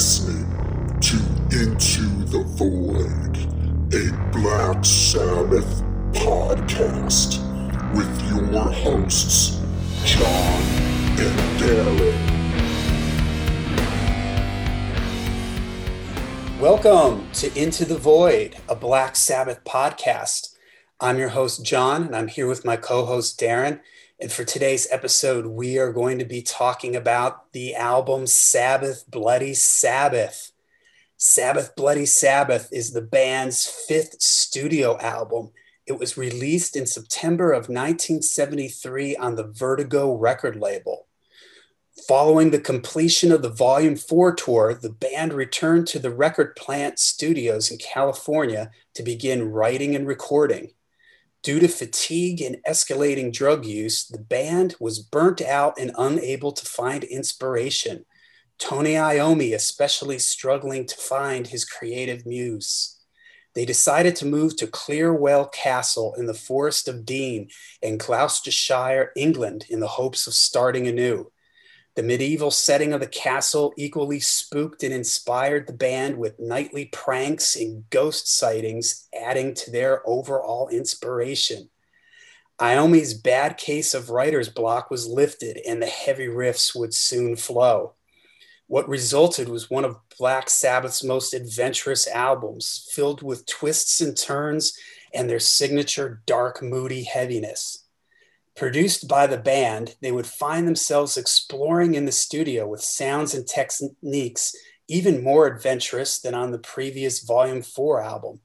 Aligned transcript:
listening 0.00 0.48
to 0.98 1.16
Into 1.60 2.24
the 2.24 2.42
Void, 2.56 3.36
a 3.92 4.10
Black 4.32 4.82
Sabbath 4.82 5.82
podcast 6.12 7.36
with 7.94 8.08
your 8.30 8.46
hosts, 8.72 9.60
John 10.06 10.62
and 11.20 11.38
Darren. 11.60 12.16
Welcome 16.58 17.30
to 17.34 17.54
Into 17.54 17.84
the 17.84 17.98
Void, 17.98 18.56
a 18.70 18.74
Black 18.74 19.16
Sabbath 19.16 19.62
podcast. 19.64 20.56
I'm 20.98 21.18
your 21.18 21.28
host, 21.28 21.62
John, 21.62 22.04
and 22.04 22.16
I'm 22.16 22.28
here 22.28 22.46
with 22.46 22.64
my 22.64 22.76
co 22.76 23.04
host, 23.04 23.38
Darren. 23.38 23.80
And 24.20 24.30
for 24.30 24.44
today's 24.44 24.86
episode, 24.90 25.46
we 25.46 25.78
are 25.78 25.94
going 25.94 26.18
to 26.18 26.26
be 26.26 26.42
talking 26.42 26.94
about 26.94 27.52
the 27.52 27.74
album 27.74 28.26
Sabbath 28.26 29.10
Bloody 29.10 29.54
Sabbath. 29.54 30.52
Sabbath 31.16 31.74
Bloody 31.74 32.04
Sabbath 32.04 32.68
is 32.70 32.92
the 32.92 33.00
band's 33.00 33.64
fifth 33.64 34.20
studio 34.20 34.98
album. 34.98 35.52
It 35.86 35.98
was 35.98 36.18
released 36.18 36.76
in 36.76 36.84
September 36.84 37.52
of 37.52 37.70
1973 37.70 39.16
on 39.16 39.36
the 39.36 39.44
Vertigo 39.44 40.14
record 40.14 40.56
label. 40.56 41.06
Following 42.06 42.50
the 42.50 42.60
completion 42.60 43.32
of 43.32 43.40
the 43.40 43.48
Volume 43.48 43.96
4 43.96 44.34
tour, 44.34 44.74
the 44.74 44.90
band 44.90 45.32
returned 45.32 45.86
to 45.88 45.98
the 45.98 46.10
Record 46.10 46.56
Plant 46.56 46.98
Studios 46.98 47.70
in 47.70 47.78
California 47.78 48.70
to 48.92 49.02
begin 49.02 49.50
writing 49.50 49.96
and 49.96 50.06
recording. 50.06 50.72
Due 51.42 51.58
to 51.58 51.68
fatigue 51.68 52.42
and 52.42 52.58
escalating 52.68 53.32
drug 53.32 53.64
use, 53.64 54.06
the 54.06 54.18
band 54.18 54.76
was 54.78 54.98
burnt 54.98 55.40
out 55.40 55.78
and 55.78 55.90
unable 55.96 56.52
to 56.52 56.66
find 56.66 57.02
inspiration. 57.04 58.04
Tony 58.58 58.92
Iommi 58.92 59.54
especially 59.54 60.18
struggling 60.18 60.84
to 60.84 60.96
find 60.96 61.46
his 61.46 61.64
creative 61.64 62.26
muse. 62.26 62.98
They 63.54 63.64
decided 63.64 64.14
to 64.16 64.26
move 64.26 64.56
to 64.56 64.66
Clearwell 64.66 65.46
Castle 65.46 66.14
in 66.14 66.26
the 66.26 66.34
Forest 66.34 66.86
of 66.86 67.06
Dean 67.06 67.48
in 67.80 67.96
Gloucestershire, 67.96 69.10
England, 69.16 69.64
in 69.70 69.80
the 69.80 69.88
hopes 69.88 70.26
of 70.26 70.34
starting 70.34 70.86
anew. 70.86 71.32
The 71.96 72.02
medieval 72.04 72.50
setting 72.50 72.92
of 72.92 73.00
the 73.00 73.06
castle 73.06 73.72
equally 73.76 74.20
spooked 74.20 74.82
and 74.82 74.94
inspired 74.94 75.66
the 75.66 75.72
band 75.72 76.16
with 76.16 76.38
nightly 76.38 76.86
pranks 76.86 77.56
and 77.56 77.88
ghost 77.90 78.28
sightings, 78.32 79.08
adding 79.12 79.54
to 79.54 79.70
their 79.70 80.08
overall 80.08 80.68
inspiration. 80.68 81.68
Iommi's 82.60 83.14
bad 83.14 83.56
case 83.56 83.94
of 83.94 84.10
writer's 84.10 84.48
block 84.48 84.90
was 84.90 85.08
lifted 85.08 85.60
and 85.66 85.82
the 85.82 85.86
heavy 85.86 86.26
riffs 86.26 86.76
would 86.76 86.94
soon 86.94 87.34
flow. 87.34 87.94
What 88.66 88.88
resulted 88.88 89.48
was 89.48 89.68
one 89.68 89.84
of 89.84 89.96
Black 90.16 90.48
Sabbath's 90.48 91.02
most 91.02 91.34
adventurous 91.34 92.06
albums, 92.06 92.88
filled 92.92 93.20
with 93.22 93.46
twists 93.46 94.00
and 94.00 94.16
turns 94.16 94.78
and 95.12 95.28
their 95.28 95.40
signature 95.40 96.22
dark, 96.26 96.62
moody 96.62 97.02
heaviness. 97.02 97.79
Produced 98.60 99.08
by 99.08 99.26
the 99.26 99.38
band, 99.38 99.96
they 100.02 100.12
would 100.12 100.26
find 100.26 100.68
themselves 100.68 101.16
exploring 101.16 101.94
in 101.94 102.04
the 102.04 102.12
studio 102.12 102.68
with 102.68 102.82
sounds 102.82 103.32
and 103.32 103.48
techniques 103.48 104.54
even 104.86 105.24
more 105.24 105.46
adventurous 105.46 106.20
than 106.20 106.34
on 106.34 106.50
the 106.50 106.58
previous 106.58 107.20
Volume 107.20 107.62
4 107.62 108.02
album, 108.02 108.40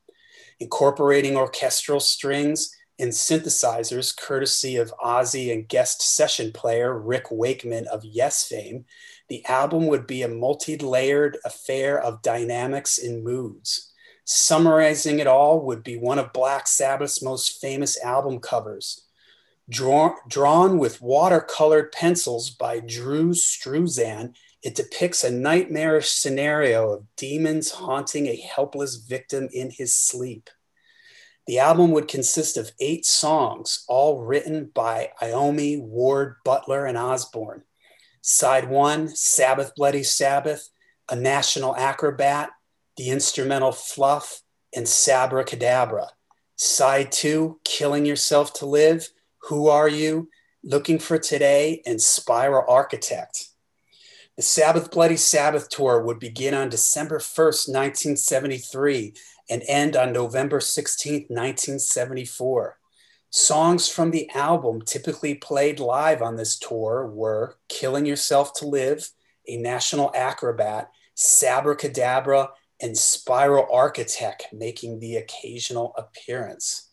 incorporating 0.57 1.35
orchestral 1.35 1.99
strings 1.99 2.73
and 2.97 3.11
synthesizers 3.11 4.15
courtesy 4.15 4.77
of 4.77 4.93
Ozzy 5.03 5.51
and 5.51 5.67
guest 5.67 6.01
session 6.01 6.53
player 6.53 6.97
Rick 6.97 7.25
Wakeman 7.29 7.85
of 7.87 8.05
Yes 8.05 8.47
fame. 8.47 8.85
The 9.27 9.45
album 9.47 9.85
would 9.87 10.07
be 10.07 10.21
a 10.21 10.29
multi 10.29 10.77
layered 10.77 11.37
affair 11.43 11.99
of 11.99 12.21
dynamics 12.21 12.97
and 12.97 13.21
moods. 13.21 13.91
Summarizing 14.23 15.19
it 15.19 15.27
all 15.27 15.65
would 15.65 15.83
be 15.83 15.97
one 15.97 16.19
of 16.19 16.31
Black 16.31 16.67
Sabbath's 16.67 17.21
most 17.21 17.59
famous 17.59 18.01
album 18.01 18.39
covers 18.39 19.04
Draw, 19.69 20.15
drawn 20.27 20.77
with 20.77 21.01
watercolored 21.01 21.91
pencils 21.91 22.51
by 22.51 22.79
Drew 22.79 23.31
Struzan, 23.31 24.35
it 24.61 24.75
depicts 24.75 25.23
a 25.23 25.31
nightmarish 25.31 26.09
scenario 26.09 26.91
of 26.91 27.15
demons 27.15 27.71
haunting 27.71 28.27
a 28.27 28.35
helpless 28.35 28.95
victim 28.95 29.49
in 29.51 29.71
his 29.71 29.95
sleep. 29.95 30.49
The 31.47 31.59
album 31.59 31.91
would 31.91 32.07
consist 32.07 32.57
of 32.57 32.71
eight 32.79 33.05
songs, 33.05 33.85
all 33.87 34.23
written 34.23 34.71
by 34.73 35.11
Iommi, 35.21 35.79
Ward, 35.79 36.37
Butler, 36.43 36.85
and 36.85 36.97
Osbourne. 36.97 37.63
Side 38.21 38.69
one, 38.69 39.07
Sabbath 39.09 39.75
Bloody 39.75 40.01
Sabbath, 40.01 40.69
A 41.09 41.15
National 41.15 41.75
Acrobat, 41.75 42.49
The 42.97 43.09
Instrumental 43.09 43.71
Fluff, 43.71 44.41
and 44.75 44.87
Sabbra 44.87 45.45
Cadabra. 45.45 46.07
Side 46.55 47.11
two, 47.11 47.59
Killing 47.63 48.05
Yourself 48.07 48.53
to 48.53 48.65
Live, 48.65 49.09
who 49.47 49.67
Are 49.67 49.87
You, 49.87 50.29
Looking 50.63 50.97
for 50.97 51.19
Today, 51.19 51.83
and 51.85 52.01
Spiral 52.01 52.65
Architect. 52.67 53.49
The 54.37 54.41
Sabbath 54.41 54.89
Bloody 54.89 55.17
Sabbath 55.17 55.69
tour 55.69 56.01
would 56.01 56.19
begin 56.19 56.55
on 56.55 56.69
December 56.69 57.19
1st, 57.19 57.69
1973, 57.69 59.13
and 59.49 59.63
end 59.67 59.95
on 59.95 60.11
November 60.11 60.59
16th, 60.59 61.29
1974. 61.29 62.79
Songs 63.29 63.87
from 63.87 64.09
the 64.09 64.29
album 64.31 64.81
typically 64.81 65.35
played 65.35 65.79
live 65.79 66.23
on 66.23 66.37
this 66.37 66.57
tour 66.57 67.05
were 67.05 67.57
Killing 67.69 68.07
Yourself 68.07 68.53
to 68.55 68.67
Live, 68.67 69.11
A 69.47 69.57
National 69.57 70.11
Acrobat, 70.15 70.89
Sabbra 71.15 71.77
Cadabra, 71.77 72.49
and 72.81 72.97
Spiral 72.97 73.67
Architect 73.71 74.47
making 74.51 74.99
the 74.99 75.17
occasional 75.17 75.93
appearance. 75.97 76.84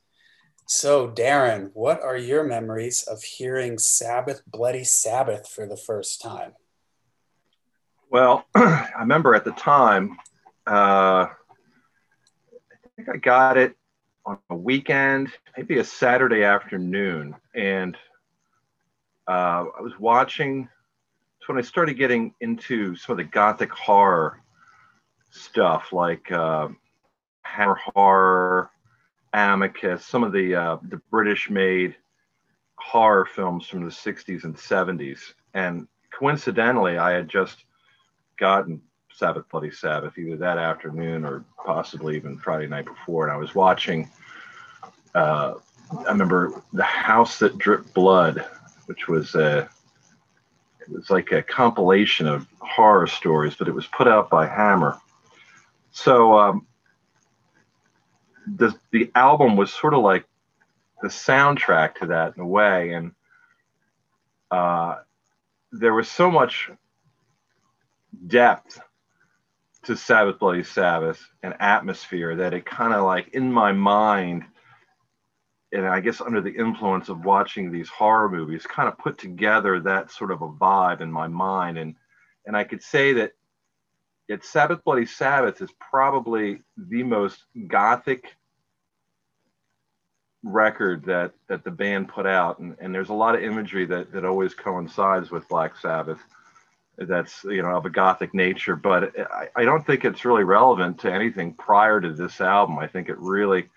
So, 0.67 1.09
Darren, 1.09 1.71
what 1.75 2.03
are 2.03 2.17
your 2.17 2.45
memories 2.45 3.03
of 3.03 3.23
hearing 3.23 3.78
Sabbath 3.78 4.43
Bloody 4.47 4.84
Sabbath 4.84 5.49
for 5.49 5.67
the 5.67 5.77
first 5.77 6.23
time? 6.23 6.53
Well, 8.11 8.47
I 8.55 8.91
remember 9.00 9.34
at 9.34 9.45
the 9.45 9.53
time, 9.53 10.19
uh, 10.67 11.27
I 11.27 11.34
think 12.97 13.09
I 13.09 13.17
got 13.17 13.56
it 13.56 13.77
on 14.25 14.39
a 14.50 14.55
weekend, 14.55 15.33
maybe 15.56 15.78
a 15.78 15.84
Saturday 15.84 16.45
afternoon. 16.45 17.34
And 17.55 17.97
uh, 19.27 19.65
I 19.77 19.81
was 19.81 19.93
watching, 19.99 20.69
so 21.41 21.53
when 21.53 21.59
I 21.59 21.67
started 21.67 21.94
getting 21.94 22.34
into 22.41 22.94
some 22.97 23.15
of 23.15 23.17
the 23.17 23.25
gothic 23.25 23.73
horror 23.73 24.43
stuff, 25.31 25.93
like 25.93 26.31
uh, 26.31 26.69
Hammer 27.43 27.79
Horror, 27.94 28.71
Amicus, 29.34 30.04
some 30.04 30.25
of 30.25 30.32
the 30.32 30.54
uh, 30.54 30.76
the 30.88 30.98
British-made 31.10 31.97
horror 32.76 33.25
films 33.25 33.66
from 33.66 33.84
the 33.84 33.91
60s 33.91 34.44
and 34.44 34.56
70s. 34.56 35.20
And 35.54 35.87
coincidentally, 36.10 36.98
I 36.98 37.12
had 37.12 37.28
just 37.28 37.65
gotten 38.38 38.82
Sabbath 39.15 39.48
Bloody 39.50 39.70
Sabbath 39.70 40.19
either 40.19 40.37
that 40.37 40.59
afternoon 40.59 41.25
or 41.25 41.44
possibly 41.65 42.16
even 42.16 42.38
Friday 42.38 42.66
night 42.66 42.87
before. 42.87 43.25
And 43.25 43.32
I 43.32 43.37
was 43.37 43.54
watching, 43.54 44.10
uh, 45.15 45.54
I 46.06 46.10
remember 46.10 46.62
The 46.72 46.82
House 46.82 47.38
That 47.38 47.59
Dripped 47.59 47.94
Blood, 47.94 48.44
which 48.87 49.09
was 49.09 49.34
a, 49.34 49.69
it 50.81 50.88
was 50.88 51.10
like 51.10 51.31
a 51.32 51.43
compilation 51.43 52.26
of 52.26 52.47
horror 52.59 53.06
stories, 53.06 53.54
but 53.54 53.69
it 53.69 53.75
was 53.75 53.87
put 53.87 54.09
out 54.09 54.28
by 54.28 54.47
Hammer. 54.47 54.99
So 55.93 56.38
um, 56.38 56.66
the 58.47 58.75
the 58.91 59.11
album 59.15 59.57
was 59.57 59.73
sort 59.73 59.95
of 59.95 60.03
like 60.03 60.25
the 61.03 61.09
soundtrack 61.09 61.97
to 61.97 62.07
that 62.07 62.37
in 62.37 62.43
a 62.43 62.47
way, 62.47 62.93
and 62.93 63.13
uh, 64.51 64.97
there 65.73 65.94
was 65.94 66.09
so 66.09 66.31
much 66.31 66.71
depth 68.27 68.81
to 69.85 69.97
Sabbath 69.97 70.39
Bloody 70.39 70.62
Sabbath 70.62 71.25
and 71.43 71.55
atmosphere 71.59 72.37
that 72.37 72.55
it 72.55 72.65
kind 72.65 72.94
of 72.94 73.05
like 73.05 73.29
in 73.29 73.53
my 73.53 73.73
mind, 73.73 74.45
and 75.73 75.87
I 75.87 76.00
guess 76.00 76.21
under 76.21 76.41
the 76.41 76.55
influence 76.55 77.09
of 77.09 77.25
watching 77.25 77.73
these 77.73 77.88
horror 77.88 78.29
movies, 78.29 78.67
kind 78.67 78.88
of 78.88 78.99
put 78.99 79.19
together 79.19 79.81
that 79.81 80.11
sort 80.11 80.31
of 80.31 80.43
a 80.43 80.49
vibe 80.49 81.00
in 81.00 81.11
my 81.11 81.27
mind, 81.27 81.79
and 81.79 81.97
and 82.47 82.56
I 82.56 82.65
could 82.65 82.83
say 82.83 83.12
that 83.15 83.33
Yet 84.32 84.46
Sabbath 84.46 84.82
Bloody 84.82 85.05
Sabbath 85.05 85.61
is 85.61 85.69
probably 85.79 86.62
the 86.79 87.02
most 87.02 87.44
gothic 87.67 88.34
record 90.43 91.05
that 91.05 91.34
that 91.49 91.64
the 91.64 91.70
band 91.70 92.08
put 92.08 92.26
out. 92.26 92.58
And, 92.58 92.75
and 92.81 92.94
there's 92.94 93.11
a 93.11 93.12
lot 93.12 93.34
of 93.34 93.43
imagery 93.43 93.84
that 93.84 94.11
that 94.11 94.25
always 94.25 94.55
coincides 94.55 95.31
with 95.31 95.46
black 95.50 95.76
sabbath 95.76 96.19
that's 96.96 97.44
you 97.44 97.61
know 97.61 97.76
of 97.76 97.84
a 97.84 97.90
gothic 97.90 98.32
nature. 98.32 98.75
But 98.75 99.12
I, 99.20 99.49
I 99.55 99.64
don't 99.67 99.87
think 99.87 100.06
it's 100.06 100.25
really 100.25 100.44
relevant 100.44 101.00
to 101.00 101.12
anything 101.12 101.52
prior 101.52 102.00
to 102.00 102.14
this 102.14 102.40
album. 102.40 102.78
I 102.78 102.87
think 102.87 103.11
it 103.11 103.19
really 103.19 103.69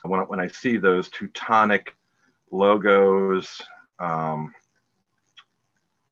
when, 0.00 0.20
when 0.28 0.40
i 0.40 0.48
see 0.48 0.78
those 0.78 1.10
teutonic 1.10 1.94
logos 2.50 3.60
um, 3.98 4.54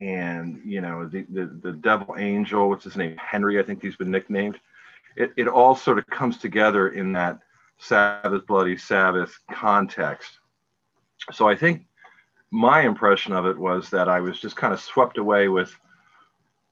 and 0.02 0.60
you 0.64 0.80
know 0.80 1.06
the, 1.06 1.24
the 1.30 1.46
the 1.62 1.72
devil 1.72 2.16
angel 2.18 2.68
what's 2.68 2.84
his 2.84 2.96
name? 2.96 3.16
Henry 3.16 3.60
i 3.60 3.62
think 3.62 3.80
he's 3.80 3.96
been 3.96 4.10
nicknamed. 4.10 4.58
It, 5.14 5.32
it 5.36 5.46
all 5.46 5.76
sort 5.76 5.98
of 5.98 6.06
comes 6.06 6.38
together 6.38 6.88
in 6.88 7.12
that 7.12 7.38
sabbath 7.78 8.46
bloody 8.46 8.76
sabbath 8.76 9.38
context. 9.50 10.38
So 11.30 11.48
i 11.48 11.54
think 11.54 11.86
my 12.50 12.82
impression 12.82 13.32
of 13.32 13.46
it 13.46 13.56
was 13.56 13.88
that 13.90 14.08
i 14.08 14.20
was 14.20 14.40
just 14.40 14.56
kind 14.56 14.74
of 14.74 14.80
swept 14.80 15.18
away 15.18 15.48
with 15.48 15.74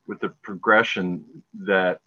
with 0.06 0.20
the 0.20 0.30
progression 0.42 1.24
that 1.54 2.00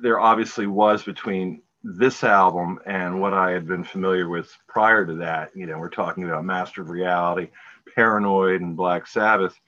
there 0.00 0.18
obviously 0.18 0.66
was 0.66 1.02
between 1.02 1.60
this 1.84 2.24
album 2.24 2.78
and 2.86 3.20
what 3.20 3.34
I 3.34 3.50
had 3.50 3.68
been 3.68 3.84
familiar 3.84 4.28
with 4.28 4.50
prior 4.66 5.04
to 5.04 5.14
that. 5.16 5.50
You 5.54 5.66
know, 5.66 5.78
we're 5.78 5.90
talking 5.90 6.24
about 6.24 6.44
Master 6.44 6.80
of 6.80 6.88
Reality, 6.88 7.50
Paranoid, 7.94 8.60
and 8.60 8.76
Black 8.76 9.06
Sabbath, 9.06 9.58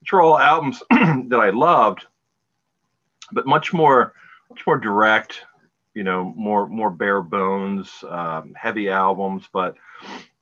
which 0.00 0.12
are 0.12 0.22
all 0.22 0.38
albums 0.38 0.82
that 0.90 1.40
I 1.40 1.50
loved, 1.50 2.06
but 3.32 3.46
much 3.46 3.72
more, 3.72 4.14
much 4.50 4.66
more 4.66 4.78
direct. 4.78 5.42
You 5.94 6.04
know, 6.04 6.34
more 6.36 6.68
more 6.68 6.90
bare 6.90 7.22
bones, 7.22 7.90
um, 8.10 8.52
heavy 8.54 8.90
albums, 8.90 9.48
but 9.50 9.76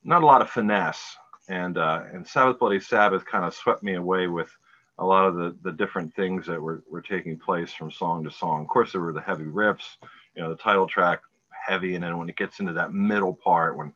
not 0.03 0.21
a 0.21 0.25
lot 0.25 0.41
of 0.41 0.49
finesse. 0.49 1.15
And 1.47 1.77
uh, 1.77 2.03
and 2.11 2.27
Sabbath 2.27 2.59
Bloody 2.59 2.79
Sabbath 2.79 3.25
kind 3.25 3.45
of 3.45 3.53
swept 3.53 3.81
me 3.81 3.95
away 3.95 4.27
with 4.27 4.49
a 4.97 5.05
lot 5.05 5.25
of 5.27 5.35
the 5.35 5.55
the 5.63 5.71
different 5.71 6.13
things 6.15 6.45
that 6.47 6.61
were 6.61 6.83
were 6.89 7.01
taking 7.01 7.39
place 7.39 7.71
from 7.71 7.91
song 7.91 8.23
to 8.23 8.31
song. 8.31 8.63
Of 8.63 8.67
course, 8.67 8.91
there 8.91 9.01
were 9.01 9.13
the 9.13 9.21
heavy 9.21 9.45
riffs. 9.45 9.97
You 10.35 10.43
know, 10.43 10.49
the 10.49 10.57
title 10.57 10.87
track 10.87 11.21
heavy, 11.65 11.95
and 11.95 12.03
then 12.03 12.17
when 12.17 12.29
it 12.29 12.35
gets 12.37 12.59
into 12.59 12.73
that 12.73 12.93
middle 12.93 13.33
part, 13.33 13.77
when 13.77 13.93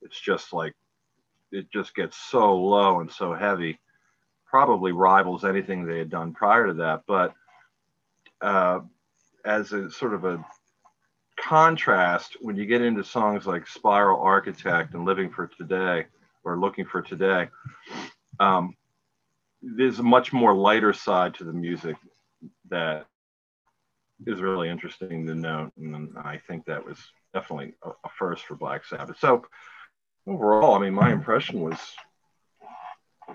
it's 0.00 0.20
just 0.20 0.52
like 0.52 0.74
it 1.52 1.70
just 1.70 1.94
gets 1.94 2.16
so 2.16 2.56
low 2.56 3.00
and 3.00 3.10
so 3.10 3.34
heavy, 3.34 3.78
probably 4.46 4.92
rivals 4.92 5.44
anything 5.44 5.84
they 5.84 5.98
had 5.98 6.10
done 6.10 6.32
prior 6.32 6.66
to 6.68 6.74
that. 6.74 7.02
But 7.06 7.34
uh, 8.40 8.80
as 9.44 9.72
a 9.72 9.90
sort 9.90 10.14
of 10.14 10.24
a 10.24 10.44
contrast, 11.38 12.36
when 12.40 12.56
you 12.56 12.66
get 12.66 12.82
into 12.82 13.04
songs 13.04 13.46
like 13.46 13.66
Spiral 13.66 14.20
Architect 14.20 14.94
and 14.94 15.04
Living 15.04 15.30
for 15.30 15.46
Today 15.46 16.06
or 16.44 16.58
Looking 16.58 16.86
for 16.86 17.02
Today, 17.02 17.48
um, 18.40 18.74
there's 19.62 19.98
a 19.98 20.02
much 20.02 20.32
more 20.32 20.54
lighter 20.54 20.92
side 20.92 21.34
to 21.34 21.44
the 21.44 21.52
music 21.52 21.96
that 22.68 23.06
is 24.26 24.40
really 24.40 24.68
interesting 24.68 25.26
to 25.26 25.34
note. 25.34 25.72
And 25.76 26.16
I 26.18 26.40
think 26.48 26.64
that 26.64 26.84
was 26.84 26.98
definitely 27.32 27.74
a, 27.82 27.90
a 27.90 28.08
first 28.18 28.44
for 28.44 28.56
Black 28.56 28.84
Sabbath. 28.84 29.18
So 29.18 29.44
overall, 30.26 30.74
I 30.74 30.78
mean, 30.78 30.94
my 30.94 31.12
impression 31.12 31.60
was, 31.60 31.78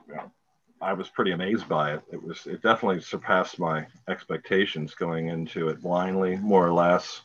you 0.07 0.15
know, 0.15 0.31
I 0.81 0.93
was 0.93 1.09
pretty 1.09 1.31
amazed 1.31 1.67
by 1.67 1.93
it. 1.93 2.01
It 2.11 2.21
was, 2.21 2.45
it 2.45 2.61
definitely 2.61 3.01
surpassed 3.01 3.59
my 3.59 3.87
expectations 4.07 4.93
going 4.93 5.27
into 5.27 5.69
it 5.69 5.81
blindly, 5.81 6.37
more 6.37 6.65
or 6.65 6.73
less. 6.73 7.21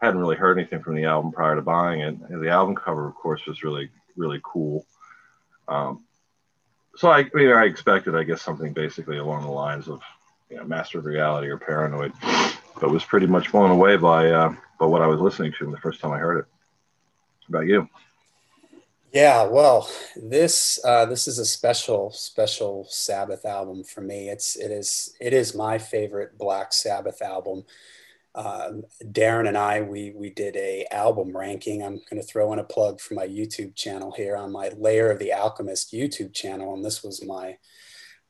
I 0.00 0.06
hadn't 0.06 0.20
really 0.20 0.36
heard 0.36 0.58
anything 0.58 0.82
from 0.82 0.94
the 0.94 1.04
album 1.04 1.32
prior 1.32 1.56
to 1.56 1.62
buying 1.62 2.00
it. 2.00 2.16
And 2.28 2.42
the 2.42 2.50
album 2.50 2.74
cover, 2.76 3.08
of 3.08 3.14
course, 3.14 3.44
was 3.46 3.62
really, 3.62 3.90
really 4.16 4.40
cool. 4.42 4.86
Um, 5.68 6.04
so 6.96 7.10
I, 7.10 7.20
I 7.20 7.30
mean, 7.34 7.50
I 7.50 7.64
expected, 7.64 8.14
I 8.14 8.22
guess, 8.22 8.42
something 8.42 8.72
basically 8.72 9.18
along 9.18 9.42
the 9.42 9.50
lines 9.50 9.88
of, 9.88 10.00
you 10.50 10.58
know, 10.58 10.64
Master 10.64 10.98
of 10.98 11.06
Reality 11.06 11.48
or 11.48 11.56
Paranoid, 11.56 12.12
but 12.80 12.90
was 12.90 13.04
pretty 13.04 13.26
much 13.26 13.50
blown 13.50 13.70
away 13.70 13.96
by 13.96 14.30
uh, 14.30 14.54
by 14.78 14.86
what 14.86 15.00
I 15.00 15.06
was 15.06 15.20
listening 15.20 15.54
to 15.58 15.70
the 15.70 15.78
first 15.78 16.00
time 16.00 16.12
I 16.12 16.18
heard 16.18 16.40
it. 16.40 16.44
About 17.48 17.66
you? 17.66 17.88
Yeah, 19.12 19.44
well, 19.44 19.90
this 20.16 20.80
uh, 20.84 21.04
this 21.06 21.28
is 21.28 21.38
a 21.38 21.44
special 21.44 22.10
special 22.12 22.86
Sabbath 22.88 23.44
album 23.44 23.84
for 23.84 24.00
me. 24.00 24.30
It's 24.30 24.56
it 24.56 24.70
is 24.70 25.14
it 25.20 25.34
is 25.34 25.54
my 25.54 25.76
favorite 25.78 26.38
Black 26.38 26.72
Sabbath 26.72 27.20
album. 27.20 27.64
Um, 28.34 28.84
Darren 29.04 29.48
and 29.48 29.58
I 29.58 29.82
we 29.82 30.12
we 30.16 30.30
did 30.30 30.56
a 30.56 30.86
album 30.92 31.36
ranking. 31.36 31.82
I'm 31.82 32.00
going 32.10 32.22
to 32.22 32.26
throw 32.26 32.52
in 32.54 32.58
a 32.60 32.64
plug 32.64 33.00
for 33.00 33.14
my 33.14 33.26
YouTube 33.26 33.76
channel 33.76 34.12
here 34.12 34.36
on 34.36 34.52
my 34.52 34.70
Layer 34.78 35.10
of 35.10 35.18
the 35.18 35.32
Alchemist 35.34 35.92
YouTube 35.92 36.34
channel, 36.34 36.74
and 36.74 36.84
this 36.84 37.02
was 37.04 37.24
my 37.24 37.58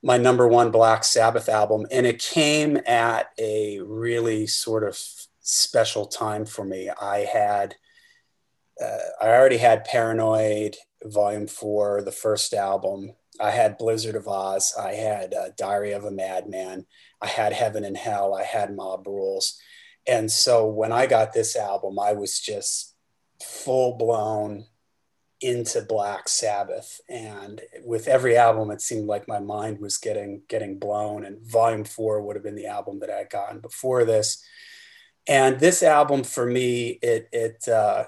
my 0.02 0.16
number 0.16 0.48
one 0.48 0.70
Black 0.70 1.04
Sabbath 1.04 1.48
album, 1.48 1.86
and 1.90 2.06
it 2.06 2.18
came 2.20 2.78
at 2.86 3.30
a 3.38 3.80
really 3.80 4.46
sort 4.46 4.84
of 4.84 4.98
special 5.40 6.06
time 6.06 6.44
for 6.44 6.64
me. 6.64 6.90
I 7.00 7.20
had, 7.20 7.76
uh, 8.82 8.98
I 9.20 9.28
already 9.28 9.58
had 9.58 9.84
Paranoid 9.84 10.76
Volume 11.04 11.46
Four, 11.46 12.02
the 12.02 12.12
first 12.12 12.52
album. 12.54 13.12
I 13.40 13.50
had 13.50 13.78
Blizzard 13.78 14.14
of 14.14 14.24
Ozz. 14.24 14.76
I 14.78 14.92
had 14.92 15.34
uh, 15.34 15.48
Diary 15.56 15.92
of 15.92 16.04
a 16.04 16.10
Madman. 16.10 16.86
I 17.20 17.28
had 17.28 17.52
Heaven 17.52 17.84
and 17.84 17.96
Hell. 17.96 18.34
I 18.34 18.44
had 18.44 18.74
Mob 18.74 19.06
Rules. 19.06 19.58
And 20.06 20.30
so 20.30 20.66
when 20.66 20.92
I 20.92 21.06
got 21.06 21.32
this 21.32 21.56
album, 21.56 21.98
I 21.98 22.12
was 22.12 22.40
just 22.40 22.94
full 23.42 23.96
blown 23.96 24.66
into 25.42 25.82
Black 25.82 26.28
Sabbath, 26.28 27.00
and 27.08 27.60
with 27.84 28.06
every 28.06 28.36
album, 28.36 28.70
it 28.70 28.80
seemed 28.80 29.08
like 29.08 29.26
my 29.26 29.40
mind 29.40 29.80
was 29.80 29.98
getting 29.98 30.42
getting 30.48 30.78
blown. 30.78 31.24
And 31.24 31.42
Volume 31.42 31.84
Four 31.84 32.22
would 32.22 32.36
have 32.36 32.44
been 32.44 32.54
the 32.54 32.66
album 32.66 33.00
that 33.00 33.10
I 33.10 33.18
had 33.18 33.30
gotten 33.30 33.58
before 33.58 34.04
this, 34.04 34.42
and 35.26 35.58
this 35.58 35.82
album 35.82 36.22
for 36.22 36.46
me, 36.46 36.98
it 37.02 37.28
it 37.32 37.68
uh, 37.68 38.04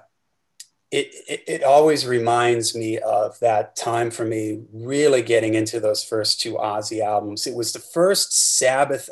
it, 0.94 1.14
it, 1.29 1.44
it 1.49 1.64
always 1.64 2.06
reminds 2.06 2.73
me 2.76 2.99
of 3.00 3.37
that 3.41 3.75
time 3.75 4.12
for 4.12 4.25
me 4.25 4.62
really 4.73 5.23
getting 5.23 5.55
into 5.55 5.81
those 5.81 6.05
first 6.05 6.41
two 6.41 6.55
Ozzy 6.55 7.00
albums. 7.00 7.49
It 7.49 7.55
was 7.56 7.73
the 7.73 7.81
first 7.81 8.32
Sabbath. 8.32 9.11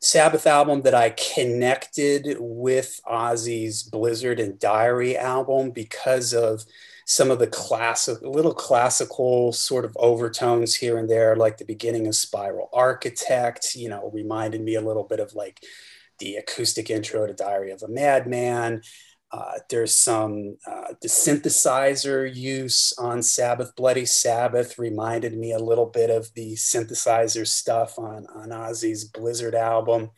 Sabbath 0.00 0.46
album 0.46 0.82
that 0.82 0.94
I 0.94 1.10
connected 1.10 2.36
with 2.38 3.00
Ozzy's 3.04 3.82
Blizzard 3.82 4.38
and 4.38 4.56
Diary 4.56 5.16
album 5.16 5.72
because 5.72 6.32
of 6.32 6.64
some 7.04 7.32
of 7.32 7.40
the 7.40 7.48
classic, 7.48 8.22
little 8.22 8.54
classical 8.54 9.52
sort 9.52 9.84
of 9.84 9.96
overtones 9.98 10.76
here 10.76 10.98
and 10.98 11.10
there, 11.10 11.34
like 11.34 11.58
the 11.58 11.64
beginning 11.64 12.06
of 12.06 12.14
Spiral 12.14 12.70
Architect, 12.72 13.74
you 13.74 13.88
know, 13.88 14.08
reminded 14.12 14.60
me 14.60 14.76
a 14.76 14.80
little 14.80 15.02
bit 15.02 15.18
of 15.18 15.34
like 15.34 15.64
the 16.18 16.36
acoustic 16.36 16.90
intro 16.90 17.26
to 17.26 17.32
Diary 17.34 17.70
of 17.72 17.82
a 17.82 17.88
Madman. 17.88 18.82
Uh, 19.30 19.58
there's 19.68 19.94
some 19.94 20.56
uh, 20.66 20.94
the 21.02 21.08
synthesizer 21.08 22.34
use 22.34 22.94
on 22.98 23.22
Sabbath 23.22 23.76
Bloody 23.76 24.06
Sabbath 24.06 24.78
reminded 24.78 25.36
me 25.36 25.52
a 25.52 25.58
little 25.58 25.86
bit 25.86 26.08
of 26.08 26.32
the 26.34 26.54
synthesizer 26.54 27.46
stuff 27.46 27.98
on 27.98 28.26
on 28.34 28.48
Ozzy's 28.48 29.04
Blizzard 29.04 29.54
album. 29.54 30.10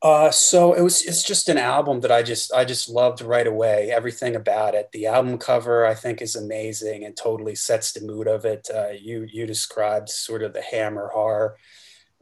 Uh, 0.00 0.30
so 0.30 0.74
it 0.74 0.82
was 0.82 1.02
it's 1.02 1.22
just 1.22 1.48
an 1.48 1.58
album 1.58 2.00
that 2.00 2.12
I 2.12 2.22
just 2.22 2.52
I 2.52 2.64
just 2.64 2.88
loved 2.88 3.20
right 3.20 3.46
away. 3.46 3.90
Everything 3.90 4.34
about 4.34 4.74
it. 4.74 4.90
The 4.92 5.06
album 5.06 5.38
cover 5.38 5.86
I 5.86 5.94
think 5.94 6.20
is 6.20 6.34
amazing 6.36 7.04
and 7.04 7.16
totally 7.16 7.54
sets 7.54 7.92
the 7.92 8.04
mood 8.04 8.26
of 8.26 8.44
it. 8.44 8.68
Uh, 8.72 8.90
you 8.90 9.26
you 9.30 9.46
described 9.46 10.08
sort 10.08 10.42
of 10.42 10.52
the 10.52 10.62
hammer 10.62 11.08
horror 11.12 11.56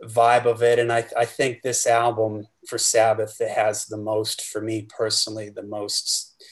vibe 0.04 0.46
of 0.46 0.62
it, 0.62 0.78
and 0.78 0.92
I 0.92 1.04
I 1.16 1.24
think 1.24 1.62
this 1.62 1.86
album 1.86 2.46
for 2.68 2.78
Sabbath 2.78 3.38
that 3.38 3.50
has 3.50 3.86
the 3.86 3.96
most 3.96 4.42
for 4.42 4.60
me 4.60 4.86
personally 4.96 5.50
the 5.50 5.62
most 5.62 6.42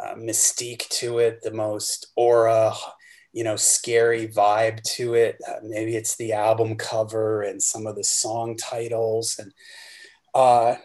uh, 0.00 0.14
mystique 0.14 0.88
to 0.90 1.18
it, 1.18 1.40
the 1.42 1.52
most 1.52 2.08
aura, 2.16 2.74
you 3.32 3.44
know, 3.44 3.56
scary 3.56 4.28
vibe 4.28 4.82
to 4.82 5.14
it. 5.14 5.38
Uh, 5.46 5.60
maybe 5.62 5.96
it's 5.96 6.16
the 6.16 6.32
album 6.32 6.76
cover 6.76 7.42
and 7.42 7.62
some 7.62 7.86
of 7.86 7.96
the 7.96 8.04
song 8.04 8.56
titles 8.56 9.38
and 9.38 9.52
uh, 10.34 10.76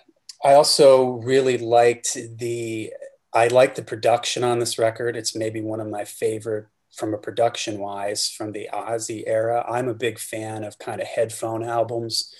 I 0.43 0.53
also 0.53 1.05
really 1.09 1.57
liked 1.57 2.17
the 2.37 2.93
I 3.33 3.47
like 3.47 3.75
the 3.75 3.83
production 3.83 4.43
on 4.43 4.59
this 4.59 4.77
record. 4.77 5.15
It's 5.15 5.35
maybe 5.35 5.61
one 5.61 5.79
of 5.79 5.87
my 5.87 6.05
favorite 6.05 6.67
from 6.93 7.13
a 7.13 7.17
production 7.17 7.79
wise 7.79 8.29
from 8.29 8.51
the 8.51 8.69
Ozzy 8.73 9.23
era. 9.25 9.65
I'm 9.69 9.87
a 9.87 9.93
big 9.93 10.19
fan 10.19 10.63
of 10.63 10.77
kind 10.77 11.01
of 11.01 11.07
headphone 11.07 11.63
albums. 11.63 12.33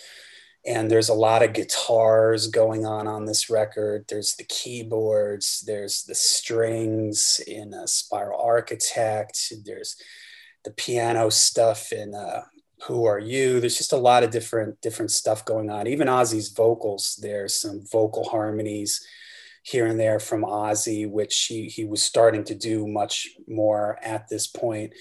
And 0.65 0.91
there's 0.91 1.10
a 1.10 1.15
lot 1.15 1.41
of 1.41 1.53
guitars 1.53 2.48
going 2.48 2.86
on 2.86 3.08
on 3.08 3.25
this 3.25 3.50
record. 3.50 4.05
There's 4.08 4.36
the 4.36 4.43
keyboards, 4.43 5.63
there's 5.65 6.03
the 6.03 6.13
strings 6.13 7.41
in 7.48 7.74
a 7.74 7.88
Spiral 7.88 8.39
Architect, 8.39 9.53
there's 9.65 9.96
the 10.63 10.72
piano 10.72 11.29
stuff 11.31 11.91
in 11.91 12.13
uh, 12.13 12.41
who 12.84 13.05
are 13.05 13.20
you 13.20 13.60
there's 13.60 13.77
just 13.77 13.93
a 13.93 13.98
lot 13.98 14.24
of 14.24 14.31
different 14.31 14.79
different 14.81 15.12
stuff 15.12 15.46
going 15.46 15.70
on 15.70 15.88
even 15.88 16.08
ozzy's 16.08 16.50
vocals 16.50 17.17
there's 17.22 17.53
some 17.53 17.84
vocal 17.91 18.24
harmonies 18.24 19.05
here 19.63 19.85
and 19.85 19.99
there 19.99 20.19
from 20.19 20.43
ozzy 20.43 21.09
which 21.09 21.45
he, 21.49 21.65
he 21.65 21.85
was 21.85 22.03
starting 22.03 22.43
to 22.43 22.55
do 22.55 22.87
much 22.87 23.27
more 23.47 23.97
at 24.01 24.27
this 24.29 24.47
point 24.47 24.93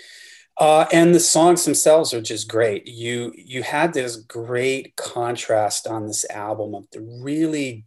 uh, 0.59 0.85
and 0.93 1.15
the 1.15 1.21
songs 1.21 1.65
themselves 1.65 2.13
are 2.13 2.21
just 2.21 2.49
great 2.49 2.87
you 2.87 3.33
you 3.37 3.63
had 3.63 3.93
this 3.93 4.17
great 4.17 4.95
contrast 4.97 5.87
on 5.87 6.07
this 6.07 6.29
album 6.31 6.75
of 6.75 6.85
the 6.93 7.01
really 7.23 7.85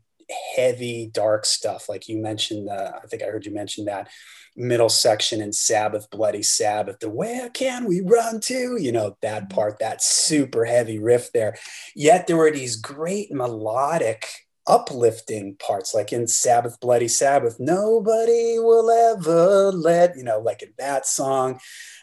heavy, 0.56 1.10
dark 1.12 1.46
stuff. 1.46 1.90
Like 1.90 2.08
you 2.08 2.18
mentioned, 2.18 2.70
uh, 2.70 2.94
I 3.04 3.08
think 3.08 3.24
I 3.24 3.28
heard 3.28 3.46
you 3.46 3.54
mention 3.54 3.86
that 3.86 4.10
middle 4.56 4.90
section 4.90 5.42
in 5.42 5.52
Sabbath, 5.52 6.10
Bloody 6.12 6.44
Sabbath, 6.44 7.00
the 7.00 7.10
where 7.10 7.50
can 7.50 7.86
we 7.86 8.02
run 8.02 8.40
to? 8.42 8.78
You 8.80 8.92
know, 8.92 9.18
that 9.22 9.50
part, 9.50 9.80
that 9.80 10.04
super 10.04 10.66
heavy 10.66 11.00
riff 11.00 11.32
there. 11.32 11.58
Yet 11.96 12.28
there 12.28 12.38
were 12.38 12.52
these 12.52 12.76
great 12.76 13.32
melodic, 13.32 14.43
uplifting 14.68 15.56
parts, 15.56 15.94
like 15.94 16.14
in 16.14 16.28
Sabbath, 16.28 16.80
Bloody 16.80 17.08
Sabbath, 17.08 17.58
nobody 17.60 18.60
will 18.60 18.90
ever 18.90 19.72
let, 19.72 20.16
you 20.16 20.24
know, 20.24 20.40
like 20.40 20.62
in 20.62 20.74
that 20.78 21.06
song. 21.06 21.60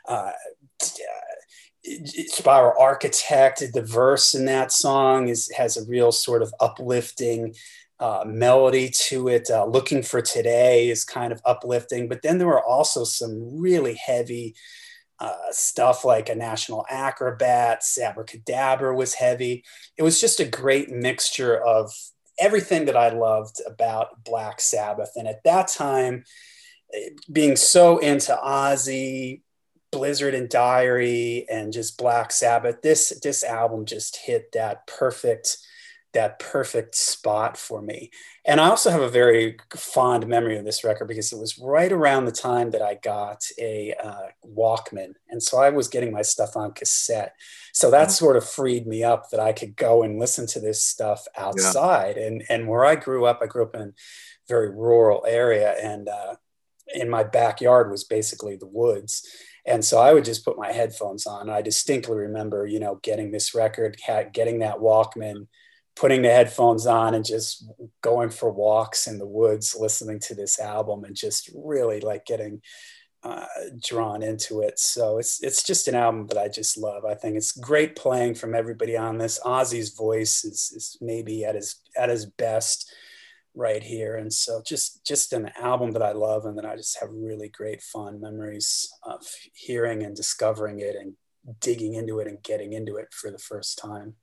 Uh, 0.06 0.32
Spiral 1.82 2.74
Architect, 2.78 3.62
the 3.72 3.82
verse 3.82 4.34
in 4.34 4.44
that 4.44 4.70
song 4.70 5.28
is 5.28 5.50
has 5.56 5.76
a 5.76 5.86
real 5.86 6.12
sort 6.12 6.42
of 6.42 6.52
uplifting 6.60 7.54
uh, 7.98 8.24
melody 8.26 8.90
to 8.90 9.28
it. 9.28 9.48
Uh, 9.50 9.64
Looking 9.64 10.02
for 10.02 10.20
Today 10.20 10.90
is 10.90 11.04
kind 11.04 11.32
of 11.32 11.40
uplifting, 11.44 12.08
but 12.08 12.20
then 12.22 12.38
there 12.38 12.46
were 12.46 12.64
also 12.64 13.04
some 13.04 13.58
really 13.58 13.94
heavy 13.94 14.54
uh, 15.20 15.34
stuff 15.50 16.04
like 16.04 16.30
a 16.30 16.34
National 16.34 16.86
Acrobat, 16.88 17.82
Sabbra 17.82 18.24
Cadabra 18.24 18.96
was 18.96 19.14
heavy. 19.14 19.64
It 19.98 20.02
was 20.02 20.18
just 20.18 20.40
a 20.40 20.46
great 20.46 20.90
mixture 20.90 21.62
of 21.62 21.92
everything 22.40 22.86
that 22.86 22.96
I 22.96 23.10
loved 23.10 23.60
about 23.66 24.24
Black 24.24 24.60
Sabbath. 24.60 25.12
And 25.16 25.28
at 25.28 25.44
that 25.44 25.68
time, 25.68 26.24
being 27.30 27.56
so 27.56 27.98
into 27.98 28.36
Ozzy, 28.36 29.42
Blizzard 29.92 30.34
and 30.34 30.48
Diary, 30.48 31.46
and 31.50 31.72
just 31.72 31.98
Black 31.98 32.32
Sabbath, 32.32 32.82
this 32.82 33.18
this 33.22 33.44
album 33.44 33.84
just 33.84 34.16
hit 34.16 34.52
that 34.52 34.86
perfect 34.86 35.58
that 36.12 36.38
perfect 36.40 36.96
spot 36.96 37.56
for 37.56 37.80
me. 37.80 38.10
And 38.44 38.60
I 38.60 38.68
also 38.68 38.90
have 38.90 39.02
a 39.02 39.08
very 39.08 39.58
fond 39.76 40.26
memory 40.26 40.58
of 40.58 40.64
this 40.64 40.82
record 40.82 41.06
because 41.06 41.32
it 41.32 41.38
was 41.38 41.58
right 41.58 41.92
around 41.92 42.24
the 42.24 42.32
time 42.32 42.70
that 42.70 42.82
I 42.82 42.96
got 42.96 43.44
a 43.58 43.94
uh, 43.94 44.28
Walkman. 44.44 45.12
And 45.28 45.42
so 45.42 45.58
I 45.58 45.70
was 45.70 45.88
getting 45.88 46.12
my 46.12 46.22
stuff 46.22 46.56
on 46.56 46.72
cassette. 46.72 47.34
So 47.72 47.90
that 47.90 48.10
sort 48.10 48.36
of 48.36 48.48
freed 48.48 48.86
me 48.86 49.04
up 49.04 49.30
that 49.30 49.40
I 49.40 49.52
could 49.52 49.76
go 49.76 50.02
and 50.02 50.18
listen 50.18 50.46
to 50.48 50.60
this 50.60 50.84
stuff 50.84 51.26
outside. 51.36 52.16
Yeah. 52.16 52.26
And, 52.26 52.44
and 52.48 52.68
where 52.68 52.84
I 52.84 52.96
grew 52.96 53.24
up, 53.26 53.40
I 53.42 53.46
grew 53.46 53.62
up 53.62 53.74
in 53.74 53.80
a 53.80 53.92
very 54.48 54.70
rural 54.70 55.24
area 55.26 55.74
and 55.80 56.08
uh, 56.08 56.34
in 56.94 57.08
my 57.08 57.22
backyard 57.22 57.90
was 57.90 58.04
basically 58.04 58.56
the 58.56 58.66
woods. 58.66 59.26
And 59.66 59.84
so 59.84 59.98
I 59.98 60.12
would 60.12 60.24
just 60.24 60.44
put 60.44 60.58
my 60.58 60.72
headphones 60.72 61.26
on. 61.26 61.50
I 61.50 61.62
distinctly 61.62 62.16
remember, 62.16 62.66
you 62.66 62.80
know, 62.80 62.98
getting 63.02 63.30
this 63.30 63.54
record, 63.54 63.96
getting 64.32 64.60
that 64.60 64.78
Walkman, 64.78 65.46
putting 65.96 66.22
the 66.22 66.30
headphones 66.30 66.86
on 66.86 67.14
and 67.14 67.24
just 67.24 67.68
going 68.00 68.30
for 68.30 68.50
walks 68.50 69.06
in 69.06 69.18
the 69.18 69.26
woods 69.26 69.76
listening 69.78 70.18
to 70.20 70.34
this 70.34 70.58
album 70.58 71.04
and 71.04 71.14
just 71.14 71.50
really 71.54 72.00
like 72.00 72.24
getting 72.24 72.62
uh, 73.22 73.46
drawn 73.82 74.22
into 74.22 74.60
it. 74.60 74.78
So 74.78 75.18
it's 75.18 75.42
it's 75.42 75.62
just 75.62 75.88
an 75.88 75.94
album 75.94 76.26
that 76.28 76.38
i 76.38 76.48
just 76.48 76.78
love. 76.78 77.04
I 77.04 77.14
think 77.14 77.36
it's 77.36 77.52
great 77.52 77.96
playing 77.96 78.34
from 78.34 78.54
everybody 78.54 78.96
on 78.96 79.18
this. 79.18 79.38
Ozzy's 79.44 79.90
voice 79.90 80.44
is, 80.44 80.72
is 80.74 80.96
maybe 81.00 81.44
at 81.44 81.54
his 81.54 81.76
at 81.96 82.08
his 82.08 82.26
best 82.26 82.92
right 83.54 83.82
here. 83.82 84.16
And 84.16 84.32
so 84.32 84.62
just 84.64 85.04
just 85.04 85.32
an 85.32 85.50
album 85.60 85.90
that 85.92 86.02
i 86.02 86.12
love 86.12 86.46
and 86.46 86.56
that 86.56 86.64
i 86.64 86.76
just 86.76 86.98
have 87.00 87.10
really 87.12 87.48
great 87.48 87.82
fond 87.82 88.20
memories 88.20 88.90
of 89.02 89.22
hearing 89.52 90.02
and 90.02 90.16
discovering 90.16 90.80
it 90.80 90.96
and 90.96 91.14
digging 91.60 91.94
into 91.94 92.20
it 92.20 92.26
and 92.26 92.42
getting 92.42 92.72
into 92.72 92.96
it 92.96 93.08
for 93.12 93.30
the 93.30 93.38
first 93.38 93.78
time 93.78 94.14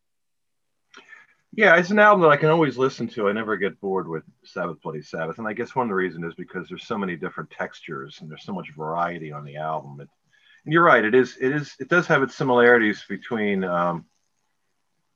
yeah, 1.53 1.75
it's 1.75 1.89
an 1.89 1.99
album 1.99 2.21
that 2.21 2.29
I 2.29 2.37
can 2.37 2.49
always 2.49 2.77
listen 2.77 3.07
to. 3.09 3.29
I 3.29 3.31
never 3.31 3.57
get 3.57 3.79
bored 3.79 4.07
with 4.07 4.23
Sabbath 4.43 4.81
Bloody 4.81 5.01
Sabbath, 5.01 5.37
and 5.37 5.47
I 5.47 5.53
guess 5.53 5.75
one 5.75 5.85
of 5.85 5.89
the 5.89 5.95
reasons 5.95 6.25
is 6.25 6.35
because 6.35 6.67
there's 6.67 6.85
so 6.85 6.97
many 6.97 7.15
different 7.15 7.49
textures 7.49 8.19
and 8.19 8.29
there's 8.29 8.43
so 8.43 8.53
much 8.53 8.73
variety 8.75 9.31
on 9.31 9.45
the 9.45 9.57
album. 9.57 9.99
It, 10.01 10.09
and 10.65 10.73
you're 10.73 10.83
right, 10.83 11.05
it 11.05 11.15
is 11.15 11.37
it 11.39 11.51
is 11.53 11.73
it 11.79 11.87
does 11.87 12.07
have 12.07 12.23
its 12.23 12.35
similarities 12.35 13.03
between 13.07 13.63
um, 13.63 14.05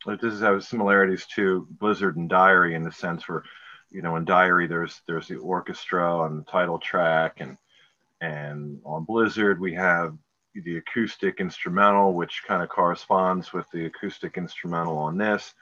it 0.07 0.21
does 0.21 0.39
have 0.39 0.63
similarities 0.63 1.25
to 1.35 1.67
Blizzard 1.69 2.15
and 2.15 2.29
Diary 2.29 2.75
in 2.75 2.83
the 2.83 2.91
sense 2.91 3.27
where, 3.27 3.43
you 3.91 4.01
know, 4.01 4.15
in 4.15 4.25
Diary 4.25 4.67
there's 4.67 5.01
there's 5.07 5.27
the 5.27 5.35
orchestra 5.35 6.19
on 6.21 6.37
the 6.37 6.43
title 6.43 6.79
track, 6.79 7.41
and 7.41 7.57
and 8.21 8.79
on 8.85 9.03
Blizzard 9.03 9.59
we 9.59 9.73
have 9.73 10.17
the 10.55 10.77
acoustic 10.77 11.39
instrumental, 11.39 12.13
which 12.13 12.43
kind 12.47 12.63
of 12.63 12.69
corresponds 12.69 13.53
with 13.53 13.69
the 13.71 13.85
acoustic 13.85 14.37
instrumental 14.37 14.97
on 14.97 15.17
this 15.17 15.53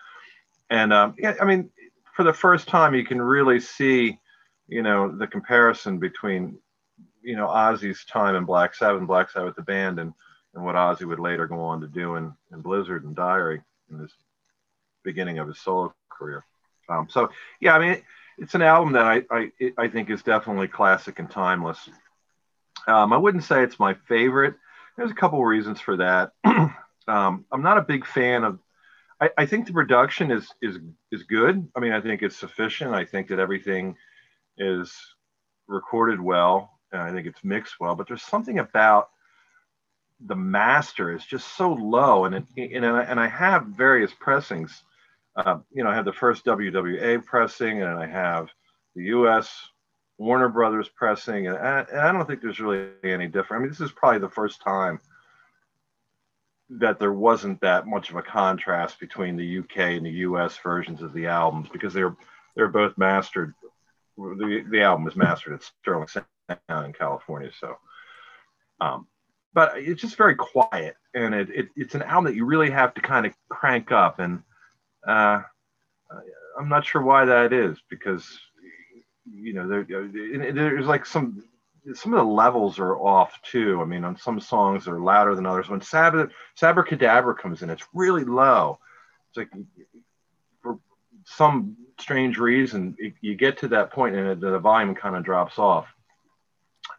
and 0.70 0.94
um, 0.94 1.16
yeah, 1.18 1.36
I 1.42 1.46
mean, 1.46 1.70
for 2.16 2.24
the 2.24 2.34
first 2.34 2.68
time, 2.68 2.94
you 2.94 3.06
can 3.06 3.22
really 3.22 3.60
see, 3.60 4.20
you 4.68 4.82
know, 4.82 5.10
the 5.10 5.28
comparison 5.28 6.00
between, 6.00 6.58
you 7.22 7.36
know, 7.36 7.48
Ozzy's 7.48 8.06
time 8.06 8.36
in 8.36 8.46
Black 8.46 8.76
Sabbath 8.76 9.06
Black 9.08 9.30
Sabbath 9.30 9.56
the 9.56 9.62
band, 9.62 10.00
and 10.00 10.14
and 10.54 10.64
what 10.64 10.76
Ozzy 10.76 11.06
would 11.06 11.20
later 11.20 11.48
go 11.48 11.62
on 11.62 11.82
to 11.82 11.88
do 11.88 12.16
in, 12.16 12.34
in 12.52 12.62
Blizzard 12.62 13.04
and 13.04 13.16
Diary 13.16 13.62
in 13.92 14.00
this 14.00 14.12
beginning 15.04 15.40
of 15.40 15.48
his 15.48 15.60
solo 15.60 15.94
career. 16.10 16.44
Um, 16.90 17.08
so 17.10 17.30
yeah, 17.60 17.76
I 17.76 17.80
mean, 17.80 18.02
it's 18.38 18.56
an 18.56 18.62
album 18.62 18.94
that 18.94 19.06
I 19.06 19.24
I, 19.32 19.52
I 19.78 19.88
think 19.88 20.10
is 20.10 20.24
definitely 20.24 20.68
classic 20.68 21.20
and 21.20 21.30
timeless. 21.30 21.90
Um, 22.88 23.14
I 23.14 23.18
wouldn't 23.18 23.44
say 23.44 23.64
it's 23.64 23.80
my 23.80 23.94
favorite. 24.08 24.56
There's 24.98 25.12
a 25.12 25.16
couple 25.16 25.44
reasons 25.46 25.80
for 25.80 25.98
that. 25.98 26.32
um, 27.08 27.46
I'm 27.52 27.62
not 27.62 27.78
a 27.78 27.84
big 27.84 28.06
fan 28.06 28.44
of 28.44 28.60
I, 29.22 29.30
I 29.38 29.46
think 29.46 29.68
the 29.68 29.74
production 29.74 30.32
is 30.32 30.48
is 30.62 30.78
is 31.12 31.24
good. 31.24 31.68
I 31.76 31.80
mean, 31.80 31.92
I 31.92 32.02
think 32.02 32.22
it's 32.22 32.38
sufficient. 32.38 32.94
I 32.94 33.06
think 33.06 33.28
that 33.28 33.40
everything 33.40 33.96
is 34.58 34.94
recorded 35.68 36.20
well, 36.20 36.80
and 36.92 37.02
I 37.02 37.12
think 37.12 37.28
it's 37.28 37.44
mixed 37.44 37.80
well. 37.80 37.96
But 37.96 38.08
there's 38.08 38.24
something 38.24 38.60
about 38.60 39.10
the 40.26 40.36
master 40.36 41.14
is 41.14 41.26
just 41.26 41.56
so 41.56 41.74
low, 41.74 42.26
and 42.26 42.36
it, 42.36 42.44
and 42.58 42.86
and 42.86 43.20
I 43.20 43.28
have 43.28 43.66
various 43.68 44.12
pressings. 44.20 44.84
Uh, 45.36 45.60
you 45.72 45.84
know, 45.84 45.90
I 45.90 45.96
have 45.96 46.06
the 46.06 46.14
first 46.14 46.46
WWA 46.46 47.24
pressing, 47.24 47.82
and 47.82 47.92
I 48.00 48.08
have 48.08 48.50
the 48.96 49.04
U.S. 49.04 49.70
Warner 50.18 50.50
Brothers 50.50 50.90
pressing, 50.90 51.48
and 51.48 51.58
I, 51.58 51.86
and 51.92 52.00
I 52.00 52.12
don't 52.12 52.26
think 52.26 52.42
there's 52.42 52.60
really 52.60 52.90
any 53.04 53.28
different. 53.28 53.62
I 53.62 53.64
mean, 53.64 53.70
this 53.70 53.82
is 53.82 53.92
probably 53.92 54.20
the 54.20 54.30
first 54.30 54.62
time 54.62 55.00
that 56.70 57.00
there 57.00 57.14
wasn't 57.14 57.60
that 57.62 57.88
much 57.88 58.10
of 58.10 58.16
a 58.16 58.22
contrast 58.22 59.00
between 59.00 59.36
the 59.36 59.60
UK 59.60 59.78
and 59.78 60.06
the 60.06 60.12
US 60.12 60.58
versions 60.58 61.02
of 61.02 61.14
the 61.14 61.28
albums 61.28 61.70
because 61.72 61.94
they're 61.94 62.16
they're 62.56 62.68
both 62.68 62.98
mastered. 62.98 63.54
The, 64.18 64.66
the 64.70 64.82
album 64.82 65.08
is 65.08 65.16
mastered 65.16 65.54
at 65.54 65.64
Sterling 65.64 66.08
Sound 66.08 66.86
in 66.86 66.94
California, 66.94 67.52
so. 67.58 67.78
Um, 68.82 69.08
but 69.54 69.78
it's 69.78 70.02
just 70.02 70.16
very 70.16 70.36
quiet, 70.36 70.96
and 71.14 71.34
it, 71.34 71.50
it, 71.50 71.70
it's 71.76 71.96
an 71.96 72.04
album 72.04 72.26
that 72.26 72.36
you 72.36 72.46
really 72.46 72.70
have 72.70 72.94
to 72.94 73.02
kind 73.02 73.26
of 73.26 73.34
crank 73.50 73.92
up, 73.92 74.20
and 74.20 74.44
uh, 75.08 75.42
I'm 76.58 76.70
not 76.70 76.86
sure 76.86 77.02
why 77.02 77.26
that 77.26 77.54
is 77.54 77.78
because 77.90 78.28
you 79.26 79.54
know 79.54 79.68
there, 79.68 79.86
there's 80.52 80.86
like 80.86 81.06
some 81.06 81.44
some 81.94 82.14
of 82.14 82.20
the 82.20 82.32
levels 82.32 82.80
are 82.80 82.98
off 82.98 83.40
too. 83.42 83.82
I 83.82 83.86
mean, 83.86 84.04
on 84.04 84.18
some 84.18 84.40
songs 84.40 84.86
they're 84.86 85.00
louder 85.00 85.36
than 85.36 85.46
others. 85.46 85.70
When 85.70 85.82
Sabbath 85.82 86.32
Sabbra 86.56 86.88
Cadabra 86.88 87.38
comes 87.38 87.62
in, 87.62 87.70
it's 87.70 87.88
really 87.94 88.24
low. 88.24 88.80
It's 89.30 89.38
like 89.38 89.50
for 90.62 90.80
some 91.26 91.78
strange 92.00 92.38
reason 92.38 92.96
it, 92.98 93.14
you 93.22 93.36
get 93.36 93.58
to 93.60 93.68
that 93.70 93.92
point 93.92 94.16
and 94.16 94.28
it, 94.28 94.40
the 94.40 94.60
volume 94.60 94.96
kind 94.96 95.16
of 95.16 95.24
drops 95.24 95.60
off. 95.60 95.88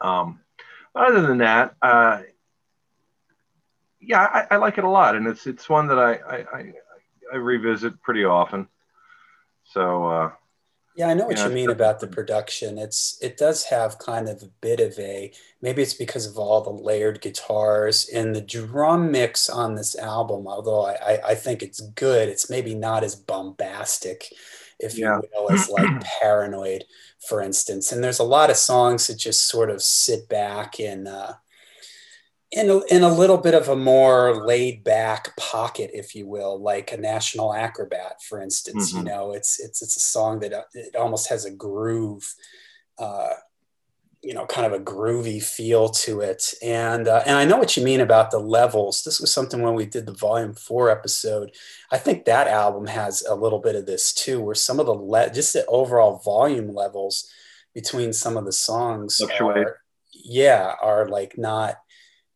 Um, 0.00 0.40
other 0.94 1.22
than 1.22 1.38
that, 1.38 1.74
uh, 1.82 2.22
yeah, 4.00 4.22
I, 4.22 4.54
I, 4.54 4.56
like 4.56 4.78
it 4.78 4.84
a 4.84 4.88
lot, 4.88 5.14
and 5.14 5.26
it's 5.26 5.46
it's 5.46 5.68
one 5.68 5.88
that 5.88 5.98
I 5.98 6.14
I, 6.14 6.36
I, 6.36 6.72
I 7.34 7.36
revisit 7.36 8.00
pretty 8.02 8.24
often. 8.24 8.66
So 9.64 10.04
uh, 10.06 10.30
yeah, 11.00 11.08
I 11.08 11.14
know 11.14 11.24
what 11.24 11.38
you, 11.38 11.44
know, 11.44 11.48
you 11.48 11.54
mean 11.54 11.70
about 11.70 12.00
the 12.00 12.06
production. 12.06 12.76
It's 12.76 13.16
it 13.22 13.38
does 13.38 13.64
have 13.64 13.98
kind 13.98 14.28
of 14.28 14.42
a 14.42 14.50
bit 14.60 14.80
of 14.80 14.98
a 14.98 15.32
maybe 15.62 15.80
it's 15.80 15.94
because 15.94 16.26
of 16.26 16.36
all 16.36 16.60
the 16.60 16.68
layered 16.68 17.22
guitars 17.22 18.06
and 18.14 18.36
the 18.36 18.42
drum 18.42 19.10
mix 19.10 19.48
on 19.48 19.76
this 19.76 19.96
album. 19.96 20.46
Although 20.46 20.84
I, 20.84 21.18
I 21.28 21.34
think 21.36 21.62
it's 21.62 21.80
good, 21.80 22.28
it's 22.28 22.50
maybe 22.50 22.74
not 22.74 23.02
as 23.02 23.16
bombastic, 23.16 24.26
if 24.78 24.98
yeah. 24.98 25.16
you 25.22 25.28
will, 25.32 25.50
as 25.50 25.70
like 25.70 26.04
Paranoid, 26.20 26.84
for 27.26 27.40
instance. 27.40 27.92
And 27.92 28.04
there's 28.04 28.18
a 28.18 28.24
lot 28.24 28.50
of 28.50 28.56
songs 28.56 29.06
that 29.06 29.16
just 29.16 29.48
sort 29.48 29.70
of 29.70 29.80
sit 29.80 30.28
back 30.28 30.78
and 30.78 31.08
uh, 31.08 31.32
in 32.52 32.68
a, 32.68 32.80
in 32.86 33.02
a 33.02 33.12
little 33.12 33.36
bit 33.36 33.54
of 33.54 33.68
a 33.68 33.76
more 33.76 34.44
laid 34.44 34.82
back 34.82 35.36
pocket, 35.36 35.90
if 35.94 36.14
you 36.14 36.26
will, 36.26 36.60
like 36.60 36.92
a 36.92 36.96
National 36.96 37.54
Acrobat, 37.54 38.22
for 38.22 38.40
instance. 38.40 38.90
Mm-hmm. 38.90 38.98
You 38.98 39.12
know, 39.12 39.32
it's 39.32 39.60
it's 39.60 39.82
it's 39.82 39.96
a 39.96 40.00
song 40.00 40.40
that 40.40 40.52
uh, 40.52 40.62
it 40.74 40.96
almost 40.96 41.28
has 41.28 41.44
a 41.44 41.50
groove. 41.50 42.34
Uh, 42.98 43.34
you 44.22 44.34
know 44.34 44.44
kind 44.44 44.66
of 44.66 44.78
a 44.78 44.84
groovy 44.84 45.42
feel 45.42 45.88
to 45.88 46.20
it 46.20 46.52
and 46.62 47.08
uh, 47.08 47.22
and 47.24 47.36
i 47.36 47.44
know 47.44 47.56
what 47.56 47.74
you 47.74 47.82
mean 47.82 48.00
about 48.00 48.30
the 48.30 48.38
levels 48.38 49.02
this 49.02 49.18
was 49.18 49.32
something 49.32 49.62
when 49.62 49.74
we 49.74 49.86
did 49.86 50.04
the 50.04 50.12
volume 50.12 50.52
four 50.52 50.90
episode 50.90 51.50
i 51.90 51.96
think 51.96 52.26
that 52.26 52.46
album 52.46 52.86
has 52.86 53.22
a 53.22 53.34
little 53.34 53.60
bit 53.60 53.74
of 53.74 53.86
this 53.86 54.12
too 54.12 54.38
where 54.38 54.54
some 54.54 54.78
of 54.78 54.84
the 54.84 54.92
le- 54.92 55.32
just 55.32 55.54
the 55.54 55.64
overall 55.66 56.18
volume 56.18 56.74
levels 56.74 57.30
between 57.72 58.12
some 58.12 58.36
of 58.36 58.44
the 58.44 58.52
songs 58.52 59.18
are, 59.22 59.80
yeah 60.12 60.74
are 60.82 61.08
like 61.08 61.38
not 61.38 61.76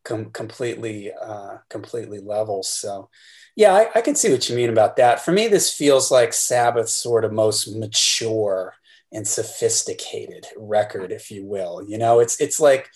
com- 0.04 0.30
completely 0.30 1.12
uh, 1.12 1.58
completely 1.68 2.20
level 2.20 2.62
so 2.62 3.08
yeah 3.56 3.74
I, 3.74 3.88
I 3.96 4.00
can 4.00 4.14
see 4.14 4.30
what 4.30 4.48
you 4.48 4.56
mean 4.56 4.70
about 4.70 4.96
that 4.96 5.24
for 5.24 5.32
me 5.32 5.48
this 5.48 5.72
feels 5.72 6.10
like 6.10 6.32
sabbath's 6.32 6.94
sort 6.94 7.24
of 7.24 7.32
most 7.32 7.74
mature 7.74 8.74
and 9.14 9.26
sophisticated 9.26 10.46
record, 10.56 11.12
if 11.12 11.30
you 11.30 11.46
will. 11.46 11.82
You 11.88 11.96
know, 11.96 12.18
it's 12.18 12.40
it's 12.40 12.60
like 12.60 12.90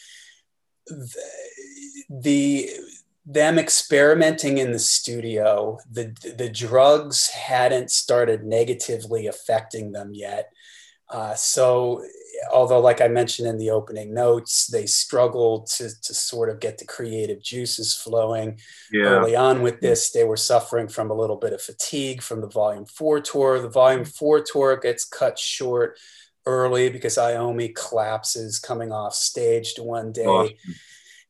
the, 0.88 1.14
the 2.10 2.70
them 3.24 3.58
experimenting 3.58 4.58
in 4.58 4.72
the 4.72 4.78
studio. 4.80 5.78
The 5.90 6.14
the 6.36 6.50
drugs 6.50 7.28
hadn't 7.28 7.90
started 7.90 8.44
negatively 8.44 9.28
affecting 9.28 9.92
them 9.92 10.10
yet. 10.12 10.50
Uh, 11.08 11.34
so 11.34 12.04
although 12.52 12.80
like 12.80 13.00
i 13.00 13.08
mentioned 13.08 13.48
in 13.48 13.58
the 13.58 13.70
opening 13.70 14.14
notes 14.14 14.66
they 14.66 14.86
struggled 14.86 15.66
to, 15.66 15.88
to 16.02 16.14
sort 16.14 16.48
of 16.48 16.60
get 16.60 16.78
the 16.78 16.84
creative 16.84 17.42
juices 17.42 17.94
flowing. 17.94 18.58
Yeah. 18.92 19.04
early 19.04 19.36
on 19.36 19.62
with 19.62 19.80
this 19.80 20.10
they 20.10 20.24
were 20.24 20.36
suffering 20.36 20.88
from 20.88 21.10
a 21.10 21.14
little 21.14 21.36
bit 21.36 21.52
of 21.52 21.60
fatigue 21.60 22.22
from 22.22 22.40
the 22.40 22.48
volume 22.48 22.86
four 22.86 23.20
tour. 23.20 23.60
The 23.60 23.68
volume 23.68 24.04
four 24.04 24.40
tour 24.40 24.76
gets 24.76 25.04
cut 25.04 25.38
short 25.38 25.98
early 26.46 26.88
because 26.88 27.16
Iommi 27.16 27.74
collapses 27.74 28.58
coming 28.58 28.92
off 28.92 29.14
stage 29.14 29.74
to 29.74 29.82
one 29.82 30.12
day. 30.12 30.24
Awesome 30.24 30.74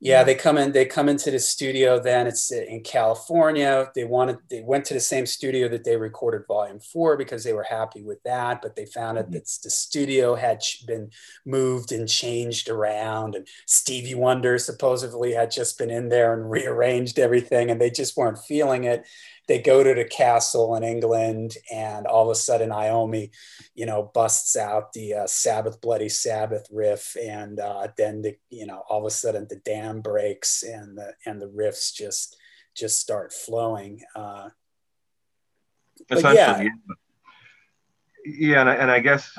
yeah 0.00 0.22
they 0.22 0.34
come 0.34 0.56
in 0.58 0.72
they 0.72 0.84
come 0.84 1.08
into 1.08 1.30
the 1.30 1.38
studio 1.38 1.98
then 1.98 2.26
it's 2.26 2.52
in 2.52 2.80
california. 2.82 3.90
They 3.94 4.04
wanted 4.04 4.38
they 4.48 4.62
went 4.62 4.84
to 4.86 4.94
the 4.94 5.00
same 5.00 5.26
studio 5.26 5.68
that 5.68 5.84
they 5.84 5.96
recorded 5.96 6.46
volume 6.46 6.80
four 6.80 7.16
because 7.16 7.44
they 7.44 7.52
were 7.52 7.64
happy 7.64 8.02
with 8.02 8.22
that 8.22 8.62
but 8.62 8.76
they 8.76 8.86
found 8.86 9.18
out 9.18 9.24
mm-hmm. 9.24 9.34
that 9.34 9.58
the 9.62 9.70
studio 9.70 10.34
had 10.34 10.62
been 10.86 11.10
moved 11.44 11.92
and 11.92 12.08
changed 12.08 12.68
around 12.68 13.34
and 13.34 13.46
stevie 13.66 14.14
wonder 14.14 14.58
supposedly 14.58 15.32
had 15.32 15.50
just 15.50 15.78
been 15.78 15.90
in 15.90 16.08
there 16.08 16.32
and 16.32 16.50
rearranged 16.50 17.18
everything 17.18 17.70
and 17.70 17.80
they 17.80 17.90
just 17.90 18.16
weren't 18.16 18.38
feeling 18.38 18.84
it 18.84 19.04
they 19.48 19.58
go 19.58 19.82
to 19.82 19.94
the 19.94 20.04
castle 20.04 20.76
in 20.76 20.84
England, 20.84 21.56
and 21.72 22.06
all 22.06 22.24
of 22.24 22.30
a 22.30 22.34
sudden 22.34 22.68
Iommi, 22.68 23.30
you 23.74 23.86
know, 23.86 24.10
busts 24.14 24.56
out 24.56 24.92
the 24.92 25.14
uh, 25.14 25.26
Sabbath 25.26 25.80
Bloody 25.80 26.10
Sabbath 26.10 26.68
riff, 26.70 27.16
and 27.20 27.58
uh, 27.58 27.88
then 27.96 28.22
the 28.22 28.36
you 28.50 28.66
know 28.66 28.82
all 28.88 29.00
of 29.00 29.06
a 29.06 29.10
sudden 29.10 29.46
the 29.48 29.56
dam 29.56 30.02
breaks 30.02 30.62
and 30.62 30.96
the 30.96 31.14
and 31.24 31.40
the 31.40 31.48
riffs 31.48 31.92
just 31.94 32.36
just 32.76 33.00
start 33.00 33.32
flowing. 33.32 34.02
Uh, 34.14 34.50
yeah, 36.10 36.68
yeah, 38.24 38.60
and 38.60 38.68
I, 38.68 38.74
and 38.74 38.90
I 38.90 39.00
guess 39.00 39.36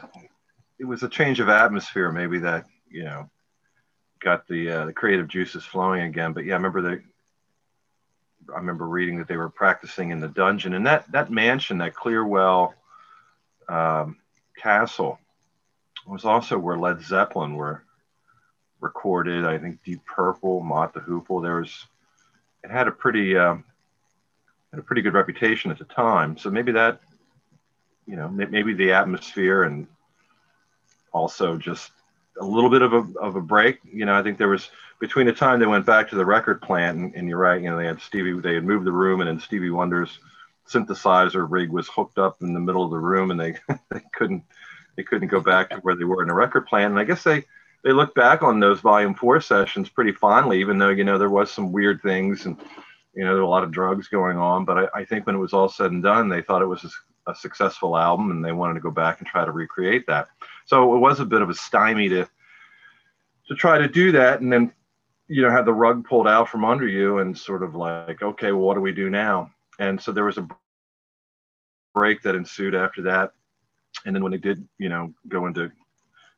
it 0.80 0.86
was 0.86 1.04
a 1.04 1.10
change 1.10 1.40
of 1.40 1.50
atmosphere, 1.50 2.12
maybe 2.12 2.40
that 2.40 2.66
you 2.90 3.04
know 3.04 3.30
got 4.20 4.48
the 4.48 4.70
uh, 4.72 4.86
the 4.86 4.94
creative 4.94 5.28
juices 5.28 5.64
flowing 5.64 6.02
again. 6.02 6.34
But 6.34 6.46
yeah, 6.46 6.54
I 6.54 6.58
remember 6.58 6.82
the 6.82 7.02
I 8.54 8.58
remember 8.58 8.88
reading 8.88 9.18
that 9.18 9.28
they 9.28 9.38
were 9.38 9.50
practicing 9.50 10.12
in 10.12 10.20
the 10.20 10.28
dungeon, 10.28 10.74
and 10.74 10.86
that 10.86 11.12
that 11.12 11.32
mansion, 11.32 11.78
that 11.80 11.96
Clearwell 11.96 12.74
um, 13.68 14.18
Castle, 14.58 15.20
was 16.08 16.26
also 16.26 16.58
where 16.58 16.78
Led 16.78 17.02
Zeppelin 17.02 17.56
were 17.56 17.84
recorded. 18.80 19.46
I 19.46 19.58
think 19.58 19.84
Deep 19.84 20.06
Purple, 20.06 20.62
Mott 20.62 20.94
the 20.94 21.02
Hoople. 21.02 21.42
There 21.42 21.58
was 21.58 21.86
it 22.64 22.72
had 22.72 22.88
a 22.88 22.92
pretty 22.92 23.38
um, 23.38 23.64
had 24.72 24.80
a 24.80 24.84
pretty 24.84 25.02
good 25.02 25.14
reputation 25.14 25.72
at 25.72 25.78
the 25.78 25.86
time. 25.86 26.38
So 26.38 26.50
maybe 26.50 26.72
that 26.74 27.02
you 28.06 28.16
know 28.16 28.28
maybe 28.28 28.74
the 28.74 28.94
atmosphere 28.94 29.64
and 29.64 29.88
also 31.12 31.58
just 31.58 31.92
a 32.40 32.46
little 32.46 32.70
bit 32.70 32.82
of 32.82 32.94
a, 32.94 33.06
of 33.20 33.36
a 33.36 33.42
break. 33.42 33.80
You 33.84 34.06
know, 34.06 34.18
I 34.18 34.24
think 34.24 34.38
there 34.38 34.48
was 34.48 34.70
between 35.00 35.26
the 35.26 35.34
time 35.34 35.60
they 35.60 35.66
went 35.66 35.86
back 35.86 36.10
to 36.10 36.16
the 36.16 36.26
record 36.26 36.62
plant 36.62 36.98
and, 36.98 37.16
and, 37.16 37.30
you're 37.30 37.38
right, 37.38 37.62
you 37.62 37.70
know, 37.70 37.78
they 37.78 37.86
had 37.86 38.02
Stevie, 38.02 38.40
they 38.40 38.56
had 38.56 38.66
moved 38.66 38.86
the 38.86 38.92
room 38.92 39.22
and 39.22 39.30
then 39.30 39.40
Stevie 39.40 39.70
Wonder's 39.70 40.20
synthesizer 40.68 41.48
rig 41.50 41.70
was 41.70 41.88
hooked 41.88 42.18
up 42.18 42.42
in 42.42 42.54
the 42.54 42.60
middle 42.60 42.84
of 42.84 42.92
the 42.92 42.98
room 42.98 43.32
and 43.32 43.40
they, 43.40 43.56
they 43.92 44.02
couldn't, 44.14 44.44
they 44.96 45.04
couldn't 45.04 45.30
go 45.30 45.40
back 45.40 45.70
to 45.70 45.78
where 45.78 45.96
they 45.96 46.04
were 46.04 46.22
in 46.22 46.28
the 46.28 46.34
record 46.34 46.68
plant. 46.68 46.92
And 46.92 47.00
I 47.00 47.06
guess 47.06 47.24
they, 47.24 47.46
they 47.84 47.92
look 47.92 48.14
back 48.14 48.44
on 48.44 48.60
those 48.60 48.82
volume 48.82 49.16
four 49.16 49.40
sessions 49.40 49.90
pretty 49.90 50.12
fondly, 50.12 50.60
even 50.60 50.78
though, 50.78 50.90
you 50.90 51.06
know, 51.06 51.18
there 51.18 51.30
was 51.30 51.50
some 51.50 51.72
weird 51.72 52.02
things 52.02 52.46
and, 52.46 52.58
you 53.16 53.24
know, 53.24 53.34
there 53.34 53.42
were 53.42 53.48
a 53.48 53.50
lot 53.50 53.64
of 53.64 53.72
drugs 53.72 54.10
going 54.10 54.38
on, 54.38 54.66
but 54.66 54.78
I, 54.78 55.00
I 55.00 55.06
think 55.06 55.26
when 55.26 55.36
it 55.36 55.40
was 55.40 55.54
all 55.54 55.70
said 55.70 55.92
and 55.92 56.04
done, 56.04 56.28
they 56.28 56.42
thought 56.42 56.62
it 56.62 56.68
was 56.68 56.84
a, 56.84 57.32
a 57.32 57.36
successful 57.36 57.98
album 57.98 58.32
and 58.32 58.44
they 58.44 58.52
wanted 58.52 58.74
to 58.74 58.80
go 58.82 58.92
back 58.92 59.20
and 59.20 59.28
try 59.28 59.46
to 59.46 59.52
recreate 59.52 60.06
that. 60.08 60.28
So 60.70 60.96
it 60.96 61.00
was 61.00 61.20
a 61.20 61.26
bit 61.26 61.42
of 61.42 61.50
a 61.50 61.56
stymie 61.56 62.10
to, 62.10 62.30
to 63.48 63.56
try 63.56 63.80
to 63.80 63.88
do 63.88 64.12
that 64.12 64.42
and 64.42 64.54
then 64.54 64.72
you 65.28 65.42
know 65.42 65.50
had 65.50 65.66
the 65.66 65.74
rug 65.74 66.06
pulled 66.06 66.28
out 66.28 66.48
from 66.48 66.64
under 66.64 66.86
you 66.86 67.18
and 67.18 67.36
sort 67.36 67.64
of 67.64 67.74
like 67.74 68.22
okay 68.22 68.52
well 68.52 68.62
what 68.62 68.76
do 68.76 68.82
we 68.82 68.92
do 68.92 69.10
now? 69.10 69.50
And 69.80 70.00
so 70.00 70.12
there 70.12 70.26
was 70.26 70.38
a 70.38 70.48
break 71.96 72.22
that 72.22 72.36
ensued 72.36 72.76
after 72.76 73.02
that. 73.04 73.32
And 74.06 74.16
then 74.16 74.22
when 74.22 74.32
they 74.32 74.38
did 74.38 74.68
you 74.78 74.90
know 74.90 75.12
go 75.28 75.48
into 75.48 75.72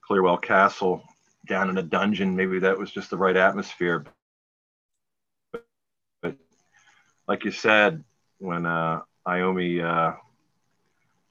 clearwell 0.08 0.38
castle 0.38 1.04
down 1.46 1.70
in 1.70 1.78
a 1.78 1.84
dungeon 1.84 2.34
maybe 2.34 2.60
that 2.60 2.80
was 2.80 2.89
just 2.89 3.10
the 3.10 3.17
right 3.17 3.36
atmosphere. 3.36 4.06
But, 6.22 6.38
like 7.28 7.44
you 7.44 7.52
said 7.52 8.02
when 8.38 8.65
uh 8.65 9.02
Iommi 9.28 9.84
uh 9.84 10.15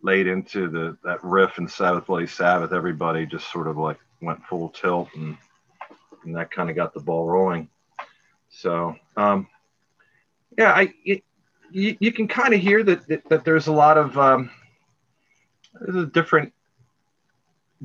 laid 0.02 0.26
into 0.26 0.68
the 0.68 0.96
that 1.04 1.22
riff 1.22 1.58
in 1.58 1.68
Sabbath 1.68 2.06
Bloody 2.06 2.26
Sabbath 2.26 2.72
everybody 2.72 3.26
just 3.26 3.50
sort 3.52 3.66
of 3.66 3.76
like 3.76 3.98
went 4.20 4.44
full 4.46 4.70
tilt 4.70 5.08
and 5.14 5.36
and 6.24 6.36
that 6.36 6.50
kind 6.50 6.70
of 6.70 6.76
got 6.76 6.92
the 6.92 7.00
ball 7.00 7.26
rolling. 7.26 7.68
So, 8.50 8.96
um, 9.16 9.46
yeah, 10.58 10.72
I 10.72 10.92
you, 11.04 11.96
you 11.98 12.12
can 12.12 12.28
kind 12.28 12.52
of 12.52 12.60
hear 12.60 12.82
that, 12.82 13.06
that, 13.08 13.28
that 13.28 13.44
there's 13.44 13.68
a 13.68 13.72
lot 13.72 13.96
of 13.96 14.18
um, 14.18 14.50
different 16.12 16.52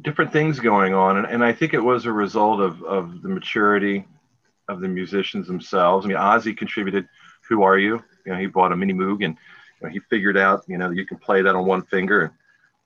different 0.02 0.34
things 0.34 0.60
going 0.60 0.94
on, 0.94 1.18
and, 1.18 1.28
and 1.28 1.44
I 1.44 1.54
think 1.54 1.74
it 1.74 1.80
was 1.80 2.06
a 2.06 2.12
result 2.12 2.60
of 2.60 2.84
of 2.84 3.22
the 3.22 3.30
maturity 3.30 4.06
of 4.68 4.82
the 4.82 4.88
musicians 4.88 5.48
themselves. 5.48 6.06
I 6.06 6.10
mean, 6.10 6.18
Ozzy 6.18 6.58
contributed 6.58 7.08
"Who 7.48 7.64
Are 7.64 7.78
You." 7.78 8.04
You 8.26 8.34
know, 8.34 8.40
he 8.40 8.48
bought 8.48 8.72
a 8.72 8.76
mini 8.76 8.94
Moog 8.94 9.24
and 9.24 9.38
know, 9.86 9.92
he 9.92 10.00
figured 10.10 10.38
out 10.38 10.64
you 10.68 10.78
know 10.78 10.90
you 10.90 11.06
can 11.06 11.18
play 11.18 11.42
that 11.42 11.56
on 11.56 11.66
one 11.66 11.84
finger 11.84 12.34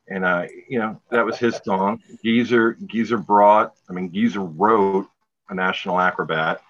and 0.09 0.25
uh, 0.25 0.45
you 0.67 0.79
know 0.79 0.99
that 1.09 1.25
was 1.25 1.37
his 1.37 1.59
song. 1.63 2.01
Geezer 2.23 2.73
Geezer 2.85 3.17
brought, 3.17 3.75
I 3.89 3.93
mean 3.93 4.11
Geezer 4.11 4.41
wrote 4.41 5.07
a 5.49 5.55
national 5.55 5.99
acrobat. 5.99 6.61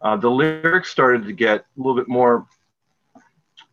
Uh, 0.00 0.16
the 0.16 0.30
lyrics 0.30 0.90
started 0.90 1.24
to 1.24 1.32
get 1.32 1.60
a 1.60 1.64
little 1.76 1.96
bit 1.96 2.08
more, 2.08 2.46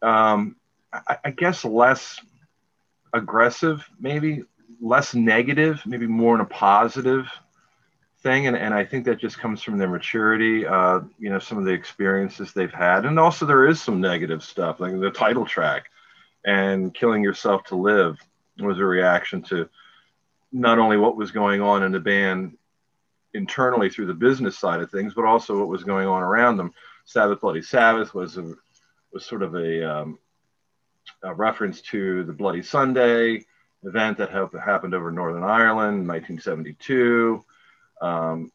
um, 0.01 0.55
I, 0.91 1.17
I, 1.25 1.31
guess, 1.31 1.65
less 1.65 2.19
aggressive, 3.13 3.85
maybe 3.99 4.43
less 4.81 5.13
negative, 5.13 5.81
maybe 5.85 6.07
more 6.07 6.33
in 6.33 6.41
a 6.41 6.45
positive 6.45 7.27
thing. 8.23 8.47
And, 8.47 8.57
and 8.57 8.73
I 8.73 8.85
think 8.85 9.05
that 9.05 9.19
just 9.19 9.37
comes 9.37 9.61
from 9.61 9.77
their 9.77 9.89
maturity, 9.89 10.65
uh, 10.65 11.01
you 11.19 11.29
know, 11.29 11.39
some 11.39 11.57
of 11.57 11.65
the 11.65 11.71
experiences 11.71 12.53
they've 12.53 12.73
had. 12.73 13.05
And 13.05 13.19
also, 13.19 13.45
there 13.45 13.67
is 13.67 13.81
some 13.81 14.01
negative 14.01 14.43
stuff, 14.43 14.79
like 14.79 14.99
the 14.99 15.11
title 15.11 15.45
track 15.45 15.89
and 16.45 16.93
Killing 16.93 17.23
Yourself 17.23 17.63
to 17.65 17.75
Live 17.75 18.17
was 18.59 18.79
a 18.79 18.85
reaction 18.85 19.41
to 19.43 19.69
not 20.51 20.79
only 20.79 20.97
what 20.97 21.15
was 21.15 21.31
going 21.31 21.61
on 21.61 21.83
in 21.83 21.91
the 21.91 21.99
band 21.99 22.57
internally 23.33 23.89
through 23.89 24.05
the 24.05 24.13
business 24.13 24.57
side 24.57 24.81
of 24.81 24.91
things, 24.91 25.13
but 25.13 25.25
also 25.25 25.57
what 25.57 25.67
was 25.67 25.83
going 25.83 26.07
on 26.07 26.21
around 26.21 26.57
them. 26.57 26.73
Sabbath 27.05 27.41
Bloody 27.41 27.61
Sabbath 27.61 28.13
was 28.13 28.37
a, 28.37 28.53
was 29.11 29.25
sort 29.25 29.41
of 29.41 29.55
a, 29.55 29.89
um, 29.89 30.19
a 31.23 31.33
reference 31.33 31.81
to 31.81 32.23
the 32.23 32.33
Bloody 32.33 32.61
Sunday 32.61 33.45
event 33.83 34.17
that 34.17 34.29
happened 34.29 34.93
over 34.93 35.11
Northern 35.11 35.43
Ireland 35.43 36.01
in 36.01 36.07
1972. 36.07 37.43
Um, 38.03 38.51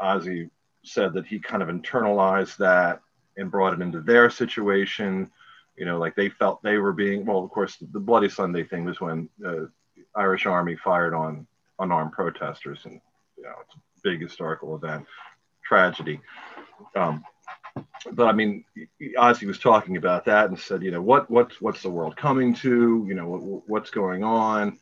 Ozzy 0.00 0.50
said 0.84 1.12
that 1.14 1.26
he 1.26 1.38
kind 1.38 1.62
of 1.62 1.68
internalized 1.68 2.56
that 2.58 3.00
and 3.36 3.50
brought 3.50 3.74
it 3.74 3.82
into 3.82 4.00
their 4.00 4.30
situation. 4.30 5.30
You 5.76 5.84
know, 5.84 5.98
like 5.98 6.14
they 6.14 6.30
felt 6.30 6.62
they 6.62 6.78
were 6.78 6.92
being 6.92 7.26
well. 7.26 7.44
Of 7.44 7.50
course, 7.50 7.76
the 7.76 8.00
Bloody 8.00 8.28
Sunday 8.28 8.64
thing 8.64 8.84
was 8.84 9.00
when 9.00 9.28
the 9.38 9.70
Irish 10.14 10.46
Army 10.46 10.76
fired 10.76 11.12
on 11.12 11.46
unarmed 11.78 12.12
protesters, 12.12 12.80
and 12.84 13.00
you 13.36 13.42
know, 13.42 13.52
it's 13.62 13.74
a 13.74 13.78
big 14.02 14.22
historical 14.22 14.74
event, 14.74 15.06
tragedy. 15.62 16.20
Um, 16.94 17.24
but 18.12 18.28
I 18.28 18.32
mean, 18.32 18.64
Ozzy 19.18 19.46
was 19.46 19.58
talking 19.58 19.96
about 19.98 20.24
that 20.26 20.48
and 20.48 20.58
said, 20.58 20.82
you 20.82 20.90
know, 20.90 21.02
what 21.02 21.30
what's 21.30 21.60
what's 21.60 21.82
the 21.82 21.90
world 21.90 22.16
coming 22.16 22.54
to? 22.54 23.04
You 23.06 23.14
know, 23.14 23.28
what, 23.28 23.68
what's 23.68 23.90
going 23.90 24.24
on? 24.24 24.78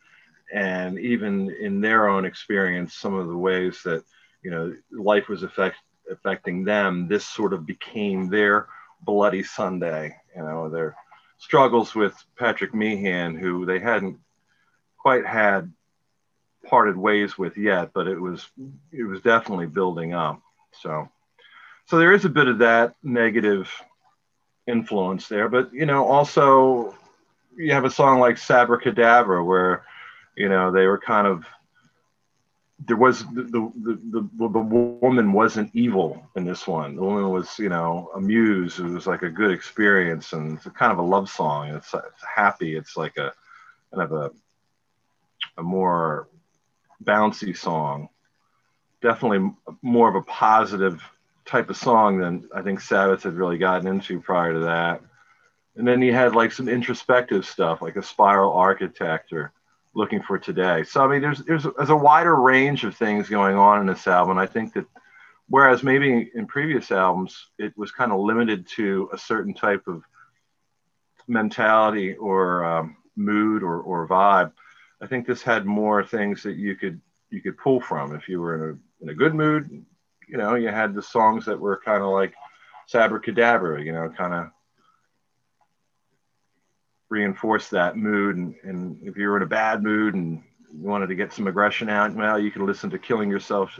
And 0.54 1.00
even 1.00 1.50
in 1.50 1.80
their 1.80 2.08
own 2.08 2.24
experience, 2.24 2.94
some 2.94 3.14
of 3.14 3.26
the 3.26 3.36
ways 3.36 3.82
that 3.84 4.04
you 4.40 4.52
know 4.52 4.72
life 4.92 5.28
was 5.28 5.42
affect, 5.42 5.76
affecting 6.08 6.64
them 6.64 7.08
this 7.08 7.26
sort 7.26 7.52
of 7.52 7.66
became 7.66 8.30
their 8.30 8.68
bloody 9.02 9.42
sunday. 9.42 10.16
You 10.36 10.42
know 10.42 10.70
their 10.70 10.94
struggles 11.38 11.96
with 11.96 12.14
patrick 12.38 12.72
meehan 12.72 13.34
who 13.34 13.66
they 13.66 13.80
hadn't 13.80 14.18
quite 14.96 15.26
had 15.26 15.72
parted 16.66 16.96
ways 16.96 17.36
with 17.36 17.58
yet 17.58 17.92
but 17.92 18.06
it 18.06 18.18
was 18.18 18.46
it 18.92 19.02
was 19.02 19.20
definitely 19.22 19.66
building 19.66 20.14
up. 20.14 20.40
So 20.70 21.08
so 21.86 21.98
there 21.98 22.12
is 22.12 22.24
a 22.24 22.30
bit 22.30 22.46
of 22.46 22.58
that 22.58 22.94
negative 23.02 23.68
influence 24.68 25.26
there. 25.26 25.48
But 25.48 25.74
you 25.74 25.84
know 25.84 26.04
also 26.04 26.94
you 27.56 27.72
have 27.72 27.84
a 27.84 27.90
song 27.90 28.20
like 28.20 28.36
Sabbra 28.36 28.80
Cadabra 28.80 29.44
where 29.44 29.84
you 30.36 30.48
know 30.48 30.70
they 30.70 30.86
were 30.86 30.98
kind 30.98 31.26
of 31.26 31.44
there 32.86 32.96
was 32.96 33.24
the, 33.26 33.42
the 33.42 33.72
the, 33.82 34.28
the 34.36 34.48
the 34.48 34.58
woman 34.58 35.32
wasn't 35.32 35.70
evil 35.74 36.26
in 36.36 36.44
this 36.44 36.66
one. 36.66 36.96
The 36.96 37.02
woman 37.02 37.30
was 37.30 37.58
you 37.58 37.68
know 37.68 38.10
amused. 38.14 38.80
It 38.80 38.84
was 38.84 39.06
like 39.06 39.22
a 39.22 39.30
good 39.30 39.52
experience 39.52 40.32
and 40.32 40.56
it's 40.56 40.66
kind 40.76 40.92
of 40.92 40.98
a 40.98 41.02
love 41.02 41.30
song. 41.30 41.68
It's 41.68 41.92
it's 41.94 42.24
happy. 42.34 42.76
It's 42.76 42.96
like 42.96 43.16
a 43.16 43.32
kind 43.92 44.02
of 44.02 44.12
a 44.12 44.30
a 45.56 45.62
more 45.62 46.28
bouncy 47.02 47.56
song. 47.56 48.08
Definitely 49.00 49.52
more 49.82 50.08
of 50.08 50.16
a 50.16 50.22
positive 50.22 51.02
type 51.44 51.70
of 51.70 51.76
song 51.76 52.18
than 52.18 52.48
I 52.54 52.62
think 52.62 52.80
Sabbath 52.80 53.22
had 53.22 53.34
really 53.34 53.58
gotten 53.58 53.86
into 53.86 54.20
prior 54.20 54.54
to 54.54 54.60
that. 54.60 55.02
And 55.76 55.86
then 55.86 56.02
you 56.02 56.12
had 56.12 56.34
like 56.34 56.52
some 56.52 56.68
introspective 56.68 57.46
stuff, 57.46 57.82
like 57.82 57.96
a 57.96 58.02
spiral 58.02 58.52
architect 58.52 59.32
or 59.32 59.52
looking 59.94 60.22
for 60.22 60.38
today. 60.38 60.82
So 60.84 61.04
I 61.04 61.08
mean, 61.08 61.22
there's 61.22 61.38
there's 61.40 61.66
there's 61.76 61.90
a 61.90 61.96
wider 61.96 62.36
range 62.36 62.84
of 62.84 62.96
things 62.96 63.28
going 63.28 63.56
on 63.56 63.80
in 63.80 63.86
this 63.86 64.06
album. 64.06 64.38
I 64.38 64.46
think 64.46 64.74
that 64.74 64.86
whereas 65.48 65.82
maybe 65.82 66.30
in 66.34 66.46
previous 66.46 66.90
albums 66.90 67.50
it 67.58 67.76
was 67.76 67.92
kind 67.92 68.12
of 68.12 68.20
limited 68.20 68.66
to 68.76 69.08
a 69.12 69.18
certain 69.18 69.54
type 69.54 69.86
of 69.86 70.02
mentality 71.26 72.14
or 72.14 72.64
um, 72.64 72.96
mood 73.16 73.62
or, 73.62 73.80
or 73.80 74.08
vibe, 74.08 74.52
I 75.00 75.06
think 75.06 75.26
this 75.26 75.42
had 75.42 75.66
more 75.66 76.04
things 76.04 76.42
that 76.42 76.56
you 76.56 76.76
could 76.76 77.00
you 77.30 77.40
could 77.40 77.58
pull 77.58 77.80
from. 77.80 78.14
If 78.14 78.28
you 78.28 78.40
were 78.40 78.54
in 78.54 78.70
a 78.70 79.04
in 79.04 79.08
a 79.10 79.14
good 79.14 79.34
mood, 79.34 79.84
you 80.28 80.36
know, 80.36 80.54
you 80.54 80.68
had 80.68 80.94
the 80.94 81.02
songs 81.02 81.44
that 81.46 81.58
were 81.58 81.80
kind 81.84 82.02
of 82.02 82.10
like 82.10 82.34
Sabbra 82.92 83.22
Cadabra, 83.22 83.84
you 83.84 83.92
know, 83.92 84.08
kind 84.08 84.34
of 84.34 84.50
reinforce 87.08 87.68
that 87.70 87.96
mood. 87.96 88.36
And, 88.36 88.54
and 88.62 88.98
if 89.02 89.16
you 89.16 89.28
were 89.28 89.36
in 89.36 89.42
a 89.42 89.46
bad 89.46 89.82
mood 89.82 90.14
and 90.14 90.42
you 90.72 90.88
wanted 90.88 91.08
to 91.08 91.14
get 91.14 91.32
some 91.32 91.46
aggression 91.46 91.88
out, 91.88 92.14
well, 92.14 92.38
you 92.38 92.50
can 92.50 92.66
listen 92.66 92.90
to 92.90 92.98
Killing 92.98 93.30
Yourself, 93.30 93.78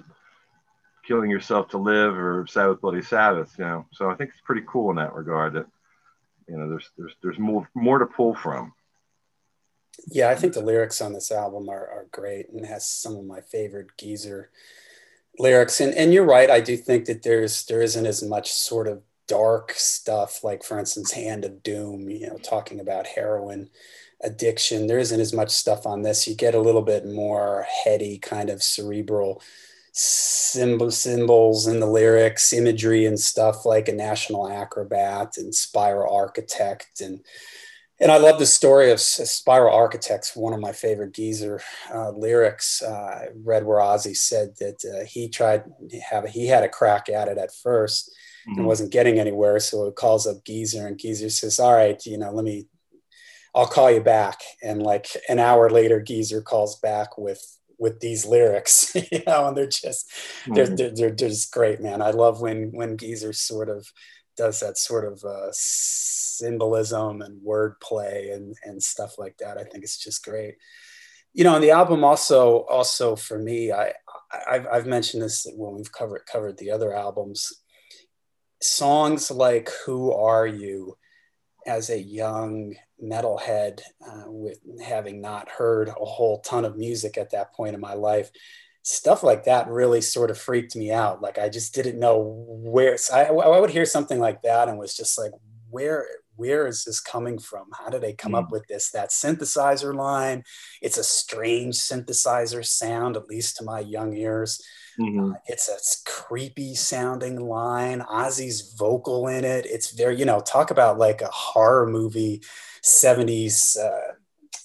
Killing 1.07 1.31
Yourself 1.31 1.69
to 1.71 1.79
Live 1.79 2.17
or 2.17 2.47
Sabbath 2.47 2.81
Bloody 2.81 3.03
Sabbath, 3.03 3.53
you 3.59 3.65
know. 3.65 3.87
So 3.93 4.11
I 4.11 4.15
think 4.15 4.31
it's 4.31 4.41
pretty 4.45 4.63
cool 4.67 4.91
in 4.91 4.97
that 4.97 5.15
regard 5.15 5.55
that, 5.55 5.67
you 6.49 6.57
know, 6.57 6.69
there's, 6.69 6.91
there's, 6.97 7.15
there's 7.23 7.39
more, 7.39 7.69
more 7.75 7.99
to 7.99 8.07
pull 8.07 8.35
from. 8.35 8.73
Yeah, 10.09 10.29
I 10.29 10.35
think 10.35 10.53
the 10.53 10.61
lyrics 10.61 11.01
on 11.01 11.13
this 11.13 11.31
album 11.31 11.69
are, 11.69 11.87
are 11.87 12.07
great 12.11 12.51
and 12.51 12.67
has 12.67 12.87
some 12.87 13.17
of 13.17 13.25
my 13.25 13.41
favorite 13.41 13.97
geezer 13.99 14.51
lyrics. 15.39 15.81
And, 15.81 15.95
and 15.95 16.13
you're 16.13 16.25
right. 16.25 16.51
I 16.51 16.61
do 16.61 16.77
think 16.77 17.07
that 17.07 17.23
there's, 17.23 17.65
there 17.67 17.81
isn't 17.81 18.07
as 18.07 18.23
much 18.23 18.53
sort 18.53 18.89
of 18.89 19.03
dark 19.27 19.73
stuff, 19.73 20.45
like 20.45 20.63
for 20.63 20.79
instance, 20.79 21.13
Hand 21.13 21.45
of 21.45 21.63
Doom, 21.63 22.09
you 22.09 22.27
know, 22.27 22.39
talking 22.39 22.81
about 22.81 23.07
heroin 23.07 23.71
addiction. 24.23 24.87
There 24.87 24.99
isn't 24.99 25.21
as 25.21 25.33
much 25.33 25.51
stuff 25.51 25.87
on 25.87 26.03
this. 26.03 26.27
You 26.27 26.35
get 26.35 26.55
a 26.55 26.61
little 26.61 26.83
bit 26.83 27.07
more 27.07 27.67
heady, 27.85 28.19
kind 28.19 28.51
of 28.51 28.63
cerebral 28.63 29.43
symbol, 29.93 30.91
symbols 30.91 31.67
in 31.67 31.81
the 31.81 31.87
lyrics, 31.87 32.53
imagery 32.53 33.07
and 33.07 33.19
stuff 33.19 33.65
like 33.65 33.89
a 33.89 33.93
national 33.93 34.49
acrobat 34.49 35.37
and 35.37 35.55
spiral 35.55 36.13
architect 36.15 37.01
and 37.01 37.21
and 38.01 38.11
I 38.11 38.19
love 38.19 38.41
the 38.41 38.47
story 38.47 38.91
of 38.91 39.01
Spiral 39.01 39.75
Architects, 39.75 40.35
one 40.35 40.53
of 40.53 40.59
my 40.59 40.73
favorite 40.73 41.13
geezer 41.13 41.63
uh, 41.93 42.11
lyrics. 42.11 42.83
Uh, 42.83 43.27
read 43.37 43.65
where 43.65 43.79
Ozzy 43.79 44.17
said 44.17 44.57
that 44.59 44.85
uh, 44.85 45.05
he 45.05 45.29
tried 45.29 45.65
have 46.11 46.29
he 46.29 46.49
had 46.49 46.65
a 46.65 46.69
crack 46.69 47.09
at 47.09 47.29
it 47.29 47.39
at 47.39 47.55
first, 47.55 48.13
mm-hmm. 48.49 48.59
and 48.59 48.67
wasn't 48.67 48.93
getting 48.93 49.19
anywhere. 49.19 49.61
So 49.61 49.87
it 49.87 49.97
calls 49.97 50.27
up 50.27 50.45
Geezer, 50.45 50.87
and 50.87 50.99
Geezer 50.99 51.31
says, 51.31 51.59
"All 51.59 51.75
right, 51.75 52.05
you 52.07 52.19
know, 52.19 52.31
let 52.31 52.45
me, 52.45 52.67
I'll 53.55 53.67
call 53.67 53.91
you 53.91 54.01
back." 54.01 54.41
And 54.63 54.83
like 54.83 55.09
an 55.29 55.39
hour 55.39 55.71
later, 55.71 56.01
Geezer 56.01 56.43
calls 56.43 56.79
back 56.81 57.17
with 57.19 57.43
with 57.79 58.01
these 58.01 58.25
lyrics, 58.25 58.95
you 59.13 59.23
know, 59.27 59.49
and 59.49 59.57
they're 59.57 59.67
just 59.67 60.11
mm-hmm. 60.11 60.55
they're, 60.55 60.69
they're, 60.69 60.91
they're 60.91 61.15
just 61.15 61.53
great, 61.53 61.81
man. 61.81 62.03
I 62.03 62.11
love 62.11 62.41
when 62.41 62.71
when 62.73 62.97
Geezer 62.97 63.33
sort 63.33 63.69
of 63.69 63.87
does 64.37 64.61
that 64.61 64.79
sort 64.79 65.05
of 65.05 65.23
uh, 65.25 65.49
symbolism 65.53 67.23
and 67.23 67.41
wordplay 67.43 68.35
and 68.35 68.57
and 68.65 68.83
stuff 68.83 69.19
like 69.19 69.37
that. 69.39 69.59
I 69.59 69.65
think 69.65 69.85
it's 69.85 69.99
just 69.99 70.25
great. 70.25 70.57
You 71.33 71.45
know, 71.45 71.55
and 71.57 71.65
the 71.65 71.73
album 71.73 72.05
also 72.05 72.61
also 72.71 73.17
for 73.17 73.39
me, 73.39 73.73
I 73.73 73.93
I've, 74.49 74.67
I've 74.67 74.87
mentioned 74.87 75.23
this 75.23 75.47
when 75.55 75.75
we've 75.75 75.93
covered 75.93 76.23
covered 76.31 76.59
the 76.59 76.71
other 76.71 76.95
albums 76.95 77.53
songs 78.65 79.31
like 79.31 79.71
Who 79.87 80.13
Are 80.13 80.47
You 80.47 80.97
as 81.67 81.91
a 81.91 82.01
young 82.01 82.75
metalhead 83.03 83.81
uh, 84.07 84.25
with 84.27 84.59
having 84.85 85.21
not 85.21 85.49
heard 85.49 85.89
a 85.89 86.05
whole 86.05 86.41
ton 86.41 86.65
of 86.65 86.77
music 86.77 87.19
at 87.19 87.31
that 87.31 87.53
point 87.55 87.75
in 87.75 87.81
my 87.81 87.95
life 87.95 88.31
stuff 88.85 89.23
like 89.23 89.45
that 89.45 89.67
really 89.69 90.03
sort 90.03 90.31
of 90.31 90.39
freaked 90.39 90.77
me 90.77 90.93
out. 90.93 91.21
Like 91.21 91.39
i 91.39 91.49
just 91.49 91.75
didn't 91.75 91.99
know 91.99 92.45
where 92.47 92.97
I, 93.13 93.25
I 93.25 93.59
would 93.59 93.71
hear 93.71 93.87
something 93.87 94.21
like 94.21 94.43
that 94.43 94.69
and 94.69 94.79
was 94.79 94.95
just 94.95 95.19
like 95.19 95.33
where 95.71 96.07
where 96.37 96.67
is 96.67 96.85
this 96.85 97.01
coming 97.01 97.39
from 97.39 97.67
how 97.79 97.89
did 97.89 98.03
they 98.03 98.13
come 98.13 98.33
mm. 98.33 98.39
up 98.39 98.51
with 98.51 98.67
this 98.67 98.91
that 98.91 99.11
synthesizer 99.11 99.95
line 99.95 100.43
it's 100.83 100.99
a 100.99 101.05
strange 101.05 101.75
synthesizer 101.77 102.65
sound 102.65 103.17
at 103.17 103.29
least 103.29 103.57
to 103.57 103.65
my 103.65 103.81
young 103.81 104.15
ears 104.17 104.61
Mm-hmm. 104.99 105.33
Uh, 105.33 105.35
it's 105.47 105.69
a 105.69 106.09
creepy 106.09 106.75
sounding 106.75 107.41
line. 107.41 108.01
Ozzy's 108.01 108.75
vocal 108.79 109.27
in 109.29 109.45
it. 109.45 109.67
It's 109.67 109.91
very, 109.91 110.17
you 110.17 110.25
know, 110.25 110.41
talk 110.41 110.71
about 110.71 110.99
like 110.99 111.21
a 111.21 111.29
horror 111.29 111.87
movie, 111.87 112.43
70s, 112.83 113.77
uh, 113.77 114.15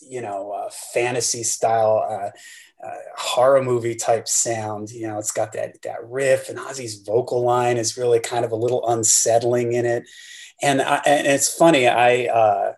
you 0.01 0.21
know, 0.21 0.51
uh, 0.51 0.69
fantasy 0.93 1.43
style 1.43 2.05
uh, 2.09 2.85
uh, 2.85 2.95
horror 3.17 3.63
movie 3.63 3.95
type 3.95 4.27
sound. 4.27 4.91
You 4.91 5.07
know, 5.07 5.19
it's 5.19 5.31
got 5.31 5.53
that 5.53 5.81
that 5.83 6.03
riff, 6.03 6.49
and 6.49 6.59
Ozzy's 6.59 7.01
vocal 7.01 7.43
line 7.43 7.77
is 7.77 7.97
really 7.97 8.19
kind 8.19 8.45
of 8.45 8.51
a 8.51 8.55
little 8.57 8.87
unsettling 8.87 9.73
in 9.73 9.85
it. 9.85 10.03
And, 10.61 10.81
I, 10.81 11.01
and 11.05 11.27
it's 11.27 11.53
funny, 11.53 11.87
I 11.87 12.25
uh, 12.25 12.73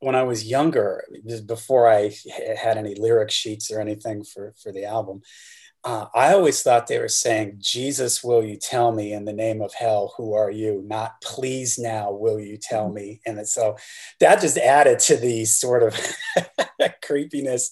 when 0.00 0.14
I 0.14 0.22
was 0.22 0.44
younger, 0.46 1.04
before 1.46 1.88
I 1.88 2.14
had 2.60 2.76
any 2.76 2.94
lyric 2.94 3.30
sheets 3.30 3.70
or 3.70 3.80
anything 3.80 4.22
for 4.22 4.52
for 4.62 4.70
the 4.70 4.84
album, 4.84 5.22
uh, 5.84 6.06
I 6.14 6.32
always 6.32 6.62
thought 6.62 6.86
they 6.86 6.98
were 6.98 7.08
saying, 7.08 7.56
Jesus, 7.58 8.24
will 8.24 8.42
you 8.42 8.56
tell 8.56 8.90
me 8.90 9.12
in 9.12 9.26
the 9.26 9.34
name 9.34 9.60
of 9.60 9.74
hell, 9.74 10.14
who 10.16 10.32
are 10.32 10.50
you? 10.50 10.82
Not 10.86 11.20
please 11.22 11.78
now, 11.78 12.10
will 12.10 12.40
you 12.40 12.56
tell 12.56 12.90
me? 12.90 13.20
And 13.26 13.46
so 13.46 13.76
that 14.18 14.40
just 14.40 14.56
added 14.56 14.98
to 15.00 15.16
the 15.16 15.44
sort 15.44 15.82
of 15.82 15.98
creepiness 17.02 17.70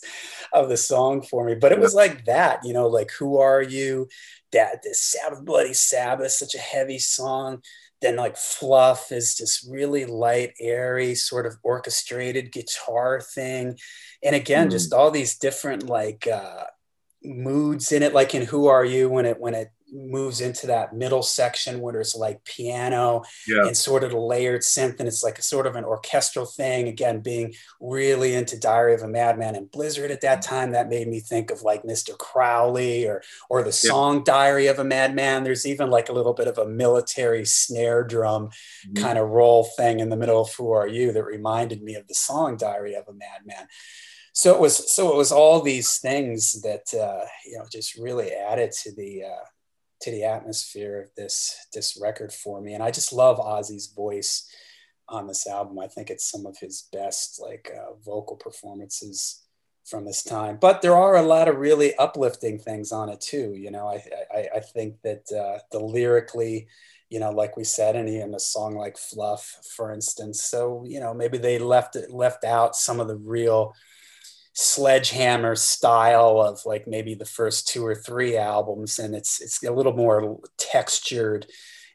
of 0.53 0.69
the 0.69 0.77
song 0.77 1.23
for 1.23 1.47
me. 1.47 1.55
But 1.55 1.73
it 1.73 1.81
was 1.81 1.95
like 1.95 2.27
that, 2.27 2.61
you 2.65 2.75
know, 2.75 2.87
like, 2.87 3.11
who 3.13 3.39
are 3.39 3.63
you? 3.63 4.09
That 4.53 4.83
this 4.83 5.01
Sabbath, 5.03 5.43
Bloody 5.43 5.73
Sabbath, 5.73 6.33
such 6.33 6.55
a 6.55 6.59
heavy 6.59 6.99
song. 6.99 7.63
Then, 8.03 8.17
like, 8.17 8.37
Fluff 8.37 9.13
is 9.13 9.35
just 9.35 9.67
really 9.71 10.05
light, 10.05 10.53
airy, 10.61 11.15
sort 11.15 11.47
of 11.47 11.57
orchestrated 11.63 12.53
guitar 12.53 13.21
thing. 13.21 13.79
And 14.23 14.37
again, 14.37 14.69
mm. 14.69 14.73
just 14.73 14.93
all 14.93 15.11
these 15.11 15.39
different, 15.39 15.85
like, 15.85 16.27
uh, 16.27 16.65
moods 17.25 17.93
in 17.93 18.03
it 18.03 18.13
like 18.13 18.35
in 18.35 18.43
who 18.43 18.67
are 18.67 18.85
you 18.85 19.09
when 19.09 19.27
it 19.27 19.39
when 19.39 19.55
it 19.55 19.71
moves 19.93 20.41
into 20.41 20.67
that 20.67 20.95
middle 20.95 21.23
section 21.23 21.81
where 21.81 21.93
there's 21.93 22.15
like 22.15 22.43
piano 22.45 23.23
yeah. 23.47 23.67
and 23.67 23.77
sort 23.77 24.03
of 24.03 24.11
the 24.11 24.19
layered 24.19 24.63
synth 24.63 24.99
and 24.99 25.07
it's 25.07 25.23
like 25.23 25.39
a 25.39 25.43
sort 25.43 25.67
of 25.67 25.77
an 25.77 25.85
orchestral 25.85 26.47
thing 26.47 26.89
again 26.89 27.21
being 27.21 27.53
really 27.81 28.35
into 28.35 28.59
diary 28.59 28.95
of 28.95 29.03
a 29.03 29.09
madman 29.09 29.55
and 29.55 29.71
blizzard 29.71 30.11
at 30.11 30.23
that 30.23 30.41
time 30.41 30.73
that 30.73 30.89
made 30.89 31.09
me 31.09 31.21
think 31.21 31.51
of 31.51 31.63
like 31.63 31.83
mr 31.83 32.17
crowley 32.17 33.07
or 33.07 33.23
or 33.51 33.63
the 33.63 33.73
song 33.73 34.17
yeah. 34.19 34.25
diary 34.25 34.67
of 34.67 34.79
a 34.79 34.85
madman 34.85 35.45
there's 35.45 35.67
even 35.67 35.91
like 35.91 36.09
a 36.09 36.13
little 36.13 36.35
bit 36.35 36.49
of 36.49 36.59
a 36.59 36.69
military 36.69 37.45
snare 37.45 38.03
drum 38.03 38.47
mm-hmm. 38.47 39.03
kind 39.03 39.19
of 39.19 39.29
roll 39.29 39.65
thing 39.77 40.01
in 40.01 40.09
the 40.09 40.17
middle 40.17 40.41
of 40.41 40.55
who 40.55 40.71
are 40.71 40.89
you 40.89 41.13
that 41.13 41.25
reminded 41.25 41.83
me 41.83 41.95
of 41.95 42.07
the 42.09 42.15
song 42.15 42.57
diary 42.57 42.95
of 42.95 43.07
a 43.09 43.13
madman 43.13 43.67
so 44.33 44.55
it 44.55 44.61
was 44.61 44.95
so 44.95 45.13
it 45.13 45.17
was 45.17 45.31
all 45.31 45.61
these 45.61 45.99
things 45.99 46.63
that 46.63 46.93
uh, 46.95 47.25
you 47.45 47.59
know 47.59 47.67
just 47.71 47.97
really 47.97 48.33
added 48.33 48.73
to 48.73 48.95
the 48.95 49.25
uh, 49.25 49.45
to 50.03 50.11
the 50.11 50.25
atmosphere 50.25 51.01
of 51.01 51.09
this 51.17 51.57
this 51.73 51.99
record 52.01 52.33
for 52.33 52.61
me 52.61 52.75
and 52.75 52.83
i 52.83 52.91
just 52.91 53.13
love 53.13 53.39
ozzy's 53.39 53.93
voice 53.95 54.49
on 55.09 55.27
this 55.27 55.47
album 55.47 55.79
i 55.79 55.87
think 55.87 56.11
it's 56.11 56.31
some 56.31 56.47
of 56.47 56.59
his 56.59 56.89
best 56.93 57.41
like 57.41 57.71
uh, 57.77 57.93
vocal 58.05 58.37
performances 58.37 59.43
from 59.85 60.05
this 60.05 60.23
time. 60.23 60.59
But 60.61 60.83
there 60.83 60.97
are 60.97 61.17
a 61.17 61.23
lot 61.23 61.49
of 61.49 61.57
really 61.57 61.95
uplifting 61.97 62.59
things 62.59 62.93
on 62.93 63.09
it 63.09 63.21
too. 63.21 63.55
You 63.57 63.71
know, 63.71 63.89
I 63.89 64.03
I, 64.35 64.49
I 64.57 64.61
think 64.61 64.97
that 65.03 65.31
uh, 65.33 65.59
the 65.71 65.81
lyrically, 65.81 66.69
you 67.11 67.21
know, 67.21 67.31
like 67.31 67.57
we 67.57 67.65
said, 67.65 67.97
and 67.97 68.09
even 68.09 68.35
a 68.35 68.41
song 68.41 68.77
like 68.77 68.97
"Fluff," 68.97 69.59
for 69.77 69.93
instance. 69.93 70.45
So 70.45 70.85
you 70.87 71.01
know, 71.01 71.13
maybe 71.15 71.39
they 71.39 71.59
left 71.59 71.97
it 71.97 72.11
left 72.11 72.45
out 72.45 72.77
some 72.77 73.01
of 73.01 73.09
the 73.09 73.17
real 73.17 73.75
sledgehammer 74.55 75.57
style 75.57 76.41
of 76.41 76.61
like 76.67 76.87
maybe 76.87 77.15
the 77.15 77.25
first 77.25 77.69
two 77.69 77.85
or 77.85 77.95
three 77.95 78.37
albums 78.37 78.99
and 78.99 79.15
it's 79.15 79.41
it's 79.41 79.63
a 79.65 79.73
little 79.73 79.95
more 79.95 80.41
textured 80.59 81.47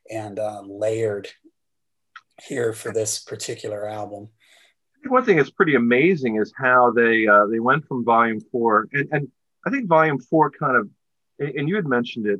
and 0.10 0.40
uh, 0.40 0.62
layered 0.66 1.28
here 2.42 2.74
for 2.74 2.92
this 2.92 3.20
particular 3.20 3.88
album. 3.88 4.30
One 5.08 5.24
thing 5.24 5.38
that's 5.38 5.52
pretty 5.52 5.76
amazing 5.76 6.38
is 6.38 6.52
how 6.58 6.92
they 6.92 7.28
uh, 7.28 7.46
they 7.46 7.60
went 7.60 7.88
from 7.88 8.04
volume 8.04 8.42
four 8.52 8.88
and, 8.92 9.08
and 9.12 9.28
i 9.66 9.70
think 9.70 9.88
volume 9.88 10.20
four 10.20 10.52
kind 10.52 10.78
of 10.78 10.90
and 11.40 11.70
you 11.70 11.76
had 11.76 11.86
mentioned 11.86 12.26
it 12.26 12.40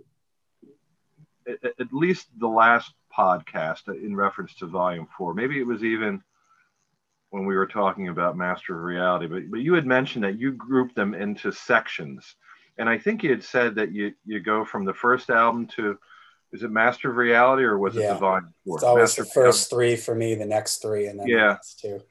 at 1.48 1.94
least 1.94 2.28
the 2.38 2.48
last 2.48 2.94
podcast 3.16 3.88
in 3.88 4.16
reference 4.16 4.54
to 4.56 4.66
volume 4.66 5.08
four. 5.18 5.34
Maybe 5.34 5.60
it 5.60 5.66
was 5.66 5.84
even 5.84 6.22
when 7.30 7.46
we 7.46 7.56
were 7.56 7.68
talking 7.68 8.08
about 8.08 8.38
Master 8.38 8.76
of 8.76 8.84
Reality, 8.84 9.28
but, 9.28 9.52
but 9.52 9.60
you 9.60 9.74
had 9.74 9.86
mentioned 9.86 10.24
that 10.24 10.40
you 10.40 10.54
grouped 10.54 10.96
them 10.96 11.14
into 11.14 11.52
sections. 11.52 12.36
And 12.78 12.88
I 12.88 12.98
think 12.98 13.24
you 13.24 13.30
had 13.30 13.44
said 13.44 13.76
that 13.76 13.92
you, 13.92 14.14
you 14.26 14.40
go 14.40 14.64
from 14.64 14.86
the 14.86 14.94
first 14.94 15.30
album 15.30 15.68
to, 15.76 15.98
is 16.54 16.64
it 16.64 16.72
Master 16.72 17.10
of 17.10 17.18
Reality 17.18 17.64
or 17.64 17.78
was 17.78 17.96
yeah. 17.96 18.12
it 18.12 18.14
Divine 18.14 18.54
Four? 18.64 18.78
It's 18.78 18.84
always 18.84 19.02
Master 19.02 19.24
the 19.24 19.30
first 19.30 19.70
three 19.70 19.96
for 19.96 20.16
me, 20.16 20.36
the 20.36 20.46
next 20.46 20.78
three, 20.78 21.08
and 21.08 21.20
then 21.20 21.28
yeah. 21.28 21.38
the 21.38 21.54
next 21.54 21.80
two. 21.80 22.02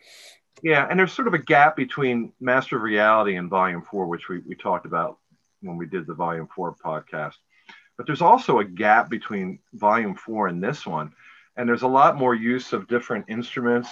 Yeah, 0.63 0.87
and 0.89 0.99
there's 0.99 1.13
sort 1.13 1.29
of 1.29 1.35
a 1.35 1.39
gap 1.39 1.77
between 1.77 2.33
Master 2.41 2.77
of 2.77 2.83
Reality 2.83 3.37
and 3.37 3.49
Volume 3.49 3.83
Four, 3.83 4.07
which 4.07 4.29
we, 4.29 4.41
we 4.41 4.55
talked 4.55 4.87
about 4.87 5.19
when 5.61 5.77
we 5.77 5.87
did 5.87 6.07
the 6.07 6.15
Volume 6.15 6.49
Four 6.55 6.75
podcast. 6.85 7.35
But 7.97 8.07
there's 8.07 8.23
also 8.23 8.59
a 8.59 8.65
gap 8.65 9.09
between 9.09 9.61
Volume 9.73 10.15
Four 10.15 10.49
and 10.49 10.63
this 10.63 10.87
one. 10.87 11.13
And 11.57 11.69
there's 11.69 11.83
a 11.83 11.89
lot 11.89 12.19
more 12.19 12.35
use 12.35 12.73
of 12.73 12.89
different 12.89 13.27
instruments 13.29 13.89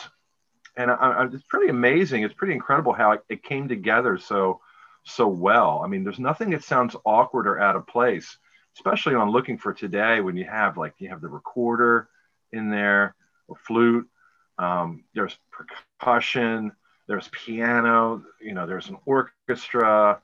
and 0.76 0.90
I, 0.90 0.94
I, 0.94 1.24
it's 1.26 1.44
pretty 1.44 1.68
amazing. 1.68 2.22
It's 2.22 2.34
pretty 2.34 2.54
incredible 2.54 2.92
how 2.92 3.12
it, 3.12 3.24
it, 3.28 3.42
came 3.42 3.68
together 3.68 4.18
so 4.18 4.60
so 5.04 5.28
well. 5.28 5.82
I 5.84 5.88
mean, 5.88 6.04
there's 6.04 6.18
nothing 6.18 6.50
that 6.50 6.64
sounds 6.64 6.96
awkward 7.04 7.46
or 7.46 7.60
out 7.60 7.76
of 7.76 7.86
place, 7.86 8.38
especially 8.76 9.14
on 9.14 9.30
looking 9.30 9.58
for 9.58 9.72
today 9.72 10.20
when 10.20 10.36
you 10.36 10.44
have 10.44 10.76
like 10.76 10.94
you 10.98 11.10
have 11.10 11.20
the 11.20 11.28
recorder 11.28 12.08
in 12.52 12.70
there, 12.70 13.14
or 13.48 13.56
flute. 13.66 14.08
Um, 14.58 15.04
there's 15.14 15.36
percussion. 15.50 16.72
There's 17.06 17.28
piano. 17.28 18.22
You 18.40 18.54
know, 18.54 18.66
there's 18.66 18.88
an 18.88 18.98
orchestra. 19.04 20.20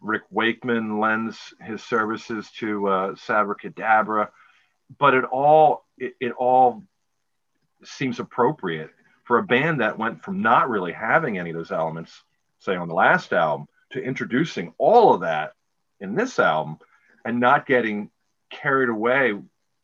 Rick 0.00 0.22
Wakeman 0.30 0.98
lends 0.98 1.54
his 1.60 1.82
services 1.82 2.50
to 2.58 2.88
uh, 2.88 3.14
Sabbra 3.16 3.54
Cadabra, 3.62 4.28
but 4.98 5.14
it 5.14 5.24
all 5.24 5.84
it, 5.98 6.14
it 6.20 6.32
all 6.32 6.84
seems 7.84 8.20
appropriate 8.20 8.90
for 9.24 9.38
a 9.38 9.42
band 9.42 9.80
that 9.80 9.98
went 9.98 10.24
from 10.24 10.42
not 10.42 10.68
really 10.68 10.92
having 10.92 11.38
any 11.38 11.50
of 11.50 11.56
those 11.56 11.70
elements, 11.70 12.22
say 12.58 12.76
on 12.76 12.88
the 12.88 12.94
last 12.94 13.32
album, 13.32 13.66
to 13.90 14.02
introducing 14.02 14.74
all 14.78 15.14
of 15.14 15.20
that 15.20 15.52
in 16.00 16.14
this 16.14 16.38
album 16.38 16.78
and 17.24 17.40
not 17.40 17.66
getting 17.66 18.10
carried 18.50 18.88
away, 18.88 19.34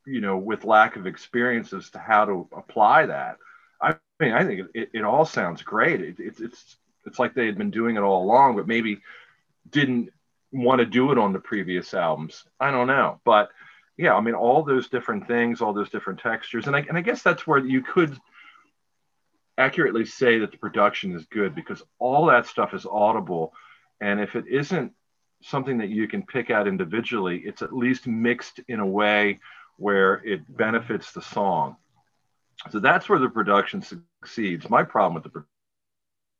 you 0.06 0.20
know, 0.20 0.36
with 0.36 0.64
lack 0.64 0.96
of 0.96 1.06
experience 1.06 1.72
as 1.72 1.90
to 1.90 1.98
how 1.98 2.24
to 2.24 2.48
apply 2.56 3.06
that. 3.06 3.36
I 3.80 3.96
mean, 4.18 4.32
I 4.32 4.44
think 4.44 4.68
it, 4.74 4.90
it 4.92 5.04
all 5.04 5.24
sounds 5.24 5.62
great. 5.62 6.00
It, 6.00 6.18
it, 6.18 6.40
it's 6.40 6.76
it's 7.04 7.18
like 7.18 7.34
they 7.34 7.46
had 7.46 7.58
been 7.58 7.70
doing 7.70 7.96
it 7.96 8.00
all 8.00 8.24
along, 8.24 8.56
but 8.56 8.66
maybe 8.66 9.00
didn't 9.70 10.10
want 10.52 10.80
to 10.80 10.86
do 10.86 11.12
it 11.12 11.18
on 11.18 11.32
the 11.32 11.38
previous 11.38 11.94
albums. 11.94 12.44
I 12.58 12.70
don't 12.70 12.86
know, 12.88 13.20
but 13.24 13.50
yeah, 13.96 14.14
I 14.14 14.20
mean, 14.20 14.34
all 14.34 14.62
those 14.62 14.88
different 14.88 15.26
things, 15.26 15.60
all 15.60 15.72
those 15.72 15.90
different 15.90 16.20
textures, 16.20 16.66
and 16.66 16.76
I 16.76 16.80
and 16.80 16.98
I 16.98 17.00
guess 17.00 17.22
that's 17.22 17.46
where 17.46 17.58
you 17.58 17.82
could 17.82 18.16
accurately 19.58 20.04
say 20.04 20.38
that 20.40 20.50
the 20.50 20.58
production 20.58 21.14
is 21.14 21.24
good 21.26 21.54
because 21.54 21.82
all 21.98 22.26
that 22.26 22.46
stuff 22.46 22.74
is 22.74 22.86
audible, 22.86 23.54
and 24.00 24.20
if 24.20 24.36
it 24.36 24.46
isn't 24.48 24.92
something 25.42 25.78
that 25.78 25.88
you 25.88 26.08
can 26.08 26.22
pick 26.24 26.50
out 26.50 26.68
individually, 26.68 27.38
it's 27.44 27.62
at 27.62 27.72
least 27.72 28.06
mixed 28.06 28.60
in 28.68 28.80
a 28.80 28.86
way 28.86 29.40
where 29.78 30.22
it 30.24 30.40
benefits 30.56 31.12
the 31.12 31.22
song. 31.22 31.76
So 32.70 32.80
that's 32.80 33.08
where 33.08 33.18
the 33.18 33.28
production 33.28 33.82
succeeds. 33.82 34.68
My 34.70 34.82
problem 34.82 35.14
with 35.14 35.30
the 35.30 35.44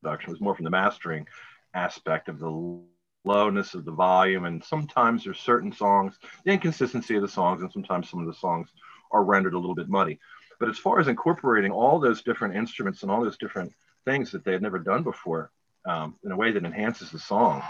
production 0.03 0.31
was 0.31 0.41
more 0.41 0.55
from 0.55 0.65
the 0.65 0.71
mastering 0.71 1.27
aspect 1.75 2.29
of 2.29 2.39
the 2.39 2.81
lowness 3.27 3.75
of 3.75 3.85
the 3.85 3.93
volume, 3.93 4.45
and 4.45 4.63
sometimes 4.65 5.25
there's 5.25 5.41
certain 5.41 5.73
songs, 5.73 6.19
the 6.45 6.53
inconsistency 6.53 7.17
of 7.17 7.23
the 7.23 7.29
songs, 7.29 7.63
and 7.63 7.73
sometimes 7.73 8.09
some 8.09 8.21
of 8.21 8.27
the 8.27 8.35
songs 8.35 8.71
are 9.13 9.25
rendered 9.25 9.55
a 9.55 9.59
little 9.59 9.75
bit 9.75 9.89
muddy. 9.89 10.19
But 10.59 10.69
as 10.69 10.79
far 10.79 11.01
as 11.01 11.09
incorporating 11.09 11.73
all 11.73 11.99
those 11.99 12.23
different 12.23 12.57
instruments 12.57 13.03
and 13.03 13.11
all 13.11 13.23
those 13.23 13.39
different 13.39 13.73
things 14.05 14.31
that 14.33 14.45
they 14.45 14.53
had 14.53 14.63
never 14.63 14.79
done 14.79 15.03
before 15.03 15.51
um, 15.87 16.17
in 16.25 16.33
a 16.33 16.37
way 16.37 16.53
that 16.53 16.65
enhances 16.65 17.11
the 17.11 17.19
song, 17.19 17.63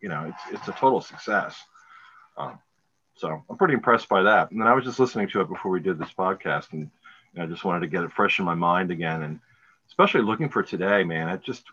you 0.00 0.08
know, 0.08 0.24
it's, 0.28 0.60
it's 0.60 0.68
a 0.68 0.78
total 0.78 1.00
success. 1.00 1.56
Um, 2.36 2.58
so 3.16 3.42
I'm 3.48 3.56
pretty 3.56 3.74
impressed 3.74 4.08
by 4.08 4.22
that. 4.22 4.50
And 4.50 4.60
then 4.60 4.68
I 4.68 4.74
was 4.74 4.84
just 4.84 5.00
listening 5.00 5.28
to 5.28 5.40
it 5.40 5.48
before 5.48 5.70
we 5.70 5.80
did 5.80 5.98
this 5.98 6.12
podcast, 6.16 6.72
and 6.72 6.90
I 7.38 7.46
just 7.46 7.64
wanted 7.64 7.80
to 7.80 7.86
get 7.86 8.04
it 8.04 8.12
fresh 8.12 8.38
in 8.38 8.44
my 8.44 8.54
mind 8.54 8.90
again, 8.90 9.22
and 9.22 9.40
especially 9.88 10.22
looking 10.22 10.48
for 10.48 10.62
today, 10.62 11.04
man. 11.04 11.28
It 11.28 11.42
just 11.42 11.64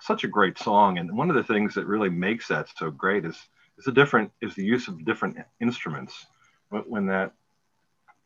such 0.00 0.24
a 0.24 0.28
great 0.28 0.58
song. 0.58 0.98
And 0.98 1.16
one 1.16 1.30
of 1.30 1.36
the 1.36 1.44
things 1.44 1.74
that 1.74 1.86
really 1.86 2.08
makes 2.08 2.48
that 2.48 2.68
so 2.76 2.90
great 2.90 3.24
is 3.24 3.36
is 3.78 3.84
the 3.84 3.92
different 3.92 4.30
is 4.40 4.54
the 4.54 4.64
use 4.64 4.88
of 4.88 5.04
different 5.04 5.38
instruments. 5.60 6.26
When, 6.68 6.82
when 6.82 7.06
that 7.06 7.32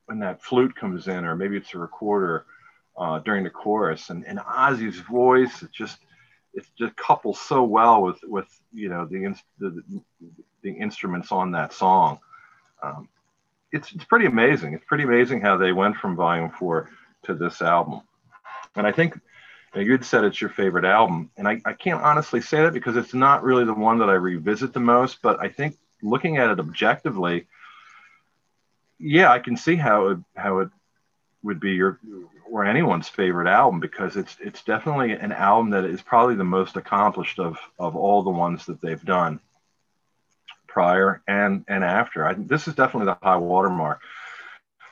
when 0.06 0.18
that 0.20 0.42
flute 0.42 0.74
comes 0.76 1.08
in, 1.08 1.24
or 1.24 1.34
maybe 1.34 1.56
it's 1.56 1.74
a 1.74 1.78
recorder 1.78 2.46
uh, 2.96 3.18
during 3.20 3.44
the 3.44 3.50
chorus, 3.50 4.10
and, 4.10 4.24
and 4.26 4.38
Ozzy's 4.38 5.00
voice, 5.00 5.62
it 5.62 5.72
just 5.72 5.98
it 6.54 6.64
just 6.78 6.96
couples 6.96 7.40
so 7.40 7.62
well 7.62 8.02
with 8.02 8.18
with 8.24 8.48
you 8.72 8.88
know 8.88 9.06
the 9.06 9.34
the, 9.58 9.82
the 10.62 10.70
instruments 10.72 11.32
on 11.32 11.52
that 11.52 11.72
song. 11.72 12.18
Um, 12.82 13.08
it's 13.72 13.92
it's 13.92 14.04
pretty 14.04 14.26
amazing. 14.26 14.74
It's 14.74 14.84
pretty 14.84 15.04
amazing 15.04 15.40
how 15.40 15.56
they 15.56 15.72
went 15.72 15.96
from 15.96 16.16
Volume 16.16 16.50
Four 16.50 16.90
to 17.24 17.34
this 17.34 17.60
album, 17.60 18.02
and 18.74 18.86
I 18.86 18.92
think 18.92 19.18
you 19.80 19.92
would 19.92 20.04
said 20.04 20.24
it's 20.24 20.40
your 20.40 20.50
favorite 20.50 20.84
album, 20.84 21.30
and 21.36 21.46
I, 21.46 21.60
I 21.64 21.72
can't 21.72 22.02
honestly 22.02 22.40
say 22.40 22.62
that 22.62 22.72
because 22.72 22.96
it's 22.96 23.14
not 23.14 23.42
really 23.42 23.64
the 23.64 23.74
one 23.74 23.98
that 23.98 24.08
I 24.08 24.14
revisit 24.14 24.72
the 24.72 24.80
most. 24.80 25.20
But 25.22 25.40
I 25.40 25.48
think 25.48 25.76
looking 26.02 26.38
at 26.38 26.50
it 26.50 26.60
objectively, 26.60 27.46
yeah, 28.98 29.30
I 29.30 29.38
can 29.38 29.56
see 29.56 29.76
how 29.76 30.08
it, 30.08 30.18
how 30.36 30.60
it 30.60 30.70
would 31.42 31.60
be 31.60 31.72
your 31.72 31.98
or 32.50 32.64
anyone's 32.64 33.08
favorite 33.08 33.48
album 33.48 33.80
because 33.80 34.16
it's 34.16 34.36
it's 34.40 34.62
definitely 34.62 35.12
an 35.12 35.32
album 35.32 35.70
that 35.70 35.84
is 35.84 36.00
probably 36.00 36.36
the 36.36 36.44
most 36.44 36.76
accomplished 36.76 37.38
of 37.38 37.58
of 37.78 37.96
all 37.96 38.22
the 38.22 38.30
ones 38.30 38.66
that 38.66 38.80
they've 38.80 39.04
done 39.04 39.40
prior 40.66 41.22
and 41.26 41.64
and 41.68 41.84
after. 41.84 42.26
I, 42.26 42.34
this 42.34 42.68
is 42.68 42.74
definitely 42.74 43.06
the 43.06 43.18
high 43.22 43.36
watermark 43.36 44.00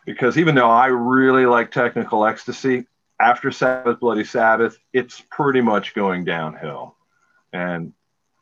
because 0.05 0.37
even 0.37 0.55
though 0.55 0.71
I 0.71 0.87
really 0.87 1.47
like 1.47 1.71
Technical 1.71 2.27
Ecstasy, 2.27 2.87
after 3.21 3.51
Sabbath 3.51 4.01
Bloody 4.01 4.25
Sabbath, 4.25 4.79
it's 4.93 5.23
pretty 5.31 5.61
much 5.61 5.95
going 5.95 6.25
downhill. 6.25 6.97
And, 7.53 7.93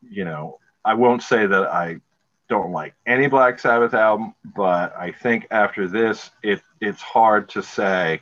you 0.01 0.25
know, 0.25 0.59
I 0.83 0.95
won't 0.95 1.21
say 1.23 1.45
that 1.45 1.67
I 1.67 2.01
don't 2.49 2.71
like 2.71 2.95
any 3.05 3.27
Black 3.27 3.59
Sabbath 3.59 3.93
album, 3.93 4.35
but 4.55 4.95
I 4.97 5.11
think 5.11 5.47
after 5.51 5.87
this, 5.87 6.31
it 6.41 6.61
it's 6.81 7.01
hard 7.01 7.49
to 7.49 7.63
say 7.63 8.21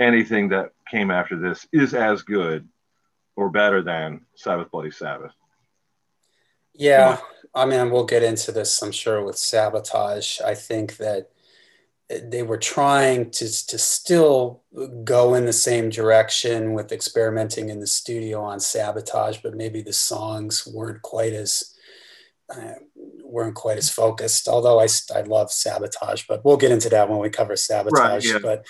anything 0.00 0.48
that 0.48 0.72
came 0.90 1.10
after 1.10 1.36
this 1.36 1.66
is 1.72 1.94
as 1.94 2.22
good 2.22 2.66
or 3.36 3.50
better 3.50 3.82
than 3.82 4.22
Sabbath 4.34 4.70
Bloody 4.70 4.90
Sabbath. 4.90 5.32
Yeah, 6.74 7.18
I 7.54 7.66
mean, 7.66 7.90
we'll 7.90 8.06
get 8.06 8.22
into 8.22 8.50
this, 8.52 8.82
I'm 8.82 8.92
sure, 8.92 9.22
with 9.22 9.36
sabotage. 9.36 10.40
I 10.40 10.54
think 10.54 10.96
that 10.96 11.31
they 12.20 12.42
were 12.42 12.58
trying 12.58 13.30
to, 13.30 13.66
to 13.66 13.78
still 13.78 14.62
go 15.04 15.34
in 15.34 15.46
the 15.46 15.52
same 15.52 15.90
direction 15.90 16.72
with 16.72 16.92
experimenting 16.92 17.68
in 17.68 17.80
the 17.80 17.86
studio 17.86 18.42
on 18.42 18.60
sabotage 18.60 19.38
but 19.42 19.54
maybe 19.54 19.82
the 19.82 19.92
songs 19.92 20.66
weren't 20.66 21.02
quite 21.02 21.32
as 21.32 21.74
uh, 22.54 22.74
weren't 23.24 23.54
quite 23.54 23.78
as 23.78 23.88
focused 23.88 24.48
although 24.48 24.80
I, 24.80 24.88
I 25.14 25.22
love 25.22 25.50
sabotage 25.50 26.24
but 26.28 26.44
we'll 26.44 26.56
get 26.56 26.72
into 26.72 26.88
that 26.90 27.08
when 27.08 27.18
we 27.18 27.30
cover 27.30 27.56
sabotage 27.56 28.30
right, 28.30 28.42
yeah. 28.42 28.60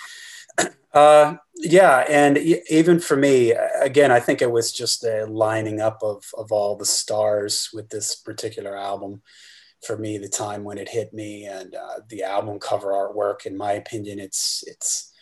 but 0.59 0.74
uh, 0.94 1.37
yeah 1.57 2.05
and 2.09 2.38
even 2.38 3.00
for 3.00 3.16
me 3.16 3.52
again 3.81 4.11
i 4.11 4.20
think 4.20 4.42
it 4.42 4.50
was 4.50 4.72
just 4.72 5.05
a 5.05 5.26
lining 5.26 5.81
up 5.81 5.98
of, 6.02 6.24
of 6.37 6.52
all 6.52 6.76
the 6.76 6.87
stars 6.87 7.70
with 7.72 7.88
this 7.88 8.14
particular 8.14 8.76
album 8.76 9.22
for 9.85 9.97
me 9.97 10.18
the 10.18 10.29
time 10.29 10.64
when 10.64 10.79
it 10.79 10.88
hit 10.88 11.12
me 11.12 11.45
and 11.45 11.75
uh, 11.75 12.01
the 12.09 12.23
album 12.23 12.59
cover 12.59 12.92
artwork 12.92 13.47
in 13.47 13.57
my 13.57 13.73
opinion 13.73 14.18
it's 14.18 14.64
it's 14.66 15.12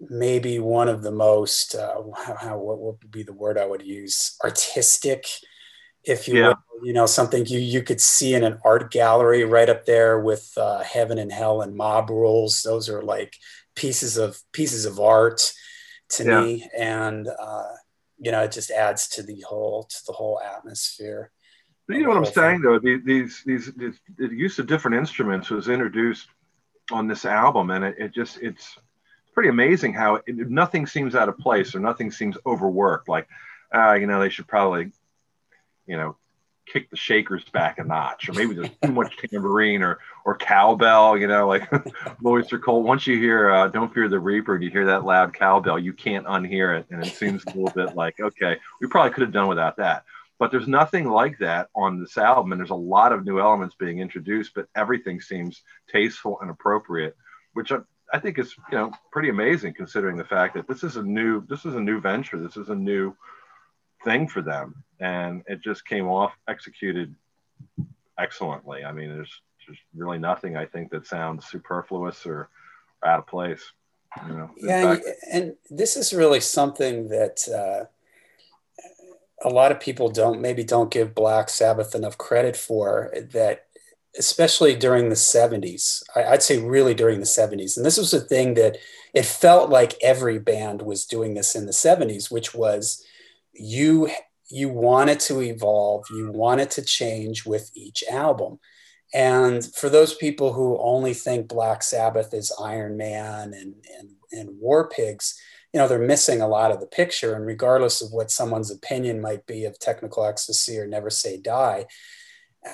maybe 0.00 0.58
one 0.58 0.88
of 0.88 1.02
the 1.02 1.10
most 1.10 1.74
uh, 1.74 2.02
how, 2.16 2.36
how, 2.36 2.58
what 2.58 2.78
would 2.78 3.10
be 3.10 3.22
the 3.22 3.32
word 3.32 3.58
I 3.58 3.66
would 3.66 3.82
use 3.82 4.36
artistic, 4.44 5.26
if 6.04 6.28
you 6.28 6.38
yeah. 6.38 6.48
will. 6.48 6.56
You 6.80 6.92
know, 6.92 7.06
something 7.06 7.44
you 7.46 7.58
you 7.58 7.82
could 7.82 8.00
see 8.00 8.34
in 8.34 8.44
an 8.44 8.60
art 8.64 8.92
gallery 8.92 9.42
right 9.42 9.68
up 9.68 9.84
there 9.84 10.20
with 10.20 10.52
uh, 10.56 10.84
Heaven 10.84 11.18
and 11.18 11.32
Hell 11.32 11.60
and 11.60 11.74
Mob 11.74 12.08
Rules. 12.08 12.62
Those 12.62 12.88
are 12.88 13.02
like 13.02 13.34
pieces 13.74 14.16
of 14.16 14.38
pieces 14.52 14.84
of 14.84 15.00
art 15.00 15.52
to 16.10 16.24
yeah. 16.24 16.40
me, 16.40 16.70
and 16.78 17.26
uh, 17.26 17.72
you 18.16 18.30
know, 18.30 18.42
it 18.42 18.52
just 18.52 18.70
adds 18.70 19.08
to 19.08 19.24
the 19.24 19.40
whole 19.40 19.84
to 19.84 19.96
the 20.06 20.12
whole 20.12 20.40
atmosphere. 20.40 21.32
You 21.88 22.02
know 22.02 22.10
what 22.10 22.18
I'm 22.18 22.24
saying, 22.26 22.60
though. 22.60 22.78
These, 22.78 23.04
these, 23.04 23.42
these, 23.46 23.72
these, 23.74 24.00
the 24.18 24.28
use 24.28 24.58
of 24.58 24.66
different 24.66 24.98
instruments 24.98 25.48
was 25.48 25.68
introduced 25.68 26.28
on 26.92 27.08
this 27.08 27.24
album, 27.24 27.70
and 27.70 27.84
it, 27.84 27.96
it 27.98 28.14
just 28.14 28.38
it's 28.42 28.76
pretty 29.32 29.48
amazing 29.48 29.94
how 29.94 30.16
it, 30.16 30.36
nothing 30.50 30.86
seems 30.86 31.14
out 31.14 31.28
of 31.28 31.38
place 31.38 31.74
or 31.74 31.80
nothing 31.80 32.10
seems 32.10 32.36
overworked. 32.44 33.08
Like, 33.08 33.26
uh, 33.74 33.94
you 33.94 34.06
know, 34.06 34.20
they 34.20 34.28
should 34.28 34.46
probably, 34.46 34.90
you 35.86 35.96
know, 35.96 36.16
kick 36.70 36.90
the 36.90 36.96
shakers 36.96 37.44
back 37.44 37.78
a 37.78 37.84
notch, 37.84 38.28
or 38.28 38.32
maybe 38.32 38.54
there's 38.54 38.70
too 38.82 38.92
much 38.92 39.16
tambourine 39.16 39.82
or 39.82 39.98
or 40.24 40.36
cowbell. 40.36 41.16
You 41.16 41.26
know, 41.26 41.48
like 41.48 41.70
Blue 42.20 42.42
Öyster 42.42 42.62
Cult. 42.62 42.84
Once 42.84 43.06
you 43.06 43.16
hear 43.16 43.50
uh, 43.50 43.68
"Don't 43.68 43.92
Fear 43.92 44.08
the 44.08 44.18
Reaper" 44.18 44.54
and 44.54 44.62
you 44.62 44.70
hear 44.70 44.86
that 44.86 45.04
loud 45.04 45.32
cowbell, 45.32 45.78
you 45.78 45.92
can't 45.92 46.26
unhear 46.26 46.78
it, 46.78 46.86
and 46.90 47.04
it 47.04 47.14
seems 47.14 47.44
a 47.46 47.50
little 47.50 47.72
bit 47.74 47.96
like, 47.96 48.20
okay, 48.20 48.58
we 48.80 48.88
probably 48.88 49.12
could 49.12 49.22
have 49.22 49.32
done 49.32 49.48
without 49.48 49.76
that. 49.78 50.04
But 50.38 50.52
there's 50.52 50.68
nothing 50.68 51.08
like 51.08 51.38
that 51.38 51.68
on 51.74 52.00
this 52.00 52.16
album, 52.16 52.52
and 52.52 52.60
there's 52.60 52.70
a 52.70 52.74
lot 52.74 53.12
of 53.12 53.24
new 53.24 53.40
elements 53.40 53.74
being 53.74 53.98
introduced, 53.98 54.52
but 54.54 54.68
everything 54.76 55.20
seems 55.20 55.62
tasteful 55.90 56.38
and 56.40 56.50
appropriate, 56.50 57.16
which 57.54 57.72
I, 57.72 57.78
I 58.12 58.20
think 58.20 58.38
is 58.38 58.54
you 58.70 58.78
know 58.78 58.92
pretty 59.10 59.30
amazing 59.30 59.74
considering 59.74 60.16
the 60.16 60.24
fact 60.24 60.54
that 60.54 60.68
this 60.68 60.84
is 60.84 60.96
a 60.96 61.02
new 61.02 61.44
this 61.48 61.64
is 61.64 61.74
a 61.74 61.80
new 61.80 62.00
venture, 62.00 62.38
this 62.38 62.56
is 62.56 62.68
a 62.68 62.74
new 62.74 63.14
thing 64.04 64.28
for 64.28 64.40
them, 64.40 64.84
and 65.00 65.42
it 65.46 65.60
just 65.60 65.84
came 65.84 66.06
off 66.06 66.32
executed 66.46 67.14
excellently. 68.16 68.84
I 68.84 68.92
mean, 68.92 69.08
there's 69.08 69.42
there's 69.66 69.78
really 69.94 70.18
nothing 70.18 70.56
I 70.56 70.66
think 70.66 70.92
that 70.92 71.06
sounds 71.06 71.46
superfluous 71.46 72.24
or 72.26 72.48
out 73.04 73.18
of 73.18 73.26
place. 73.26 73.72
You 74.28 74.34
know, 74.34 74.50
yeah, 74.56 74.94
fact, 74.94 75.06
and 75.32 75.56
this 75.68 75.96
is 75.96 76.12
really 76.12 76.40
something 76.40 77.08
that. 77.08 77.48
Uh, 77.48 77.86
a 79.44 79.48
lot 79.48 79.72
of 79.72 79.80
people 79.80 80.08
don't 80.08 80.40
maybe 80.40 80.64
don't 80.64 80.90
give 80.90 81.14
Black 81.14 81.48
Sabbath 81.48 81.94
enough 81.94 82.18
credit 82.18 82.56
for 82.56 83.12
that, 83.32 83.66
especially 84.18 84.74
during 84.74 85.08
the 85.08 85.14
70s. 85.14 86.02
I, 86.16 86.30
would 86.30 86.42
say 86.42 86.58
really 86.58 86.94
during 86.94 87.20
the 87.20 87.26
70s. 87.26 87.76
And 87.76 87.86
this 87.86 87.98
was 87.98 88.12
a 88.12 88.20
thing 88.20 88.54
that 88.54 88.78
it 89.14 89.24
felt 89.24 89.70
like 89.70 90.02
every 90.02 90.38
band 90.38 90.82
was 90.82 91.06
doing 91.06 91.34
this 91.34 91.54
in 91.54 91.66
the 91.66 91.72
70s, 91.72 92.30
which 92.30 92.54
was 92.54 93.04
you 93.52 94.10
you 94.50 94.68
wanted 94.70 95.20
to 95.20 95.42
evolve, 95.42 96.06
you 96.10 96.32
wanted 96.32 96.70
to 96.70 96.82
change 96.82 97.44
with 97.44 97.70
each 97.74 98.02
album. 98.10 98.58
And 99.14 99.64
for 99.74 99.88
those 99.88 100.14
people 100.14 100.52
who 100.52 100.78
only 100.80 101.14
think 101.14 101.48
Black 101.48 101.82
Sabbath 101.82 102.32
is 102.34 102.52
Iron 102.60 102.96
Man 102.96 103.52
and, 103.54 103.74
and, 103.98 104.10
and 104.32 104.58
War 104.58 104.88
Pigs, 104.88 105.38
you 105.72 105.80
know 105.80 105.88
they're 105.88 105.98
missing 105.98 106.40
a 106.40 106.48
lot 106.48 106.70
of 106.70 106.80
the 106.80 106.86
picture 106.86 107.34
and 107.34 107.46
regardless 107.46 108.00
of 108.00 108.12
what 108.12 108.30
someone's 108.30 108.70
opinion 108.70 109.20
might 109.20 109.46
be 109.46 109.64
of 109.64 109.78
technical 109.78 110.24
ecstasy 110.24 110.78
or 110.78 110.86
never 110.86 111.10
say 111.10 111.38
die 111.38 111.86
uh, 112.66 112.72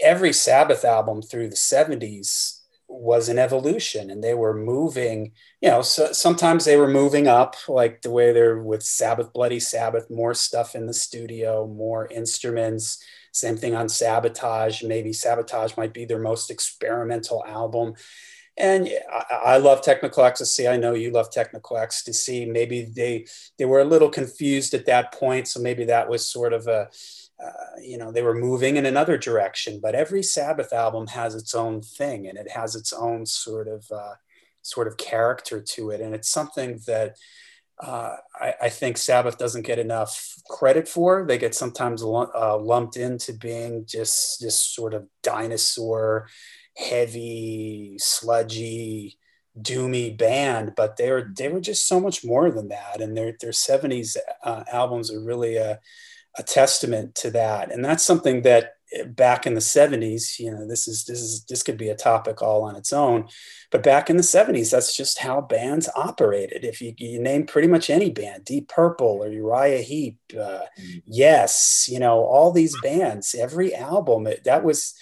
every 0.00 0.32
sabbath 0.32 0.84
album 0.84 1.22
through 1.22 1.48
the 1.48 1.56
70s 1.56 2.60
was 2.88 3.28
an 3.28 3.38
evolution 3.38 4.10
and 4.10 4.22
they 4.22 4.34
were 4.34 4.54
moving 4.54 5.32
you 5.60 5.70
know 5.70 5.80
so 5.80 6.12
sometimes 6.12 6.64
they 6.64 6.76
were 6.76 6.88
moving 6.88 7.28
up 7.28 7.54
like 7.68 8.02
the 8.02 8.10
way 8.10 8.32
they're 8.32 8.58
with 8.58 8.82
sabbath 8.82 9.32
bloody 9.32 9.60
sabbath 9.60 10.10
more 10.10 10.34
stuff 10.34 10.74
in 10.74 10.86
the 10.86 10.92
studio 10.92 11.66
more 11.68 12.08
instruments 12.08 13.02
same 13.32 13.56
thing 13.56 13.76
on 13.76 13.88
sabotage 13.88 14.82
maybe 14.82 15.12
sabotage 15.12 15.76
might 15.76 15.94
be 15.94 16.04
their 16.04 16.18
most 16.18 16.50
experimental 16.50 17.44
album 17.46 17.94
and 18.56 18.88
I, 19.44 19.56
love 19.58 19.82
technical 19.82 20.24
ecstasy. 20.24 20.68
I 20.68 20.76
know 20.76 20.94
you 20.94 21.10
love 21.10 21.30
technical 21.30 21.78
ecstasy. 21.78 22.44
Maybe 22.44 22.82
they 22.82 23.26
they 23.58 23.64
were 23.64 23.80
a 23.80 23.84
little 23.84 24.10
confused 24.10 24.74
at 24.74 24.86
that 24.86 25.12
point, 25.12 25.48
so 25.48 25.60
maybe 25.60 25.84
that 25.84 26.08
was 26.08 26.30
sort 26.30 26.52
of 26.52 26.66
a 26.66 26.88
uh, 27.42 27.80
you 27.82 27.96
know 27.96 28.12
they 28.12 28.22
were 28.22 28.34
moving 28.34 28.76
in 28.76 28.86
another 28.86 29.16
direction. 29.16 29.80
But 29.82 29.94
every 29.94 30.22
Sabbath 30.22 30.72
album 30.72 31.06
has 31.08 31.34
its 31.34 31.54
own 31.54 31.80
thing, 31.80 32.26
and 32.26 32.36
it 32.36 32.50
has 32.50 32.74
its 32.74 32.92
own 32.92 33.24
sort 33.24 33.68
of 33.68 33.86
uh, 33.90 34.14
sort 34.62 34.88
of 34.88 34.96
character 34.96 35.60
to 35.60 35.90
it, 35.90 36.00
and 36.00 36.14
it's 36.14 36.30
something 36.30 36.80
that. 36.86 37.16
Uh, 37.82 38.16
I, 38.38 38.54
I, 38.64 38.68
think 38.68 38.98
Sabbath 38.98 39.38
doesn't 39.38 39.62
get 39.62 39.78
enough 39.78 40.34
credit 40.50 40.86
for. 40.86 41.24
They 41.26 41.38
get 41.38 41.54
sometimes 41.54 42.02
uh, 42.02 42.58
lumped 42.58 42.98
into 42.98 43.32
being 43.32 43.86
just 43.86 44.38
just 44.38 44.74
sort 44.74 44.92
of 44.92 45.06
dinosaur 45.22 46.28
heavy, 46.80 47.96
sludgy, 47.98 49.18
doomy 49.58 50.16
band, 50.16 50.74
but 50.76 50.96
they 50.96 51.10
were 51.10 51.30
they 51.36 51.48
were 51.48 51.60
just 51.60 51.86
so 51.86 52.00
much 52.00 52.24
more 52.24 52.50
than 52.50 52.68
that. 52.68 53.00
And 53.00 53.16
their 53.16 53.34
their 53.40 53.50
'70s 53.50 54.16
uh, 54.44 54.64
albums 54.72 55.12
are 55.12 55.20
really 55.20 55.56
a, 55.56 55.80
a 56.38 56.42
testament 56.42 57.14
to 57.16 57.30
that. 57.32 57.72
And 57.72 57.84
that's 57.84 58.04
something 58.04 58.42
that 58.42 58.74
eh, 58.94 59.04
back 59.04 59.46
in 59.46 59.54
the 59.54 59.60
70s, 59.60 60.38
you 60.38 60.50
know, 60.50 60.66
this 60.66 60.86
is 60.86 61.04
this 61.04 61.20
is 61.20 61.44
this 61.44 61.62
could 61.62 61.76
be 61.76 61.88
a 61.88 61.96
topic 61.96 62.42
all 62.42 62.62
on 62.62 62.76
its 62.76 62.92
own. 62.92 63.28
But 63.70 63.82
back 63.82 64.10
in 64.10 64.16
the 64.16 64.22
70s, 64.22 64.70
that's 64.70 64.96
just 64.96 65.18
how 65.18 65.40
bands 65.40 65.88
operated. 65.94 66.64
If 66.64 66.80
you, 66.80 66.94
you 66.96 67.20
name 67.20 67.46
pretty 67.46 67.68
much 67.68 67.90
any 67.90 68.10
band, 68.10 68.44
Deep 68.44 68.68
Purple 68.68 69.22
or 69.22 69.28
Uriah 69.28 69.82
Heep, 69.82 70.18
uh, 70.34 70.36
mm-hmm. 70.36 70.98
Yes, 71.06 71.88
you 71.90 71.98
know, 71.98 72.24
all 72.24 72.52
these 72.52 72.80
bands, 72.80 73.34
every 73.34 73.74
album, 73.74 74.26
that 74.44 74.64
was 74.64 74.94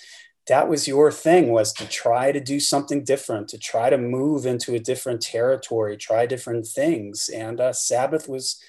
that 0.49 0.69
was 0.69 0.89
your 0.89 1.13
thing 1.13 1.51
was 1.51 1.73
to 1.75 1.87
try 1.87 2.33
to 2.33 2.41
do 2.41 2.59
something 2.59 3.05
different 3.05 3.49
to 3.49 3.59
try 3.59 3.91
to 3.91 3.99
move 3.99 4.47
into 4.47 4.75
a 4.75 4.79
different 4.79 5.21
territory 5.21 5.97
try 5.97 6.27
different 6.27 6.67
things. 6.67 7.29
And 7.29 7.61
uh, 7.61 7.73
sabbath 7.73 8.29
was 8.29 8.61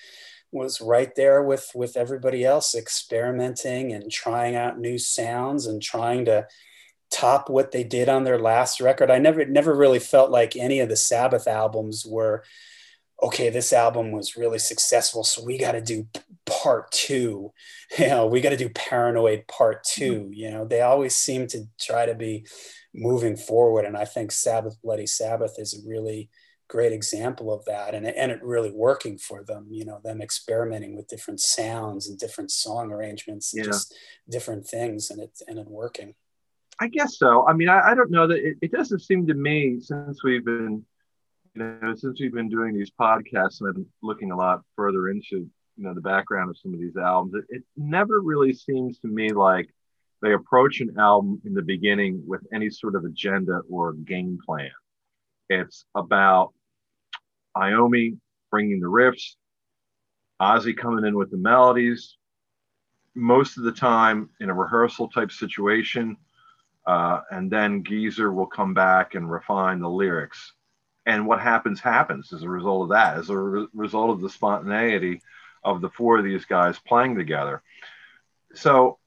was 0.52 0.82
right 0.82 1.14
there 1.16 1.44
with 1.44 1.72
with 1.76 1.96
everybody 1.96 2.44
else 2.44 2.76
experimenting 2.76 3.92
and 3.92 4.12
trying 4.12 4.56
out 4.56 4.80
new 4.80 4.98
sounds 4.98 5.68
and 5.68 5.82
trying 5.82 6.26
to 6.26 6.48
top 7.12 7.50
what 7.50 7.72
they 7.72 7.84
did 7.84 8.10
on 8.10 8.24
their 8.24 8.40
last 8.40 8.80
record. 8.82 9.12
I 9.12 9.20
never 9.20 9.46
never 9.46 9.76
really 9.76 10.00
felt 10.00 10.32
like 10.32 10.56
any 10.56 10.80
of 10.80 10.90
the 10.90 10.96
sabbath 10.96 11.48
albums 11.48 12.06
were 12.06 12.44
okay, 13.22 13.50
this 13.50 13.74
album 13.74 14.12
was 14.12 14.38
really 14.38 14.60
successful, 14.60 15.24
so 15.24 15.44
we 15.44 15.58
got 15.58 15.74
to 15.74 15.82
do 15.82 16.08
part 16.46 16.92
two. 16.92 17.52
You 17.98 18.06
know, 18.06 18.28
we 18.28 18.40
got 18.40 18.52
to 18.52 18.56
do 18.56 18.70
Paranoid 18.70 19.48
part 19.48 19.84
2 19.84 20.14
mm-hmm. 20.14 20.34
You 20.34 20.52
know, 20.52 20.64
they 20.64 20.82
always 20.82 21.16
seem 21.16 21.48
to 21.48 21.64
try 21.82 22.06
to 22.06 22.14
be 22.14 22.46
moving 22.94 23.36
forward, 23.36 23.86
and 23.86 23.98
I 23.98 24.06
think 24.06 24.32
Sabbath 24.32 24.78
Bloody 24.84 25.08
Sabbath 25.08 25.56
is 25.58 25.74
a 25.74 25.90
really 25.90 26.30
great 26.68 26.94
example 26.94 27.52
of 27.52 27.66
that, 27.66 27.96
and 27.96 28.06
and 28.06 28.32
it 28.32 28.44
really 28.44 28.70
working 28.72 29.18
for 29.18 29.44
them. 29.44 29.70
You 29.72 29.86
know, 29.86 30.00
them 30.04 30.22
experimenting 30.22 30.96
with 30.96 31.08
different 31.08 31.40
sounds 31.40 32.08
and 32.08 32.20
different 32.20 32.52
song 32.52 32.92
arrangements, 32.92 33.54
and 33.56 33.66
yeah. 33.66 33.72
just 33.72 33.96
different 34.30 34.68
things, 34.68 35.10
and 35.10 35.20
it 35.20 35.32
and 35.48 35.58
it 35.58 35.68
working. 35.68 36.14
I 36.80 36.88
guess 36.88 37.18
so. 37.18 37.46
I 37.48 37.54
mean, 37.54 37.70
I, 37.70 37.92
I 37.92 37.96
don't 37.96 38.12
know 38.12 38.28
that 38.28 38.38
it, 38.38 38.58
it 38.62 38.72
doesn't 38.72 39.00
seem 39.00 39.28
to 39.28 39.34
me 39.34 39.80
since 39.82 40.24
we've 40.24 40.46
been 40.46 40.86
know, 41.60 41.94
since 41.96 42.20
we've 42.20 42.34
been 42.34 42.50
doing 42.50 42.74
these 42.74 42.92
podcasts 42.92 43.60
and 43.60 43.70
I've 43.70 43.76
been 43.76 43.86
looking 44.02 44.32
a 44.32 44.38
lot 44.38 44.62
further 44.76 45.10
into, 45.10 45.48
you 45.78 45.84
know, 45.84 45.94
the 45.94 46.02
background 46.02 46.50
of 46.50 46.58
some 46.58 46.74
of 46.74 46.80
these 46.80 46.98
albums, 46.98 47.36
it, 47.36 47.46
it 47.50 47.64
never 47.78 48.22
really 48.22 48.54
seems 48.54 49.00
to 49.00 49.08
me 49.08 49.32
like 49.32 49.70
they 50.22 50.34
approach 50.34 50.82
an 50.82 50.96
album 50.98 51.42
in 51.46 51.54
the 51.54 51.62
beginning 51.62 52.24
with 52.26 52.42
any 52.54 52.70
sort 52.70 52.96
of 52.96 53.06
agenda 53.06 53.62
or 53.70 53.94
game 53.94 54.40
plan. 54.46 54.72
It's 55.50 55.86
about 55.96 56.54
Iommi 57.56 58.18
bringing 58.52 58.80
the 58.80 58.88
riffs, 58.88 59.36
Ozzy 60.42 60.76
coming 60.76 61.06
in 61.06 61.16
with 61.16 61.32
the 61.32 61.38
melodies, 61.38 62.18
most 63.16 63.58
of 63.58 63.64
the 63.64 63.72
time 63.72 64.30
in 64.40 64.50
a 64.50 64.54
rehearsal 64.54 65.10
type 65.10 65.32
situation. 65.32 66.18
Uh, 66.86 67.22
and 67.32 67.52
then 67.52 67.84
Geezer 67.84 68.32
will 68.32 68.48
come 68.48 68.74
back 68.74 69.16
and 69.16 69.30
refine 69.30 69.80
the 69.80 69.90
lyrics 69.90 70.54
and 71.10 71.26
what 71.26 71.42
happens 71.42 71.80
happens 71.80 72.32
as 72.32 72.44
a 72.44 72.50
result 72.50 72.84
of 72.84 72.90
that 72.90 73.18
as 73.18 73.30
a 73.30 73.38
re- 73.38 73.68
result 73.74 74.12
of 74.12 74.22
the 74.22 74.30
spontaneity 74.30 75.22
of 75.64 75.82
the 75.82 75.90
four 75.90 76.20
of 76.20 76.24
these 76.24 76.46
guys 76.46 76.78
playing 76.80 77.16
together. 77.16 77.64
So 78.54 79.00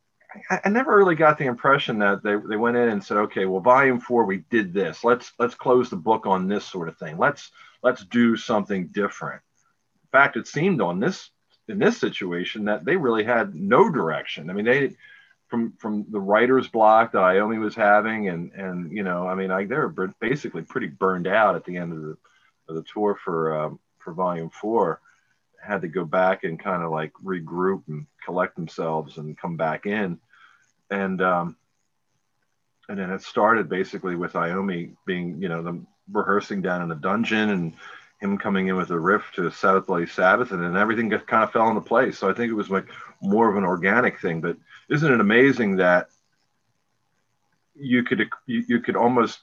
I, 0.51 0.61
I, 0.65 0.69
never 0.69 0.97
really 0.97 1.15
got 1.15 1.39
the 1.39 1.47
impression 1.47 2.01
that 2.01 2.23
they, 2.23 2.35
they 2.35 2.57
went 2.57 2.77
in 2.77 2.89
and 2.89 3.03
said 3.03 3.19
okay 3.19 3.45
well 3.45 3.61
volume 3.61 4.01
four 4.01 4.25
we 4.25 4.39
did 4.51 4.75
this. 4.75 5.05
Let's 5.05 5.33
let's 5.39 5.55
close 5.55 5.91
the 5.91 5.97
book 5.97 6.27
on 6.27 6.49
this 6.49 6.65
sort 6.65 6.89
of 6.89 6.99
thing. 6.99 7.19
Let's 7.19 7.53
let's 7.83 8.05
do 8.05 8.37
something 8.37 8.89
different. 8.89 9.41
In 10.03 10.09
fact 10.11 10.37
it 10.37 10.49
seemed 10.49 10.81
on 10.81 10.99
this 10.99 11.31
in 11.69 11.79
this 11.79 11.99
situation 11.99 12.65
that 12.65 12.85
they 12.85 12.97
really 12.97 13.25
had 13.25 13.55
no 13.55 13.89
direction. 13.91 14.51
I 14.51 14.55
mean 14.55 14.65
they 14.65 14.97
from 15.53 15.75
from 15.77 16.07
the 16.09 16.19
writer's 16.19 16.67
block 16.67 17.13
that 17.13 17.19
Iommi 17.19 17.61
was 17.61 17.75
having, 17.75 18.31
and 18.31 18.53
and 18.53 18.91
you 18.91 19.03
know, 19.03 19.27
I 19.29 19.35
mean, 19.35 19.51
I 19.51 19.67
they 19.67 19.77
were 19.77 20.15
basically 20.19 20.63
pretty 20.63 20.87
burned 20.87 21.27
out 21.27 21.57
at 21.57 21.67
the 21.67 21.77
end 21.77 21.93
of 21.93 22.01
the 22.01 22.17
the 22.69 22.83
tour 22.91 23.19
for 23.23 23.55
um, 23.55 23.79
for 23.99 24.15
Volume 24.15 24.49
Four 24.49 25.03
had 25.63 25.83
to 25.83 25.89
go 25.89 26.07
back 26.07 26.43
and 26.43 26.59
kind 26.59 26.83
of 26.83 26.91
like 26.91 27.13
regroup 27.23 27.83
and 27.87 28.07
collect 28.25 28.57
themselves 28.57 29.19
and 29.19 29.37
come 29.37 29.59
back 29.59 29.85
in, 29.85 30.19
and 30.91 31.21
um, 31.21 31.59
and 32.89 32.99
then 32.99 33.11
it 33.11 33.21
started 33.21 33.69
basically 33.69 34.17
with 34.17 34.33
Iommi 34.33 34.97
being 35.05 35.43
you 35.43 35.51
know 35.51 35.63
them 35.63 35.87
rehearsing 36.11 36.63
down 36.63 36.81
in 36.81 36.89
the 36.89 36.95
dungeon 36.95 37.51
and 37.51 37.75
him 38.23 38.39
coming 38.39 38.69
in 38.69 38.77
with 38.77 38.91
a 38.91 38.99
riff 38.99 39.31
to 39.35 39.51
Sabbath 39.51 39.87
Bloody 39.87 40.07
Sabbath, 40.07 40.53
and 40.53 40.63
then 40.63 40.79
everything 40.79 41.11
kind 41.11 41.45
of 41.45 41.53
fell 41.53 41.69
into 41.69 41.83
place. 41.83 42.19
So 42.19 42.31
I 42.31 42.33
think 42.33 42.51
it 42.51 42.55
was 42.55 42.71
like 42.71 42.87
more 43.21 43.51
of 43.51 43.57
an 43.59 43.65
organic 43.65 44.19
thing. 44.19 44.41
But 44.41 44.57
isn't 44.93 45.13
it 45.13 45.21
amazing 45.21 45.77
that 45.77 46.09
you 47.75 48.05
could 48.05 48.29
you, 48.47 48.65
you 48.69 48.81
could 48.81 48.97
almost 48.97 49.41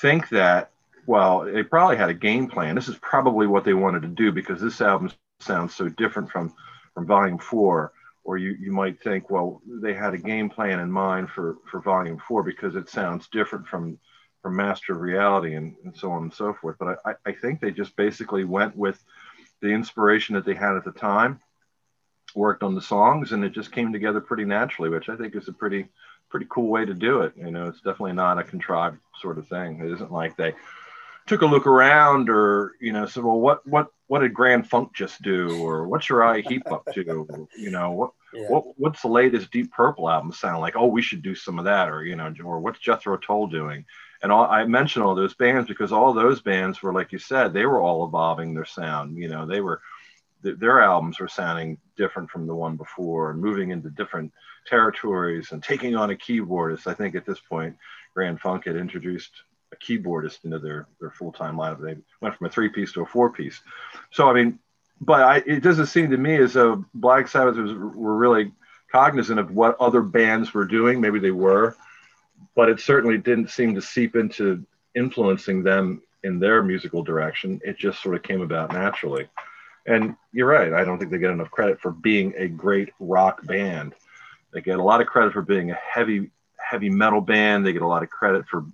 think 0.00 0.28
that 0.30 0.70
well 1.06 1.44
they 1.44 1.62
probably 1.62 1.96
had 1.96 2.10
a 2.10 2.14
game 2.14 2.48
plan. 2.48 2.74
This 2.74 2.88
is 2.88 2.96
probably 2.96 3.46
what 3.46 3.64
they 3.64 3.74
wanted 3.74 4.02
to 4.02 4.08
do 4.08 4.32
because 4.32 4.60
this 4.60 4.80
album 4.80 5.10
sounds 5.40 5.74
so 5.74 5.88
different 5.88 6.30
from 6.30 6.52
from 6.94 7.06
volume 7.06 7.38
four. 7.38 7.92
Or 8.24 8.38
you 8.38 8.56
you 8.58 8.72
might 8.72 9.00
think 9.00 9.30
well 9.30 9.62
they 9.66 9.94
had 9.94 10.14
a 10.14 10.18
game 10.18 10.50
plan 10.50 10.80
in 10.80 10.90
mind 10.90 11.30
for 11.30 11.58
for 11.70 11.80
volume 11.80 12.18
four 12.26 12.42
because 12.42 12.74
it 12.74 12.88
sounds 12.88 13.28
different 13.28 13.68
from 13.68 13.98
from 14.42 14.56
master 14.56 14.92
of 14.92 15.00
reality 15.00 15.54
and, 15.54 15.76
and 15.84 15.96
so 15.96 16.10
on 16.10 16.24
and 16.24 16.34
so 16.34 16.52
forth. 16.52 16.76
But 16.78 16.98
I, 17.04 17.14
I 17.24 17.32
think 17.32 17.60
they 17.60 17.70
just 17.70 17.94
basically 17.94 18.42
went 18.44 18.76
with 18.76 19.00
the 19.60 19.68
inspiration 19.68 20.34
that 20.34 20.44
they 20.44 20.54
had 20.54 20.74
at 20.74 20.84
the 20.84 20.90
time 20.90 21.40
worked 22.34 22.62
on 22.62 22.74
the 22.74 22.82
songs 22.82 23.32
and 23.32 23.44
it 23.44 23.52
just 23.52 23.72
came 23.72 23.92
together 23.92 24.20
pretty 24.20 24.44
naturally 24.44 24.88
which 24.88 25.08
i 25.08 25.16
think 25.16 25.34
is 25.34 25.48
a 25.48 25.52
pretty 25.52 25.86
pretty 26.32 26.46
cool 26.48 26.68
way 26.68 26.84
to 26.84 26.94
do 26.94 27.20
it. 27.20 27.34
You 27.36 27.52
know 27.52 27.66
it's 27.66 27.82
definitely 27.82 28.14
not 28.14 28.38
a 28.38 28.42
contrived 28.42 28.98
sort 29.20 29.38
of 29.38 29.46
thing. 29.46 29.80
It 29.80 29.92
isn't 29.92 30.10
like 30.10 30.36
they 30.36 30.54
took 31.26 31.42
a 31.42 31.46
look 31.46 31.68
around 31.68 32.28
or 32.28 32.72
you 32.80 32.92
know 32.92 33.06
said 33.06 33.22
well 33.22 33.38
what 33.38 33.64
what 33.68 33.88
what 34.08 34.20
did 34.20 34.34
grand 34.34 34.68
funk 34.68 34.92
just 34.94 35.22
do? 35.22 35.62
or 35.62 35.86
what's 35.86 36.08
Uriah 36.08 36.42
Heep 36.42 36.72
up 36.72 36.86
to? 36.94 37.46
you 37.56 37.70
know 37.70 37.90
what 37.92 38.10
yeah. 38.32 38.48
what 38.48 38.64
what's 38.78 39.02
the 39.02 39.08
latest 39.08 39.52
deep 39.52 39.70
purple 39.72 40.08
album 40.08 40.32
sound 40.32 40.62
like? 40.62 40.74
Oh 40.74 40.86
we 40.86 41.02
should 41.02 41.22
do 41.22 41.34
some 41.34 41.58
of 41.58 41.66
that 41.66 41.90
or 41.90 42.02
you 42.02 42.16
know 42.16 42.34
or 42.42 42.58
what's 42.58 42.80
jethro 42.80 43.18
tull 43.18 43.46
doing? 43.46 43.84
And 44.22 44.32
all, 44.32 44.46
i 44.46 44.64
mentioned 44.64 45.04
all 45.04 45.14
those 45.14 45.34
bands 45.34 45.68
because 45.68 45.92
all 45.92 46.14
those 46.14 46.40
bands 46.40 46.82
were 46.82 46.94
like 46.94 47.12
you 47.12 47.18
said 47.18 47.52
they 47.52 47.66
were 47.66 47.80
all 47.80 48.06
evolving 48.06 48.54
their 48.54 48.64
sound. 48.64 49.18
You 49.18 49.28
know 49.28 49.44
they 49.44 49.60
were 49.60 49.82
their 50.42 50.82
albums 50.82 51.20
were 51.20 51.28
sounding 51.28 51.78
different 51.96 52.30
from 52.30 52.46
the 52.46 52.54
one 52.54 52.76
before 52.76 53.30
and 53.30 53.40
moving 53.40 53.70
into 53.70 53.90
different 53.90 54.32
territories 54.66 55.52
and 55.52 55.62
taking 55.62 55.96
on 55.96 56.10
a 56.10 56.14
keyboardist. 56.14 56.86
I 56.86 56.94
think 56.94 57.14
at 57.14 57.26
this 57.26 57.40
point, 57.40 57.76
Grand 58.14 58.40
Funk 58.40 58.66
had 58.66 58.76
introduced 58.76 59.30
a 59.72 59.76
keyboardist 59.76 60.44
into 60.44 60.58
their, 60.58 60.86
their 61.00 61.10
full-time 61.10 61.56
lineup. 61.56 61.80
They 61.80 61.96
went 62.20 62.36
from 62.36 62.46
a 62.46 62.50
three-piece 62.50 62.92
to 62.92 63.02
a 63.02 63.06
four-piece. 63.06 63.60
So, 64.10 64.28
I 64.28 64.34
mean, 64.34 64.58
but 65.00 65.20
I, 65.22 65.36
it 65.46 65.62
doesn't 65.62 65.86
seem 65.86 66.10
to 66.10 66.16
me 66.16 66.36
as 66.36 66.52
though 66.52 66.84
Black 66.94 67.26
Sabbath 67.26 67.56
was, 67.56 67.72
were 67.72 68.16
really 68.16 68.52
cognizant 68.90 69.40
of 69.40 69.50
what 69.50 69.80
other 69.80 70.02
bands 70.02 70.52
were 70.52 70.66
doing. 70.66 71.00
Maybe 71.00 71.18
they 71.18 71.30
were, 71.30 71.74
but 72.54 72.68
it 72.68 72.80
certainly 72.80 73.18
didn't 73.18 73.50
seem 73.50 73.74
to 73.74 73.82
seep 73.82 74.14
into 74.14 74.64
influencing 74.94 75.62
them 75.62 76.02
in 76.22 76.38
their 76.38 76.62
musical 76.62 77.02
direction. 77.02 77.60
It 77.64 77.78
just 77.78 78.02
sort 78.02 78.14
of 78.14 78.22
came 78.22 78.42
about 78.42 78.72
naturally. 78.72 79.28
And 79.86 80.16
you're 80.32 80.48
right. 80.48 80.72
I 80.72 80.84
don't 80.84 80.98
think 80.98 81.10
they 81.10 81.18
get 81.18 81.30
enough 81.30 81.50
credit 81.50 81.80
for 81.80 81.90
being 81.90 82.34
a 82.36 82.48
great 82.48 82.90
rock 83.00 83.44
band. 83.44 83.94
They 84.52 84.60
get 84.60 84.78
a 84.78 84.82
lot 84.82 85.00
of 85.00 85.06
credit 85.06 85.32
for 85.32 85.42
being 85.42 85.70
a 85.70 85.74
heavy, 85.74 86.30
heavy 86.58 86.90
metal 86.90 87.20
band. 87.20 87.66
They 87.66 87.72
get 87.72 87.82
a 87.82 87.86
lot 87.86 88.02
of 88.02 88.10
credit 88.10 88.46
for, 88.46 88.64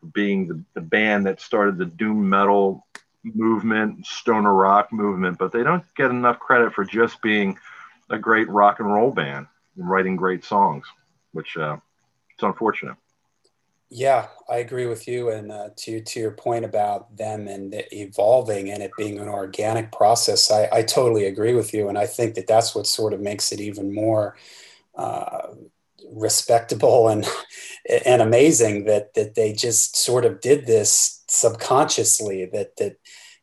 for 0.00 0.06
being 0.06 0.48
the, 0.48 0.62
the 0.74 0.80
band 0.80 1.26
that 1.26 1.40
started 1.40 1.78
the 1.78 1.86
doom 1.86 2.28
metal 2.28 2.86
movement, 3.22 4.06
stoner 4.06 4.52
rock 4.52 4.92
movement, 4.92 5.38
but 5.38 5.52
they 5.52 5.62
don't 5.62 5.84
get 5.96 6.10
enough 6.10 6.38
credit 6.38 6.72
for 6.72 6.84
just 6.84 7.20
being 7.22 7.58
a 8.10 8.18
great 8.18 8.48
rock 8.48 8.80
and 8.80 8.92
roll 8.92 9.12
band 9.12 9.46
and 9.76 9.88
writing 9.88 10.16
great 10.16 10.44
songs, 10.44 10.86
which 11.32 11.56
uh, 11.56 11.76
it's 12.34 12.42
unfortunate. 12.42 12.96
Yeah, 13.90 14.28
I 14.50 14.58
agree 14.58 14.84
with 14.86 15.08
you. 15.08 15.30
And 15.30 15.50
uh, 15.50 15.70
to 15.76 16.02
to 16.02 16.20
your 16.20 16.32
point 16.32 16.64
about 16.66 17.16
them 17.16 17.48
and 17.48 17.74
evolving 17.90 18.70
and 18.70 18.82
it 18.82 18.96
being 18.98 19.18
an 19.18 19.28
organic 19.28 19.92
process, 19.92 20.50
I, 20.50 20.68
I 20.70 20.82
totally 20.82 21.24
agree 21.24 21.54
with 21.54 21.72
you. 21.72 21.88
And 21.88 21.96
I 21.96 22.06
think 22.06 22.34
that 22.34 22.46
that's 22.46 22.74
what 22.74 22.86
sort 22.86 23.14
of 23.14 23.20
makes 23.20 23.50
it 23.50 23.60
even 23.60 23.94
more 23.94 24.36
uh, 24.96 25.48
respectable 26.12 27.08
and 27.08 27.26
and 28.06 28.22
amazing 28.22 28.84
that 28.86 29.14
that 29.14 29.34
they 29.36 29.52
just 29.52 29.96
sort 29.96 30.24
of 30.24 30.40
did 30.40 30.66
this 30.66 31.24
subconsciously. 31.28 32.46
That 32.46 32.76
that 32.76 32.96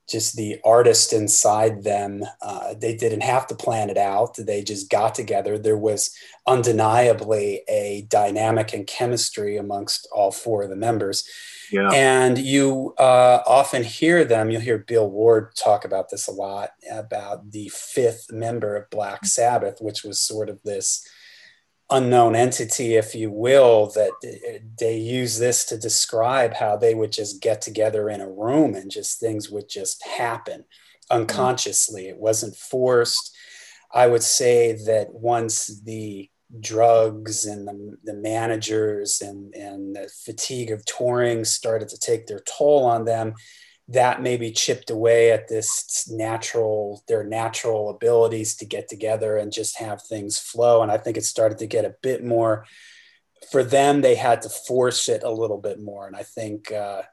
just 0.08 0.36
the 0.36 0.60
artist 0.64 1.14
inside 1.14 1.84
them. 1.84 2.24
Uh, 2.41 2.76
they 2.78 2.95
didn't 2.95 3.22
have 3.22 3.47
to 3.47 3.56
plan 3.56 3.89
it 3.89 3.97
out. 3.97 4.36
They 4.38 4.64
just 4.64 4.89
got 4.89 5.16
together. 5.16 5.58
There 5.58 5.78
was 5.78 6.16
undeniably 6.47 7.62
a 7.68 8.06
dynamic 8.10 8.74
and 8.74 8.86
chemistry 8.86 9.58
amongst 9.58 10.08
all 10.12 10.32
four 10.32 10.64
of 10.64 10.70
the 10.70 10.76
members. 10.76 11.28
Yeah. 11.72 11.89
And 11.91 12.38
you 12.38 12.93
uh, 12.99 13.39
often 13.47 13.84
hear 13.84 14.24
them, 14.24 14.51
you'll 14.51 14.62
hear 14.62 14.78
Bill 14.78 15.10
Ward 15.10 15.56
talk 15.56 15.84
about 15.86 16.10
this 16.10 16.28
a 16.28 16.32
lot 16.32 16.72
about 16.91 17.51
the 17.51 17.70
fifth 17.70 18.32
member 18.32 18.76
of 18.76 18.89
Black 18.91 19.26
Sabbath, 19.26 19.78
which 19.82 20.03
was 20.03 20.20
sort 20.20 20.49
of 20.49 20.60
this 20.64 21.08
unknown 21.90 22.36
entity, 22.36 22.96
if 22.96 23.14
you 23.14 23.30
will, 23.32 23.92
that 23.92 24.12
they 24.80 24.98
use 24.98 25.38
this 25.38 25.66
to 25.66 25.78
describe 25.78 26.54
how 26.56 26.76
they 26.76 26.96
would 26.96 27.12
just 27.12 27.42
get 27.42 27.62
together 27.62 28.10
in 28.10 28.22
a 28.22 28.30
room 28.30 28.76
and 28.76 28.90
just 28.90 29.20
things 29.20 29.50
would 29.50 29.70
just 29.70 30.06
happen 30.06 30.62
mm. 30.62 30.66
unconsciously. 31.12 32.08
It 32.08 32.18
wasn't 32.18 32.56
forced. 32.56 33.36
I 33.94 34.08
would 34.08 34.24
say 34.24 34.74
that 34.88 35.14
once 35.14 35.82
the 35.84 36.30
drugs 36.60 37.46
and 37.46 37.68
the, 37.68 37.98
the 38.04 38.14
managers 38.14 39.22
and, 39.22 39.54
and 39.54 39.96
the 39.96 40.10
fatigue 40.24 40.72
of 40.72 40.86
touring 40.86 41.46
started 41.46 41.90
to 41.90 42.00
take 42.00 42.28
their 42.28 42.42
toll 42.58 42.86
on 42.86 43.06
them, 43.06 43.34
that 43.88 44.22
maybe 44.22 44.52
chipped 44.52 44.90
away 44.90 45.32
at 45.32 45.48
this 45.48 46.10
natural 46.10 47.04
their 47.08 47.24
natural 47.24 47.90
abilities 47.90 48.56
to 48.56 48.66
get 48.66 48.88
together 48.88 49.38
and 49.38 49.52
just 49.52 49.78
have 49.78 50.02
things 50.02 50.40
flow. 50.40 50.82
And 50.82 50.92
i 50.92 50.98
think 50.98 51.18
it 51.18 51.26
started 51.26 51.60
to 51.60 51.68
get 51.68 51.86
a 51.86 51.96
bit 52.02 52.24
more 52.24 52.66
for 53.52 53.64
them 53.64 54.02
they 54.02 54.16
had 54.16 54.42
to 54.42 54.50
force 54.50 55.08
it 55.08 55.24
a 55.24 55.32
little 55.32 55.60
bit 55.60 55.80
more. 55.80 56.08
And 56.08 56.16
i 56.16 56.24
think 56.24 56.72
uh, 56.72 57.04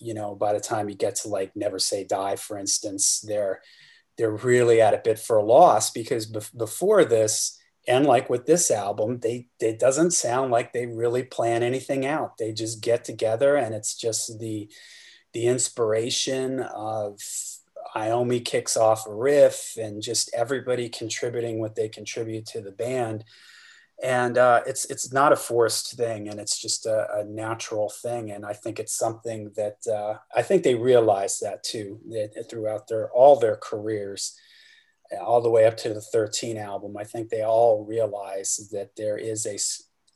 you 0.00 0.14
know 0.14 0.34
by 0.34 0.52
the 0.52 0.60
time 0.60 0.88
you 0.88 0.94
get 0.94 1.16
to 1.16 1.28
like 1.28 1.54
never 1.56 1.78
say 1.78 2.04
die 2.04 2.36
for 2.36 2.58
instance 2.58 3.20
they're 3.20 3.60
they're 4.16 4.30
really 4.30 4.80
at 4.80 4.94
a 4.94 5.00
bit 5.02 5.18
for 5.18 5.36
a 5.36 5.44
loss 5.44 5.90
because 5.90 6.26
before 6.26 7.04
this 7.04 7.58
and 7.86 8.06
like 8.06 8.30
with 8.30 8.46
this 8.46 8.70
album 8.70 9.18
they 9.20 9.48
it 9.60 9.78
doesn't 9.78 10.12
sound 10.12 10.50
like 10.50 10.72
they 10.72 10.86
really 10.86 11.22
plan 11.22 11.62
anything 11.62 12.06
out. 12.06 12.38
They 12.38 12.52
just 12.52 12.82
get 12.82 13.04
together 13.04 13.56
and 13.56 13.74
it's 13.74 13.94
just 13.94 14.38
the 14.38 14.70
the 15.34 15.46
inspiration 15.46 16.60
of 16.60 17.20
Iommi 17.94 18.44
kicks 18.44 18.76
off 18.76 19.06
a 19.06 19.14
riff 19.14 19.76
and 19.76 20.00
just 20.00 20.30
everybody 20.34 20.88
contributing 20.88 21.60
what 21.60 21.74
they 21.74 21.88
contribute 21.88 22.46
to 22.46 22.60
the 22.60 22.70
band. 22.70 23.24
And 24.02 24.38
uh, 24.38 24.62
it's 24.66 24.86
it's 24.86 25.12
not 25.12 25.32
a 25.32 25.36
forced 25.36 25.96
thing, 25.96 26.28
and 26.28 26.40
it's 26.40 26.58
just 26.60 26.84
a, 26.84 27.18
a 27.18 27.24
natural 27.24 27.88
thing. 27.88 28.32
And 28.32 28.44
I 28.44 28.52
think 28.52 28.80
it's 28.80 28.96
something 28.96 29.52
that 29.56 29.78
uh, 29.86 30.18
I 30.34 30.42
think 30.42 30.64
they 30.64 30.74
realize 30.74 31.38
that 31.40 31.62
too 31.62 32.00
that 32.10 32.46
throughout 32.50 32.88
their 32.88 33.08
all 33.12 33.38
their 33.38 33.56
careers, 33.56 34.36
all 35.20 35.40
the 35.40 35.50
way 35.50 35.64
up 35.64 35.76
to 35.78 35.94
the 35.94 36.00
13 36.00 36.58
album. 36.58 36.96
I 36.96 37.04
think 37.04 37.28
they 37.28 37.42
all 37.42 37.84
realize 37.84 38.68
that 38.72 38.96
there 38.96 39.16
is 39.16 39.46
a 39.46 39.58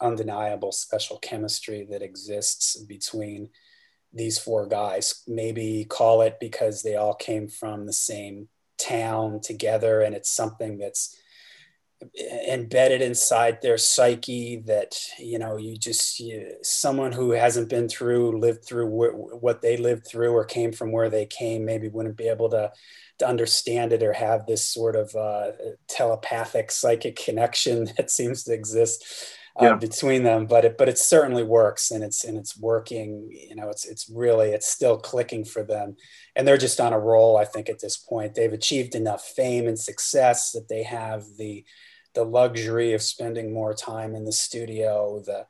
undeniable 0.04 0.72
special 0.72 1.18
chemistry 1.18 1.86
that 1.90 2.02
exists 2.02 2.76
between 2.82 3.48
these 4.18 4.38
four 4.38 4.66
guys. 4.66 5.22
Maybe 5.26 5.86
call 5.88 6.22
it 6.22 6.38
because 6.40 6.82
they 6.82 6.96
all 6.96 7.14
came 7.14 7.48
from 7.48 7.86
the 7.86 7.92
same 7.92 8.48
town 8.78 9.40
together, 9.40 10.00
and 10.02 10.14
it's 10.14 10.30
something 10.30 10.78
that's 10.78 11.16
embedded 12.48 13.02
inside 13.02 13.60
their 13.60 13.76
psyche 13.76 14.62
that 14.66 14.96
you 15.18 15.38
know 15.38 15.56
you 15.56 15.76
just 15.76 16.20
you, 16.20 16.54
someone 16.62 17.10
who 17.10 17.32
hasn't 17.32 17.68
been 17.68 17.88
through 17.88 18.38
lived 18.38 18.64
through 18.64 18.86
wh- 18.86 19.42
what 19.42 19.62
they 19.62 19.76
lived 19.76 20.06
through 20.06 20.32
or 20.32 20.44
came 20.44 20.70
from 20.70 20.92
where 20.92 21.10
they 21.10 21.26
came 21.26 21.64
maybe 21.64 21.88
wouldn't 21.88 22.16
be 22.16 22.28
able 22.28 22.48
to 22.48 22.70
to 23.18 23.26
understand 23.26 23.92
it 23.92 24.02
or 24.02 24.12
have 24.12 24.46
this 24.46 24.64
sort 24.64 24.94
of 24.94 25.12
uh, 25.16 25.50
telepathic 25.88 26.70
psychic 26.70 27.16
connection 27.16 27.88
that 27.96 28.10
seems 28.10 28.44
to 28.44 28.52
exist 28.52 29.04
uh, 29.60 29.64
yeah. 29.64 29.74
between 29.74 30.22
them 30.22 30.46
but 30.46 30.64
it 30.64 30.78
but 30.78 30.88
it 30.88 30.98
certainly 30.98 31.42
works 31.42 31.90
and 31.90 32.04
it's 32.04 32.24
and 32.24 32.38
it's 32.38 32.56
working 32.58 33.28
you 33.30 33.56
know 33.56 33.68
it's 33.68 33.84
it's 33.84 34.08
really 34.08 34.50
it's 34.50 34.68
still 34.68 34.96
clicking 34.96 35.44
for 35.44 35.62
them. 35.62 35.96
And 36.36 36.46
they're 36.46 36.56
just 36.56 36.80
on 36.80 36.92
a 36.92 36.98
roll 36.98 37.36
i 37.36 37.44
think 37.44 37.68
at 37.68 37.80
this 37.80 37.96
point. 37.96 38.34
They've 38.34 38.52
achieved 38.52 38.94
enough 38.94 39.24
fame 39.24 39.66
and 39.66 39.78
success 39.78 40.52
that 40.52 40.68
they 40.68 40.84
have 40.84 41.24
the 41.36 41.64
the 42.14 42.24
luxury 42.24 42.94
of 42.94 43.02
spending 43.02 43.52
more 43.52 43.74
time 43.74 44.14
in 44.14 44.24
the 44.24 44.32
studio. 44.32 45.22
The 45.24 45.46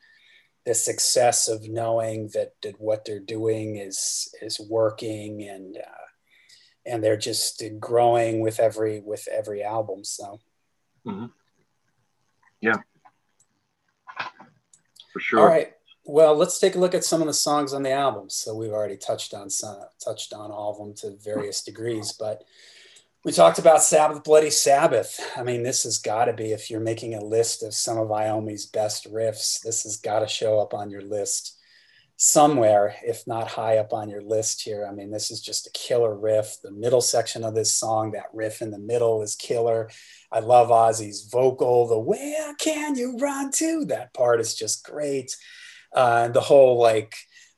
the 0.67 0.75
success 0.75 1.49
of 1.49 1.67
knowing 1.67 2.29
that, 2.35 2.53
that 2.63 2.79
what 2.79 3.07
they're 3.07 3.21
doing 3.21 3.77
is 3.77 4.35
is 4.43 4.61
working 4.61 5.43
and 5.49 5.77
uh, 5.77 6.07
and 6.85 7.03
they're 7.03 7.17
just 7.17 7.63
growing 7.79 8.41
with 8.41 8.61
every 8.61 9.01
with 9.01 9.27
every 9.31 9.63
album 9.63 10.05
so. 10.05 10.41
Mm-hmm. 11.07 11.27
yeah 12.61 12.77
for 15.19 15.25
sure. 15.25 15.41
All 15.41 15.47
right. 15.47 15.73
Well 16.05 16.35
let's 16.35 16.59
take 16.59 16.75
a 16.75 16.79
look 16.79 16.95
at 16.95 17.05
some 17.05 17.21
of 17.21 17.27
the 17.27 17.35
songs 17.35 17.73
on 17.73 17.83
the 17.83 17.93
album. 17.93 18.31
So 18.31 18.55
we've 18.55 18.73
already 18.73 18.97
touched 18.97 19.35
on 19.35 19.51
some 19.51 19.79
touched 20.03 20.33
on 20.33 20.51
all 20.51 20.73
of 20.73 20.79
them 20.79 20.95
to 20.95 21.17
various 21.23 21.63
degrees 21.63 22.13
but 22.13 22.45
we 23.25 23.33
talked 23.33 23.59
about 23.59 23.83
Sabbath 23.83 24.23
Bloody 24.23 24.49
Sabbath. 24.49 25.21
I 25.37 25.43
mean, 25.43 25.65
this 25.65 25.83
has 25.83 25.99
got 25.99 26.27
to 26.27 26.33
be, 26.33 26.53
if 26.53 26.71
you're 26.71 26.79
making 26.79 27.15
a 27.15 27.21
list 27.21 27.65
of 27.65 27.75
some 27.75 27.99
of 27.99 28.13
Iommi's 28.13 28.65
best 28.65 29.13
riffs, 29.13 29.61
this 29.61 29.83
has 29.83 29.97
got 29.97 30.21
to 30.21 30.29
show 30.29 30.61
up 30.61 30.73
on 30.73 30.89
your 30.89 31.03
list 31.03 31.58
somewhere, 32.19 32.97
if 33.05 33.27
not 33.29 33.47
high 33.47 33.79
up 33.79 33.93
on 33.93 34.11
your 34.11 34.21
list 34.21 34.63
here. 34.63 34.85
I 34.87 34.93
mean, 34.93 35.11
this 35.11 35.31
is 35.31 35.41
just 35.41 35.69
a 35.69 35.71
killer 35.71 36.15
riff. 36.15 36.57
The 36.63 36.73
middle 36.73 37.01
section 37.01 37.45
of 37.45 37.55
this 37.55 37.73
song, 37.73 38.11
that 38.11 38.27
riff 38.35 38.61
in 38.61 38.73
the 38.73 38.79
middle 38.79 39.23
is 39.23 39.37
killer. 39.37 39.89
I 40.33 40.41
love 40.41 40.69
Ozzy's 40.69 41.29
vocal. 41.31 41.87
The 41.87 41.99
where 41.99 42.55
can 42.57 42.97
you 42.97 43.17
run 43.19 43.53
to? 43.53 43.85
That 43.87 44.13
part 44.15 44.41
is 44.41 44.57
just 44.57 44.85
great. 44.85 45.35
Uh, 45.95 46.29
the 46.29 46.41
whole 46.41 46.79
like, 46.79 47.15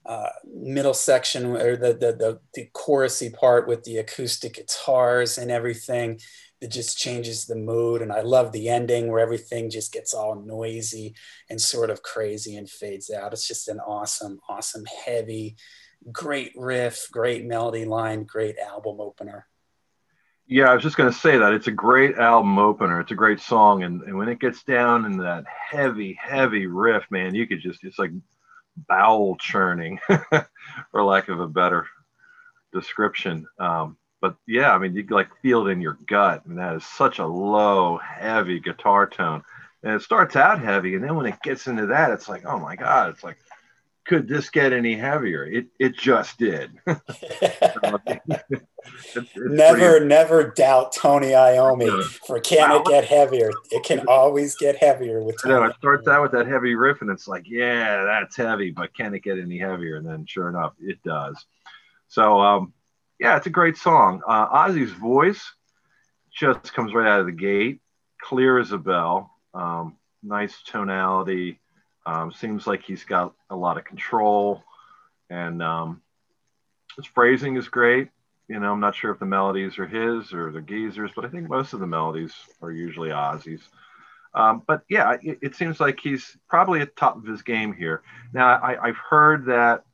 uh, 0.07 0.31
middle 0.55 0.95
section 0.95 1.47
or 1.57 1.77
the, 1.77 1.93
the, 1.93 2.13
the 2.13 2.41
the 2.55 2.69
chorusy 2.75 3.33
part 3.33 3.69
with 3.69 3.85
the 3.85 3.99
acoustic 3.99 4.55
guitars 4.55 5.37
and 5.37 5.51
everything 5.51 6.19
that 6.61 6.71
just 6.71 6.99
changes 6.99 7.47
the 7.47 7.57
mood 7.57 8.03
and 8.03 8.13
i 8.13 8.21
love 8.21 8.53
the 8.53 8.69
ending 8.69 9.11
where 9.11 9.21
everything 9.21 9.71
just 9.71 9.93
gets 9.93 10.15
all 10.15 10.35
noisy 10.35 11.15
and 11.49 11.61
sort 11.61 11.91
of 11.91 12.03
crazy 12.03 12.57
and 12.57 12.69
fades 12.69 13.11
out. 13.11 13.33
It's 13.33 13.47
just 13.47 13.69
an 13.69 13.81
awesome 13.81 14.41
awesome 14.49 14.85
heavy 15.05 15.57
great 16.13 16.53
riff 16.57 17.09
great 17.13 17.45
melody 17.45 17.85
line 17.85 18.25
great 18.25 18.57
album 18.59 19.01
opener. 19.01 19.47
Yeah 20.47 20.71
i 20.71 20.75
was 20.75 20.83
just 20.83 20.97
going 20.97 21.13
to 21.13 21.19
say 21.19 21.39
that. 21.39 21.53
It's 21.53 21.69
a 21.69 21.73
great 21.73 22.17
album 22.17 22.59
opener. 22.59 23.01
It's 23.01 23.13
a 23.13 23.17
great 23.17 23.41
song 23.41 23.83
and, 23.83 24.03
and 24.03 24.17
when 24.17 24.29
it 24.29 24.41
gets 24.41 24.63
down 24.63 25.05
in 25.05 25.19
that 25.19 25.45
heavy 25.47 26.19
heavy 26.21 26.67
riff 26.67 27.05
man 27.11 27.35
you 27.35 27.47
could 27.47 27.61
just 27.61 27.85
it's 27.85 27.99
like 27.99 28.13
bowel 28.89 29.37
churning, 29.37 29.99
for 30.91 31.05
lack 31.05 31.29
of 31.29 31.41
a 31.41 31.49
better 31.49 31.87
description. 32.73 33.47
Um, 33.59 33.97
but 34.21 34.37
yeah, 34.47 34.73
I 34.73 34.79
mean, 34.79 34.95
you 34.95 35.07
like 35.11 35.29
feel 35.43 35.67
it 35.67 35.71
in 35.71 35.81
your 35.81 35.99
gut, 36.07 36.45
and 36.47 36.59
that 36.59 36.77
is 36.77 36.85
such 36.85 37.19
a 37.19 37.27
low, 37.27 37.99
heavy 37.99 38.61
guitar 38.61 39.07
tone. 39.07 39.43
And 39.83 39.95
it 39.95 40.03
starts 40.03 40.37
out 40.37 40.63
heavy, 40.63 40.95
and 40.95 41.03
then 41.03 41.17
when 41.17 41.27
it 41.27 41.41
gets 41.43 41.67
into 41.67 41.87
that, 41.87 42.11
it's 42.11 42.29
like, 42.29 42.45
oh 42.45 42.59
my 42.59 42.77
god, 42.77 43.11
it's 43.11 43.25
like, 43.25 43.39
could 44.07 44.29
this 44.29 44.51
get 44.51 44.73
any 44.73 44.95
heavier? 44.95 45.45
It 45.45 45.69
it 45.79 45.97
just 45.97 46.39
did. 46.39 46.73
it's, 46.87 47.01
it's 49.15 49.37
never, 49.37 49.91
pretty... 49.93 50.07
never 50.07 50.51
doubt 50.51 50.93
Tony 50.93 51.29
Iommi 51.29 52.03
for 52.27 52.41
can 52.41 52.73
it 52.73 52.85
get 52.85 53.05
heavier? 53.05 53.51
It 53.71 53.85
can 53.85 54.07
always 54.07 54.55
get 54.57 54.77
heavier 54.77 55.23
with 55.23 55.41
Tony. 55.43 55.55
No, 55.55 55.65
it 55.65 55.77
starts 55.77 56.09
out 56.09 56.23
with 56.23 56.33
that 56.33 56.47
heavy 56.47 56.75
riff, 56.75 57.01
and 57.01 57.11
it's 57.11 57.27
like, 57.29 57.45
yeah, 57.47 58.05
that's 58.05 58.37
heavy, 58.37 58.71
but 58.71 58.95
can 58.95 59.15
it 59.15 59.23
get 59.23 59.39
any 59.39 59.59
heavier? 59.59 59.97
And 59.97 60.07
then, 60.07 60.27
sure 60.27 60.49
enough, 60.49 60.75
it 60.81 61.03
does. 61.03 61.43
So, 62.09 62.41
um, 62.41 62.73
yeah, 63.21 63.37
it's 63.37 63.47
a 63.47 63.51
great 63.51 63.77
song. 63.77 64.23
Uh, 64.27 64.49
Ozzy's 64.49 64.93
voice 64.93 65.53
just 66.33 66.73
comes 66.75 66.93
right 66.93 67.07
out 67.07 67.21
of 67.21 67.27
the 67.27 67.33
gate, 67.33 67.81
clear 68.21 68.59
as 68.59 68.73
a 68.73 68.79
bell, 68.79 69.31
um, 69.55 69.97
nice 70.23 70.63
tonality. 70.65 71.61
Um, 72.07 72.33
seems 72.33 72.67
like 72.67 72.83
he's 72.83 73.05
got 73.05 73.35
a 73.51 73.57
lot 73.57 73.79
of 73.79 73.85
control, 73.85 74.65
and 75.29 75.63
um, 75.63 76.03
his 76.97 77.07
phrasing 77.07 77.57
is 77.57 77.69
great 77.69 78.09
you 78.51 78.59
know, 78.59 78.73
I'm 78.73 78.81
not 78.81 78.97
sure 78.97 79.13
if 79.13 79.21
the 79.21 79.27
melodies 79.27 79.79
are 79.79 79.87
his 79.87 80.33
or 80.33 80.51
the 80.51 80.61
Geezer's, 80.61 81.13
but 81.15 81.25
I 81.25 81.29
think 81.29 81.49
most 81.49 81.73
of 81.73 81.79
the 81.79 81.87
melodies 81.87 82.35
are 82.61 82.73
usually 82.73 83.11
Ozzy's. 83.11 83.63
Um, 84.35 84.65
but 84.67 84.83
yeah, 84.89 85.17
it, 85.23 85.39
it, 85.41 85.55
seems 85.55 85.79
like 85.79 86.01
he's 86.01 86.37
probably 86.49 86.81
at 86.81 86.89
the 86.89 87.01
top 87.01 87.17
of 87.17 87.25
his 87.25 87.43
game 87.43 87.73
here. 87.73 88.03
Now, 88.33 88.61
I, 88.61 88.89
have 88.89 88.97
heard 88.97 89.47
that 89.47 89.85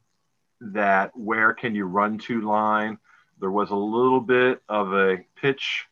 that 0.60 1.10
where 1.14 1.52
can 1.52 1.74
you 1.74 1.84
run 1.84 2.16
to 2.18 2.40
line? 2.40 2.98
There 3.40 3.50
was 3.50 3.70
a 3.70 3.76
little 3.76 4.20
bit 4.20 4.62
of 4.68 4.92
a 4.92 5.18
pitch 5.40 5.86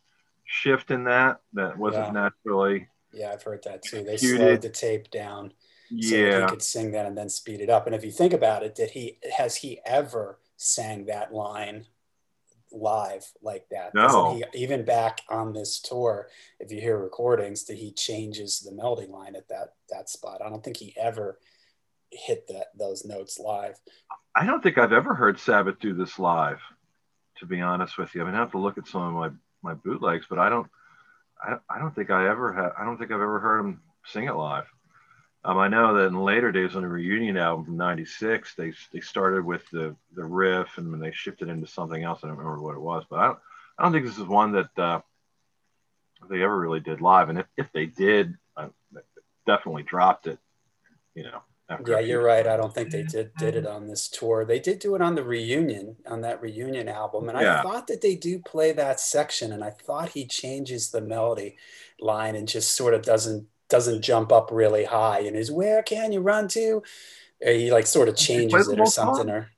shift 0.44 0.90
in 0.90 1.04
that 1.04 1.40
that 1.52 1.78
wasn't 1.78 2.06
yeah. 2.06 2.12
naturally. 2.12 2.88
Yeah, 3.12 3.32
I've 3.32 3.42
heard 3.42 3.62
that 3.64 3.82
too. 3.82 4.02
They 4.02 4.14
executed. 4.14 4.38
slowed 4.38 4.62
the 4.62 4.70
tape 4.70 5.10
down 5.10 5.52
so 6.00 6.16
yeah. 6.16 6.40
he 6.40 6.46
could 6.46 6.62
sing 6.62 6.92
that 6.92 7.06
and 7.06 7.16
then 7.16 7.28
speed 7.28 7.60
it 7.60 7.70
up. 7.70 7.86
And 7.86 7.94
if 7.94 8.04
you 8.04 8.10
think 8.10 8.32
about 8.32 8.62
it, 8.62 8.74
did 8.74 8.90
he 8.90 9.18
has 9.36 9.56
he 9.56 9.80
ever 9.84 10.38
sang 10.56 11.06
that 11.06 11.32
line 11.32 11.86
live 12.74 13.30
like 13.42 13.66
that. 13.70 13.94
No. 13.94 14.34
He, 14.34 14.62
even 14.62 14.84
back 14.84 15.22
on 15.28 15.52
this 15.52 15.80
tour, 15.80 16.28
if 16.60 16.70
you 16.70 16.80
hear 16.80 16.98
recordings, 16.98 17.64
that 17.64 17.78
he 17.78 17.92
changes 17.92 18.60
the 18.60 18.72
melody 18.72 19.06
line 19.06 19.36
at 19.36 19.48
that 19.48 19.74
that 19.90 20.10
spot. 20.10 20.42
I 20.44 20.48
don't 20.48 20.62
think 20.62 20.76
he 20.76 20.94
ever 21.00 21.38
hit 22.10 22.46
that 22.48 22.66
those 22.76 23.04
notes 23.04 23.38
live. 23.38 23.78
I 24.34 24.46
don't 24.46 24.62
think 24.62 24.78
I've 24.78 24.92
ever 24.92 25.14
heard 25.14 25.38
Sabbath 25.38 25.78
do 25.78 25.94
this 25.94 26.18
live. 26.18 26.60
To 27.40 27.46
be 27.46 27.60
honest 27.60 27.98
with 27.98 28.14
you, 28.14 28.22
I 28.22 28.24
mean, 28.26 28.34
I 28.34 28.38
have 28.38 28.52
to 28.52 28.58
look 28.58 28.78
at 28.78 28.86
some 28.86 29.02
of 29.02 29.12
my 29.12 29.30
my 29.62 29.74
bootlegs, 29.74 30.26
but 30.28 30.38
I 30.38 30.48
don't. 30.48 30.68
I, 31.42 31.56
I 31.68 31.78
don't 31.78 31.94
think 31.94 32.10
I 32.10 32.28
ever 32.28 32.52
had. 32.52 32.70
I 32.78 32.84
don't 32.84 32.96
think 32.96 33.10
I've 33.10 33.20
ever 33.20 33.40
heard 33.40 33.60
him 33.60 33.82
sing 34.06 34.24
it 34.24 34.34
live. 34.34 34.66
Um, 35.44 35.58
I 35.58 35.68
know 35.68 35.94
that 35.94 36.06
in 36.06 36.14
later 36.14 36.52
days 36.52 36.74
on 36.74 36.82
the 36.82 36.88
reunion 36.88 37.36
album 37.36 37.66
from 37.66 37.76
'96, 37.76 38.54
they 38.54 38.72
they 38.92 39.00
started 39.00 39.44
with 39.44 39.68
the 39.70 39.94
the 40.14 40.24
riff 40.24 40.78
and 40.78 40.92
then 40.92 41.00
they 41.00 41.12
shifted 41.12 41.48
into 41.48 41.66
something 41.66 42.02
else. 42.02 42.20
I 42.22 42.28
don't 42.28 42.36
remember 42.36 42.62
what 42.62 42.76
it 42.76 42.80
was, 42.80 43.04
but 43.10 43.18
I 43.18 43.26
don't 43.26 43.38
I 43.78 43.82
don't 43.82 43.92
think 43.92 44.06
this 44.06 44.18
is 44.18 44.24
one 44.24 44.52
that 44.52 44.78
uh, 44.78 45.00
they 46.30 46.42
ever 46.42 46.58
really 46.58 46.80
did 46.80 47.00
live. 47.00 47.28
And 47.28 47.40
if, 47.40 47.46
if 47.56 47.72
they 47.72 47.86
did, 47.86 48.36
I 48.56 48.68
definitely 49.46 49.82
dropped 49.82 50.26
it. 50.26 50.38
You 51.14 51.24
know. 51.24 51.42
Yeah, 51.86 52.00
you're 52.00 52.22
right. 52.22 52.46
I 52.46 52.58
don't 52.58 52.74
think 52.74 52.90
they 52.90 53.04
did 53.04 53.30
did 53.38 53.56
it 53.56 53.66
on 53.66 53.86
this 53.86 54.08
tour. 54.08 54.44
They 54.44 54.58
did 54.58 54.80
do 54.80 54.94
it 54.94 55.00
on 55.00 55.14
the 55.14 55.24
reunion 55.24 55.96
on 56.06 56.20
that 56.20 56.42
reunion 56.42 56.88
album, 56.90 57.28
and 57.30 57.40
yeah. 57.40 57.60
I 57.60 57.62
thought 57.62 57.86
that 57.86 58.02
they 58.02 58.16
do 58.16 58.38
play 58.38 58.72
that 58.72 59.00
section, 59.00 59.50
and 59.52 59.64
I 59.64 59.70
thought 59.70 60.10
he 60.10 60.26
changes 60.26 60.90
the 60.90 61.00
melody 61.00 61.56
line 61.98 62.36
and 62.36 62.46
just 62.46 62.76
sort 62.76 62.92
of 62.92 63.02
doesn't 63.02 63.46
doesn't 63.70 64.02
jump 64.02 64.30
up 64.30 64.50
really 64.52 64.84
high 64.84 65.20
and 65.20 65.36
is 65.36 65.50
where 65.50 65.82
can 65.82 66.12
you 66.12 66.20
run 66.20 66.48
to? 66.48 66.82
Or 67.44 67.52
he 67.52 67.72
like 67.72 67.86
sort 67.86 68.08
of 68.08 68.16
changes 68.16 68.68
it 68.68 68.78
or 68.78 68.86
something 68.86 69.30
or 69.30 69.48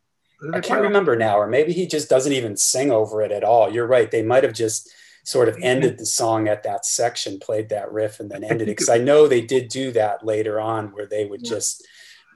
I 0.52 0.60
can't 0.60 0.82
remember 0.82 1.16
now, 1.16 1.38
or 1.38 1.46
maybe 1.46 1.72
he 1.72 1.86
just 1.86 2.10
doesn't 2.10 2.32
even 2.32 2.56
sing 2.56 2.90
over 2.90 3.22
it 3.22 3.32
at 3.32 3.42
all. 3.42 3.72
You're 3.72 3.86
right. 3.86 4.10
They 4.10 4.22
might 4.22 4.44
have 4.44 4.52
just 4.52 4.90
sort 5.24 5.48
of 5.48 5.56
ended 5.60 5.98
the 5.98 6.06
song 6.06 6.46
at 6.46 6.62
that 6.62 6.84
section, 6.84 7.38
played 7.40 7.70
that 7.70 7.90
riff, 7.90 8.20
and 8.20 8.30
then 8.30 8.44
ended 8.44 8.68
it. 8.68 8.76
Because 8.76 8.90
I 8.90 8.98
know 8.98 9.26
they 9.26 9.40
did 9.40 9.68
do 9.68 9.92
that 9.92 10.24
later 10.24 10.60
on 10.60 10.88
where 10.88 11.06
they 11.06 11.24
would 11.24 11.42
just 11.42 11.86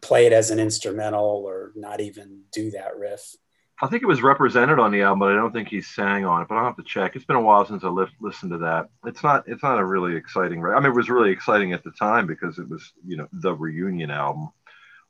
play 0.01 0.27
it 0.27 0.33
as 0.33 0.51
an 0.51 0.59
instrumental 0.59 1.45
or 1.47 1.73
not 1.75 2.01
even 2.01 2.43
do 2.53 2.71
that 2.71 2.97
riff. 2.97 3.37
I 3.83 3.87
think 3.87 4.03
it 4.03 4.07
was 4.07 4.21
represented 4.21 4.79
on 4.79 4.93
the 4.93 5.01
album, 5.03 5.21
but 5.21 5.33
I 5.33 5.37
don't 5.37 5.53
think 5.53 5.69
he 5.69 5.81
sang 5.81 6.27
on 6.27 6.43
it. 6.43 6.49
But 6.49 6.57
I'll 6.57 6.67
have 6.67 6.77
to 6.77 6.83
check. 6.83 7.17
It's 7.17 7.25
been 7.25 7.37
a 7.37 7.41
while 7.41 7.65
since 7.65 7.83
I 7.83 7.89
li- 7.89 8.07
listened 8.21 8.53
to 8.53 8.59
that. 8.59 8.91
It's 9.07 9.23
not. 9.23 9.45
It's 9.47 9.63
not 9.63 9.79
a 9.79 9.85
really 9.85 10.17
exciting. 10.17 10.63
I 10.63 10.75
mean, 10.81 10.93
it 10.93 10.95
was 10.95 11.09
really 11.09 11.31
exciting 11.31 11.73
at 11.73 11.83
the 11.83 11.91
time 11.93 12.27
because 12.27 12.59
it 12.59 12.69
was, 12.69 12.93
you 13.07 13.17
know, 13.17 13.27
the 13.33 13.55
reunion 13.55 14.11
album. 14.11 14.51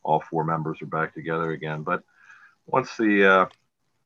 All 0.05 0.21
four 0.21 0.45
members 0.45 0.81
are 0.83 0.87
back 0.87 1.15
together 1.15 1.51
again. 1.51 1.83
But 1.83 2.05
once 2.67 2.97
the 2.97 3.27
uh, 3.27 3.47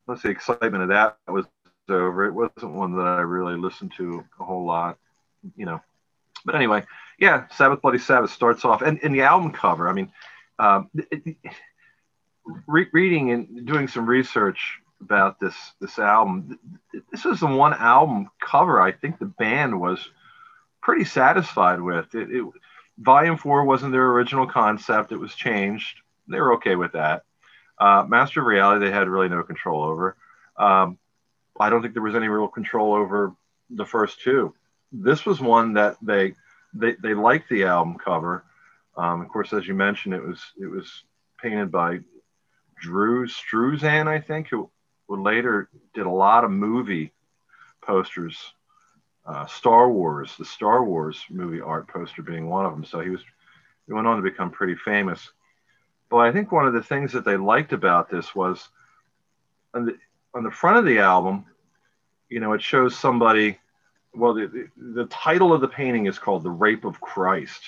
once 0.07 0.23
the 0.23 0.29
excitement 0.29 0.81
of 0.81 0.89
that 0.89 1.17
was 1.27 1.45
over, 1.87 2.25
it 2.25 2.33
wasn't 2.33 2.73
one 2.73 2.95
that 2.97 3.05
I 3.05 3.21
really 3.21 3.57
listened 3.57 3.93
to 3.97 4.25
a 4.39 4.43
whole 4.43 4.65
lot. 4.65 4.97
You 5.55 5.67
know. 5.67 5.81
But 6.43 6.55
anyway, 6.55 6.83
yeah, 7.19 7.47
Sabbath 7.49 7.83
Bloody 7.83 7.99
Sabbath 7.99 8.31
starts 8.31 8.65
off, 8.65 8.81
and, 8.81 8.99
and 9.03 9.13
the 9.13 9.21
album 9.21 9.51
cover. 9.51 9.87
I 9.87 9.93
mean. 9.93 10.11
Um, 10.57 10.89
re- 12.67 12.87
reading 12.91 13.31
and 13.31 13.65
doing 13.65 13.87
some 13.87 14.05
research 14.05 14.79
about 15.01 15.39
this 15.39 15.55
this 15.81 15.99
album, 15.99 16.59
this 17.11 17.25
was 17.25 17.39
the 17.39 17.47
one 17.47 17.73
album 17.73 18.29
cover 18.39 18.81
I 18.81 18.91
think 18.91 19.19
the 19.19 19.25
band 19.25 19.79
was 19.79 19.99
pretty 20.81 21.05
satisfied 21.05 21.81
with. 21.81 22.13
It, 22.15 22.31
it, 22.31 22.45
volume 22.97 23.37
four 23.37 23.65
wasn't 23.65 23.91
their 23.91 24.07
original 24.11 24.47
concept; 24.47 25.11
it 25.11 25.17
was 25.17 25.35
changed. 25.35 25.99
They 26.27 26.39
were 26.39 26.53
okay 26.55 26.75
with 26.75 26.93
that. 26.93 27.23
Uh, 27.77 28.05
Master 28.07 28.39
of 28.39 28.47
Reality, 28.47 28.85
they 28.85 28.91
had 28.91 29.09
really 29.09 29.29
no 29.29 29.43
control 29.43 29.83
over. 29.83 30.15
Um, 30.57 30.97
I 31.59 31.69
don't 31.69 31.81
think 31.81 31.93
there 31.93 32.03
was 32.03 32.15
any 32.15 32.27
real 32.27 32.47
control 32.47 32.93
over 32.93 33.33
the 33.69 33.85
first 33.85 34.21
two. 34.21 34.53
This 34.91 35.25
was 35.25 35.39
one 35.41 35.73
that 35.73 35.97
they 36.01 36.35
they, 36.73 36.95
they 37.01 37.13
liked 37.13 37.49
the 37.49 37.65
album 37.65 37.97
cover. 37.97 38.43
Um, 38.97 39.21
of 39.21 39.29
course, 39.29 39.53
as 39.53 39.67
you 39.67 39.73
mentioned, 39.73 40.13
it 40.13 40.23
was 40.23 40.41
it 40.57 40.67
was 40.67 41.03
painted 41.41 41.71
by 41.71 41.99
Drew 42.79 43.27
Struzan, 43.27 44.07
I 44.07 44.19
think, 44.19 44.47
who, 44.49 44.69
who 45.07 45.21
later 45.21 45.69
did 45.93 46.05
a 46.05 46.09
lot 46.09 46.43
of 46.43 46.51
movie 46.51 47.13
posters. 47.81 48.37
Uh, 49.25 49.45
Star 49.47 49.89
Wars, 49.89 50.35
the 50.37 50.45
Star 50.45 50.83
Wars 50.83 51.23
movie 51.29 51.61
art 51.61 51.87
poster 51.87 52.21
being 52.21 52.47
one 52.47 52.65
of 52.65 52.71
them. 52.71 52.85
So 52.85 52.99
he 52.99 53.09
was 53.09 53.21
he 53.87 53.93
went 53.93 54.07
on 54.07 54.17
to 54.17 54.21
become 54.21 54.51
pretty 54.51 54.75
famous. 54.75 55.31
But 56.09 56.17
I 56.17 56.31
think 56.31 56.51
one 56.51 56.67
of 56.67 56.73
the 56.73 56.83
things 56.83 57.11
that 57.13 57.25
they 57.25 57.37
liked 57.37 57.73
about 57.73 58.09
this 58.09 58.35
was 58.35 58.69
on 59.73 59.85
the, 59.85 59.97
on 60.33 60.43
the 60.43 60.51
front 60.51 60.77
of 60.77 60.85
the 60.85 60.99
album, 60.99 61.45
you 62.29 62.39
know, 62.39 62.53
it 62.53 62.61
shows 62.61 62.97
somebody. 62.97 63.59
Well, 64.13 64.33
the, 64.33 64.47
the, 64.47 64.93
the 65.01 65.05
title 65.05 65.53
of 65.53 65.61
the 65.61 65.67
painting 65.67 66.05
is 66.05 66.19
called 66.19 66.43
The 66.43 66.49
Rape 66.49 66.85
of 66.85 67.01
Christ. 67.01 67.61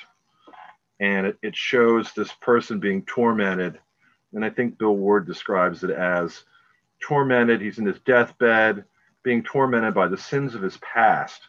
And 0.99 1.27
it, 1.27 1.37
it 1.43 1.55
shows 1.55 2.11
this 2.11 2.31
person 2.41 2.79
being 2.79 3.03
tormented. 3.03 3.79
And 4.33 4.43
I 4.43 4.49
think 4.49 4.77
Bill 4.77 4.95
Ward 4.95 5.25
describes 5.27 5.83
it 5.83 5.91
as 5.91 6.43
tormented. 6.99 7.61
He's 7.61 7.77
in 7.77 7.85
his 7.85 7.99
deathbed, 7.99 8.83
being 9.23 9.43
tormented 9.43 9.93
by 9.93 10.07
the 10.07 10.17
sins 10.17 10.55
of 10.55 10.61
his 10.61 10.77
past. 10.77 11.41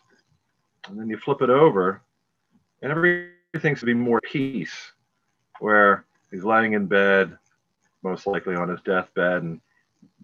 And 0.88 0.98
then 0.98 1.08
you 1.08 1.18
flip 1.18 1.42
it 1.42 1.50
over, 1.50 2.02
and 2.82 2.90
everything's 2.92 3.80
to 3.80 3.86
be 3.86 3.94
more 3.94 4.20
peace, 4.20 4.92
where 5.60 6.04
he's 6.30 6.44
lying 6.44 6.72
in 6.74 6.86
bed, 6.86 7.36
most 8.02 8.26
likely 8.26 8.54
on 8.54 8.68
his 8.68 8.80
deathbed, 8.82 9.42
and 9.42 9.60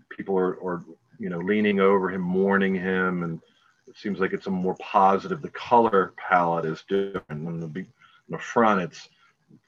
people 0.09 0.39
are, 0.39 0.55
are 0.65 0.85
you 1.19 1.29
know 1.29 1.39
leaning 1.39 1.81
over 1.81 2.11
him, 2.11 2.21
mourning 2.21 2.75
him, 2.75 3.23
and 3.25 3.41
it 3.87 3.97
seems 3.97 4.21
like 4.21 4.33
it's 4.33 4.47
a 4.47 4.51
more 4.51 4.77
positive. 4.81 5.43
The 5.43 5.51
color 5.51 6.15
palette 6.17 6.65
is 6.65 6.85
different. 6.89 7.47
On 7.47 7.61
the, 7.61 7.87
the 8.29 8.39
front, 8.39 8.81
it's 8.83 9.09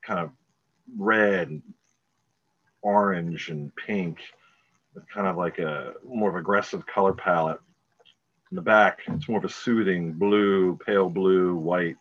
kind 0.02 0.20
of 0.20 0.30
red, 0.96 1.48
and 1.48 1.62
orange, 2.82 3.48
and 3.48 3.74
pink. 3.76 4.18
It's 4.94 5.06
kind 5.12 5.26
of 5.26 5.36
like 5.36 5.58
a 5.58 5.94
more 6.04 6.30
of 6.30 6.36
aggressive 6.36 6.86
color 6.86 7.12
palette. 7.12 7.60
In 8.50 8.56
the 8.56 8.62
back, 8.62 9.00
it's 9.08 9.28
more 9.28 9.38
of 9.38 9.44
a 9.44 9.48
soothing 9.48 10.12
blue, 10.12 10.78
pale 10.86 11.10
blue, 11.10 11.56
white. 11.56 11.96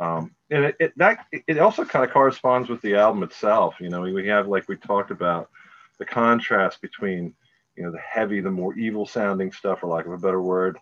Um, 0.00 0.34
and 0.50 0.64
it, 0.66 0.76
it 0.78 0.92
that 0.96 1.26
it 1.32 1.58
also 1.58 1.84
kind 1.84 2.04
of 2.04 2.12
corresponds 2.12 2.68
with 2.68 2.80
the 2.80 2.94
album 2.94 3.22
itself. 3.22 3.74
You 3.80 3.90
know, 3.90 4.00
we 4.00 4.26
have 4.28 4.48
like 4.48 4.68
we 4.68 4.76
talked 4.76 5.10
about 5.10 5.50
the 5.98 6.04
contrast 6.04 6.80
between 6.80 7.34
you 7.76 7.82
know 7.82 7.90
the 7.90 7.98
heavy, 7.98 8.40
the 8.40 8.50
more 8.50 8.74
evil 8.76 9.06
sounding 9.06 9.52
stuff, 9.52 9.80
for 9.80 9.88
lack 9.88 10.06
of 10.06 10.12
a 10.12 10.18
better 10.18 10.42
word, 10.42 10.78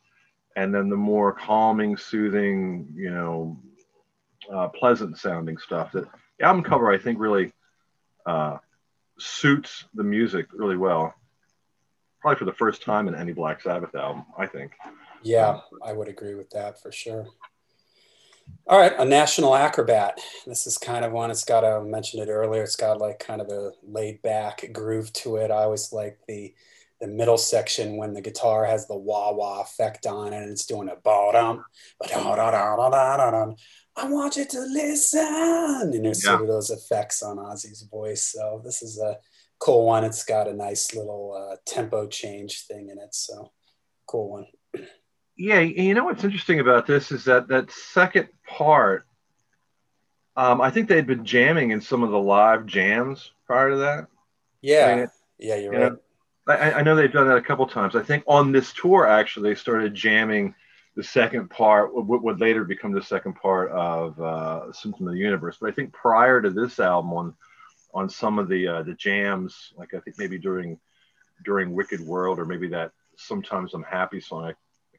and 0.57 0.75
then 0.75 0.89
the 0.89 0.97
more 0.97 1.33
calming, 1.33 1.97
soothing, 1.97 2.89
you 2.95 3.11
know, 3.11 3.59
uh, 4.53 4.69
pleasant 4.69 5.19
sounding 5.19 5.59
stuff. 5.59 5.93
That 5.93 6.09
album 6.43 6.63
cover 6.63 6.91
I 6.91 6.99
think 6.99 7.19
really 7.19 7.53
uh, 8.27 8.59
suits 9.19 9.85
the 9.95 10.05
music 10.05 10.47
really 10.53 10.77
well. 10.77 11.15
Probably 12.21 12.39
for 12.39 12.45
the 12.45 12.53
first 12.53 12.83
time 12.83 13.09
in 13.09 13.15
any 13.15 13.33
Black 13.33 13.61
Sabbath 13.61 13.95
album, 13.95 14.25
I 14.39 14.47
think. 14.47 14.73
Yeah, 15.23 15.61
I 15.85 15.93
would 15.93 16.09
agree 16.09 16.35
with 16.35 16.51
that 16.51 16.81
for 16.81 16.93
sure. 16.93 17.27
All 18.67 18.79
right, 18.79 18.93
a 18.97 19.05
national 19.05 19.55
acrobat. 19.55 20.21
This 20.47 20.67
is 20.67 20.79
kind 20.79 21.05
of 21.05 21.13
one. 21.13 21.31
It's 21.31 21.45
got 21.45 21.65
a 21.65 21.81
I 21.81 21.81
mentioned 21.81 22.23
it 22.23 22.31
earlier. 22.31 22.63
It's 22.63 22.77
got 22.77 22.99
like 22.99 23.19
kind 23.19 23.41
of 23.41 23.49
a 23.49 23.73
laid 23.83 24.23
back 24.23 24.69
groove 24.73 25.13
to 25.15 25.37
it. 25.37 25.51
I 25.51 25.65
always 25.65 25.93
like 25.93 26.19
the 26.29 26.55
the 27.01 27.09
middle 27.09 27.39
section 27.39 27.97
when 27.97 28.15
the 28.15 28.21
guitar 28.21 28.65
has 28.65 28.87
the 28.87 28.97
wah 28.97 29.33
wah 29.33 29.61
effect 29.61 30.07
on 30.07 30.33
it 30.33 30.41
and 30.41 30.53
it's 30.53 30.67
doing 30.67 30.89
a 30.89 30.95
bottom. 30.97 31.65
I 33.97 34.09
want 34.09 34.37
you 34.37 34.45
to 34.45 34.61
listen. 34.61 35.21
And 35.93 36.05
there's 36.05 36.25
yeah. 36.25 36.31
sort 36.31 36.43
of 36.43 36.49
those 36.49 36.71
effects 36.71 37.23
on 37.23 37.37
Ozzy's 37.37 37.83
voice. 37.83 38.33
So 38.33 38.61
this 38.65 38.83
is 38.83 38.99
a 38.99 39.19
cool 39.59 39.87
one. 39.87 40.05
It's 40.05 40.25
got 40.25 40.49
a 40.49 40.55
nice 40.55 40.95
little 40.95 41.35
uh, 41.35 41.57
tempo 41.67 42.07
change 42.07 42.67
thing 42.67 42.89
in 42.89 42.99
it. 42.99 43.15
So 43.15 43.53
cool 44.07 44.31
one. 44.31 44.47
Yeah, 45.37 45.61
you 45.61 45.95
know 45.95 46.05
what's 46.05 46.25
interesting 46.25 46.61
about 46.61 46.87
this 46.87 47.11
is 47.11 47.25
that 47.25 47.49
that 47.49 47.71
second 47.71 48.29
part, 48.47 49.07
um, 50.37 50.61
I 50.61 50.71
think 50.71 50.89
they'd 50.89 51.07
been 51.07 51.25
jamming 51.25 51.71
in 51.71 51.81
some 51.81 52.03
of 52.03 52.11
the 52.11 52.19
live 52.19 52.67
jams 52.67 53.33
prior 53.47 53.71
to 53.71 53.77
that. 53.77 54.07
Yeah, 54.61 54.87
I 54.87 54.97
mean, 54.97 55.09
yeah, 55.39 55.57
you're 55.57 55.75
you 55.75 55.81
right. 55.81 55.93
Know, 55.93 55.99
I, 56.49 56.73
I, 56.73 56.83
know 56.83 56.95
they've 56.95 57.13
done 57.13 57.29
that 57.29 57.37
a 57.37 57.43
couple 57.43 57.67
times. 57.67 57.97
I 57.97 58.03
think 58.03 58.25
on 58.27 58.53
this 58.53 58.73
tour, 58.73 59.07
actually, 59.07 59.51
they 59.51 59.55
started 59.55 59.95
jamming 59.95 60.55
the 60.95 61.03
second 61.03 61.49
part, 61.49 61.95
what 61.95 62.23
would 62.23 62.41
later 62.41 62.65
become 62.65 62.93
the 62.93 63.03
second 63.03 63.35
part 63.35 63.71
of 63.71 64.21
uh, 64.21 64.73
Symptom 64.73 65.09
of 65.09 65.15
the 65.15 65.21
Universe. 65.21 65.57
But 65.61 65.71
I 65.71 65.73
think 65.73 65.93
prior 65.93 66.43
to 66.43 66.51
this 66.51 66.79
album, 66.79 67.13
on 67.13 67.35
on 67.95 68.09
some 68.09 68.39
of 68.39 68.49
the 68.49 68.67
uh, 68.69 68.83
the 68.83 68.95
jams, 68.95 69.73
like 69.77 69.95
I 69.95 70.01
think 70.01 70.19
maybe 70.19 70.39
during 70.39 70.79
during 71.45 71.73
Wicked 71.73 72.01
World, 72.01 72.39
or 72.39 72.45
maybe 72.45 72.69
that 72.69 72.93
sometimes 73.17 73.75
I'm 73.75 73.83
happy 73.83 74.21
song. 74.21 74.45
I 74.45 74.55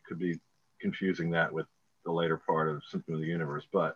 could 0.07 0.19
be 0.19 0.39
confusing 0.79 1.31
that 1.31 1.53
with 1.53 1.67
the 2.05 2.11
later 2.11 2.37
part 2.37 2.69
of 2.69 2.83
Symptom 2.89 3.15
of 3.15 3.21
the 3.21 3.27
Universe, 3.27 3.65
but 3.71 3.95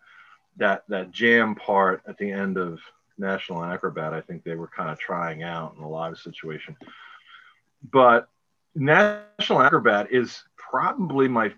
that 0.58 0.84
that 0.90 1.12
jam 1.12 1.56
part 1.56 2.04
at 2.08 2.18
the 2.18 2.32
end 2.32 2.58
of 2.58 2.80
National 3.18 3.64
Acrobat, 3.64 4.14
I 4.14 4.22
think 4.22 4.44
they 4.44 4.56
were 4.56 4.68
kind 4.68 4.90
of 4.90 5.00
trying 5.00 5.42
out 5.44 5.76
in 5.78 5.84
a 5.84 5.90
live 5.90 6.18
situation. 6.18 6.76
But 7.92 8.30
National 8.76 9.62
Acrobat 9.62 10.12
is 10.12 10.44
probably 10.56 11.28
my 11.28 11.54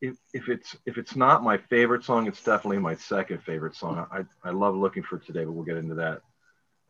if, 0.00 0.48
it's 0.48 0.76
if 0.86 0.98
it's 0.98 1.16
not 1.16 1.42
my 1.42 1.56
favorite 1.56 2.04
song, 2.04 2.26
it's 2.26 2.42
definitely 2.42 2.78
my 2.78 2.94
second 2.94 3.42
favorite 3.42 3.74
song. 3.74 4.06
I, 4.10 4.24
I 4.46 4.50
love 4.50 4.74
looking 4.74 5.02
for 5.02 5.18
today, 5.18 5.44
but 5.44 5.52
we'll 5.52 5.64
get 5.64 5.76
into 5.76 5.94
that 5.96 6.22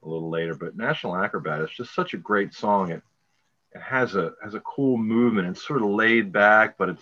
a 0.02 0.08
little 0.08 0.30
later. 0.30 0.54
But 0.54 0.76
National 0.76 1.16
Acrobat 1.16 1.62
is 1.62 1.70
just 1.70 1.94
such 1.94 2.14
a 2.14 2.18
great 2.18 2.54
song. 2.54 2.90
It 2.90 3.02
it 3.72 3.82
has 3.82 4.14
a 4.14 4.32
has 4.42 4.54
a 4.54 4.60
cool 4.60 4.96
movement. 4.96 5.48
It's 5.48 5.66
sort 5.66 5.82
of 5.82 5.88
laid 5.88 6.32
back, 6.32 6.78
but 6.78 6.88
it 6.88 6.98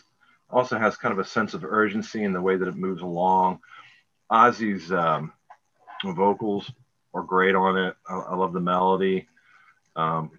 also 0.51 0.79
has 0.79 0.97
kind 0.97 1.13
of 1.13 1.19
a 1.19 1.25
sense 1.25 1.55
of 1.55 1.65
urgency 1.65 2.25
in 2.25 2.33
the 2.33 2.43
way 2.43 2.57
that 2.57 2.69
it 2.69 2.77
moves 2.77 3.03
along. 3.03 3.61
Ozzy's 4.31 4.91
um, 4.93 5.33
vocals 6.05 6.71
are 7.15 7.23
great 7.23 7.55
on 7.55 7.77
it. 7.77 7.97
I, 8.09 8.15
I 8.15 8.35
love 8.35 8.53
the 8.53 8.61
melody. 8.61 9.29
Um, 9.95 10.31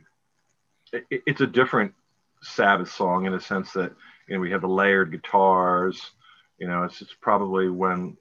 it, 0.91 1.05
it's 1.09 1.41
a 1.41 1.47
different 1.47 1.93
Sabbath 2.41 2.91
song 2.91 3.25
in 3.25 3.33
a 3.33 3.39
sense 3.39 3.71
that 3.73 3.93
you 4.27 4.35
know 4.35 4.41
we 4.41 4.51
have 4.51 4.61
the 4.61 4.67
layered 4.67 5.11
guitars. 5.11 6.11
You 6.59 6.67
know, 6.67 6.83
it's, 6.83 7.01
it's 7.01 7.15
probably 7.21 7.69
when 7.69 8.17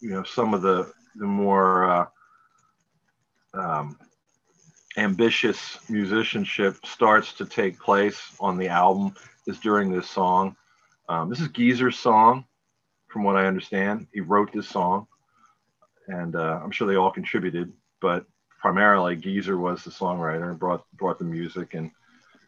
you 0.00 0.10
know 0.10 0.22
some 0.22 0.54
of 0.54 0.62
the 0.62 0.92
the 1.16 1.26
more 1.26 1.90
uh, 1.90 2.06
um, 3.54 3.98
ambitious 4.96 5.78
musicianship 5.88 6.76
starts 6.84 7.32
to 7.34 7.46
take 7.46 7.78
place 7.80 8.20
on 8.40 8.56
the 8.56 8.68
album 8.68 9.14
is 9.46 9.58
during 9.60 9.90
this 9.90 10.08
song. 10.08 10.56
Um, 11.08 11.30
this 11.30 11.40
is 11.40 11.48
Geezer's 11.48 11.98
song, 11.98 12.44
from 13.08 13.22
what 13.22 13.36
I 13.36 13.46
understand. 13.46 14.06
He 14.12 14.20
wrote 14.20 14.52
this 14.52 14.68
song, 14.68 15.06
and 16.08 16.34
uh, 16.34 16.60
I'm 16.62 16.70
sure 16.70 16.86
they 16.86 16.96
all 16.96 17.12
contributed, 17.12 17.72
but 18.00 18.26
primarily 18.60 19.16
Geezer 19.16 19.56
was 19.56 19.84
the 19.84 19.90
songwriter 19.90 20.50
and 20.50 20.58
brought 20.58 20.84
brought 20.94 21.18
the 21.18 21.24
music 21.24 21.74
and, 21.74 21.90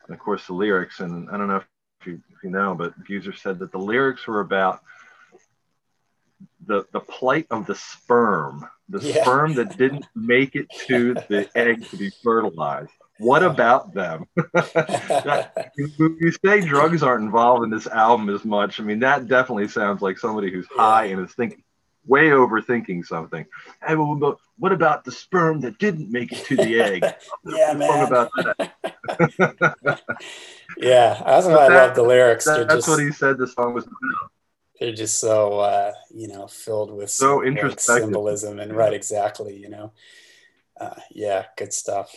and 0.06 0.14
of 0.14 0.18
course 0.18 0.46
the 0.46 0.54
lyrics. 0.54 1.00
And 1.00 1.28
I 1.30 1.36
don't 1.36 1.48
know 1.48 1.56
if 1.56 1.66
you, 2.08 2.22
if 2.34 2.42
you 2.42 2.50
know, 2.50 2.74
but 2.74 2.92
Geezer 3.04 3.32
said 3.32 3.60
that 3.60 3.72
the 3.72 3.78
lyrics 3.78 4.26
were 4.26 4.40
about 4.40 4.82
the 6.66 6.84
the 6.92 7.00
plight 7.00 7.46
of 7.50 7.66
the 7.66 7.74
sperm, 7.74 8.68
the 8.88 9.00
yeah. 9.00 9.22
sperm 9.22 9.54
that 9.54 9.76
didn't 9.76 10.06
make 10.14 10.54
it 10.54 10.68
to 10.86 11.14
the 11.14 11.48
egg 11.54 11.86
to 11.88 11.96
be 11.96 12.10
fertilized. 12.22 12.90
What 13.18 13.42
about 13.42 13.94
them? 13.94 14.26
you 15.76 16.32
say 16.44 16.60
drugs 16.60 17.02
aren't 17.02 17.24
involved 17.24 17.64
in 17.64 17.70
this 17.70 17.88
album 17.88 18.28
as 18.30 18.44
much. 18.44 18.80
I 18.80 18.84
mean, 18.84 19.00
that 19.00 19.26
definitely 19.26 19.68
sounds 19.68 20.02
like 20.02 20.18
somebody 20.18 20.52
who's 20.52 20.68
high 20.68 21.06
and 21.06 21.24
is 21.24 21.34
thinking 21.34 21.64
way 22.08 22.30
overthinking 22.30 23.04
something. 23.04 23.46
Hey, 23.86 23.94
well, 23.94 24.38
what 24.58 24.72
about 24.72 25.04
the 25.04 25.12
sperm 25.12 25.60
that 25.60 25.78
didn't 25.78 26.10
make 26.10 26.32
it 26.32 26.44
to 26.46 26.56
the 26.56 26.80
egg? 26.80 27.02
yeah, 27.44 27.74
man. 27.74 28.06
about 28.06 28.30
that. 28.36 30.00
yeah, 30.78 31.20
that's 31.24 31.46
why 31.46 31.66
I 31.66 31.68
love 31.68 31.94
the 31.94 32.02
lyrics. 32.02 32.44
That, 32.44 32.68
that's 32.68 32.86
just... 32.86 32.88
what 32.88 33.00
he 33.00 33.10
said. 33.10 33.38
The 33.38 33.46
song 33.46 33.74
was 33.74 33.84
about. 33.84 34.30
they're 34.78 34.92
just 34.92 35.18
so 35.18 35.58
uh, 35.58 35.92
you 36.10 36.28
know 36.28 36.46
filled 36.46 36.92
with 36.92 37.10
so 37.10 37.38
like, 37.38 37.80
symbolism 37.80 38.60
and 38.60 38.74
right 38.74 38.92
exactly 38.92 39.56
you 39.56 39.68
know. 39.68 39.92
Uh, 40.80 40.94
yeah 41.10 41.46
good 41.56 41.72
stuff. 41.72 42.14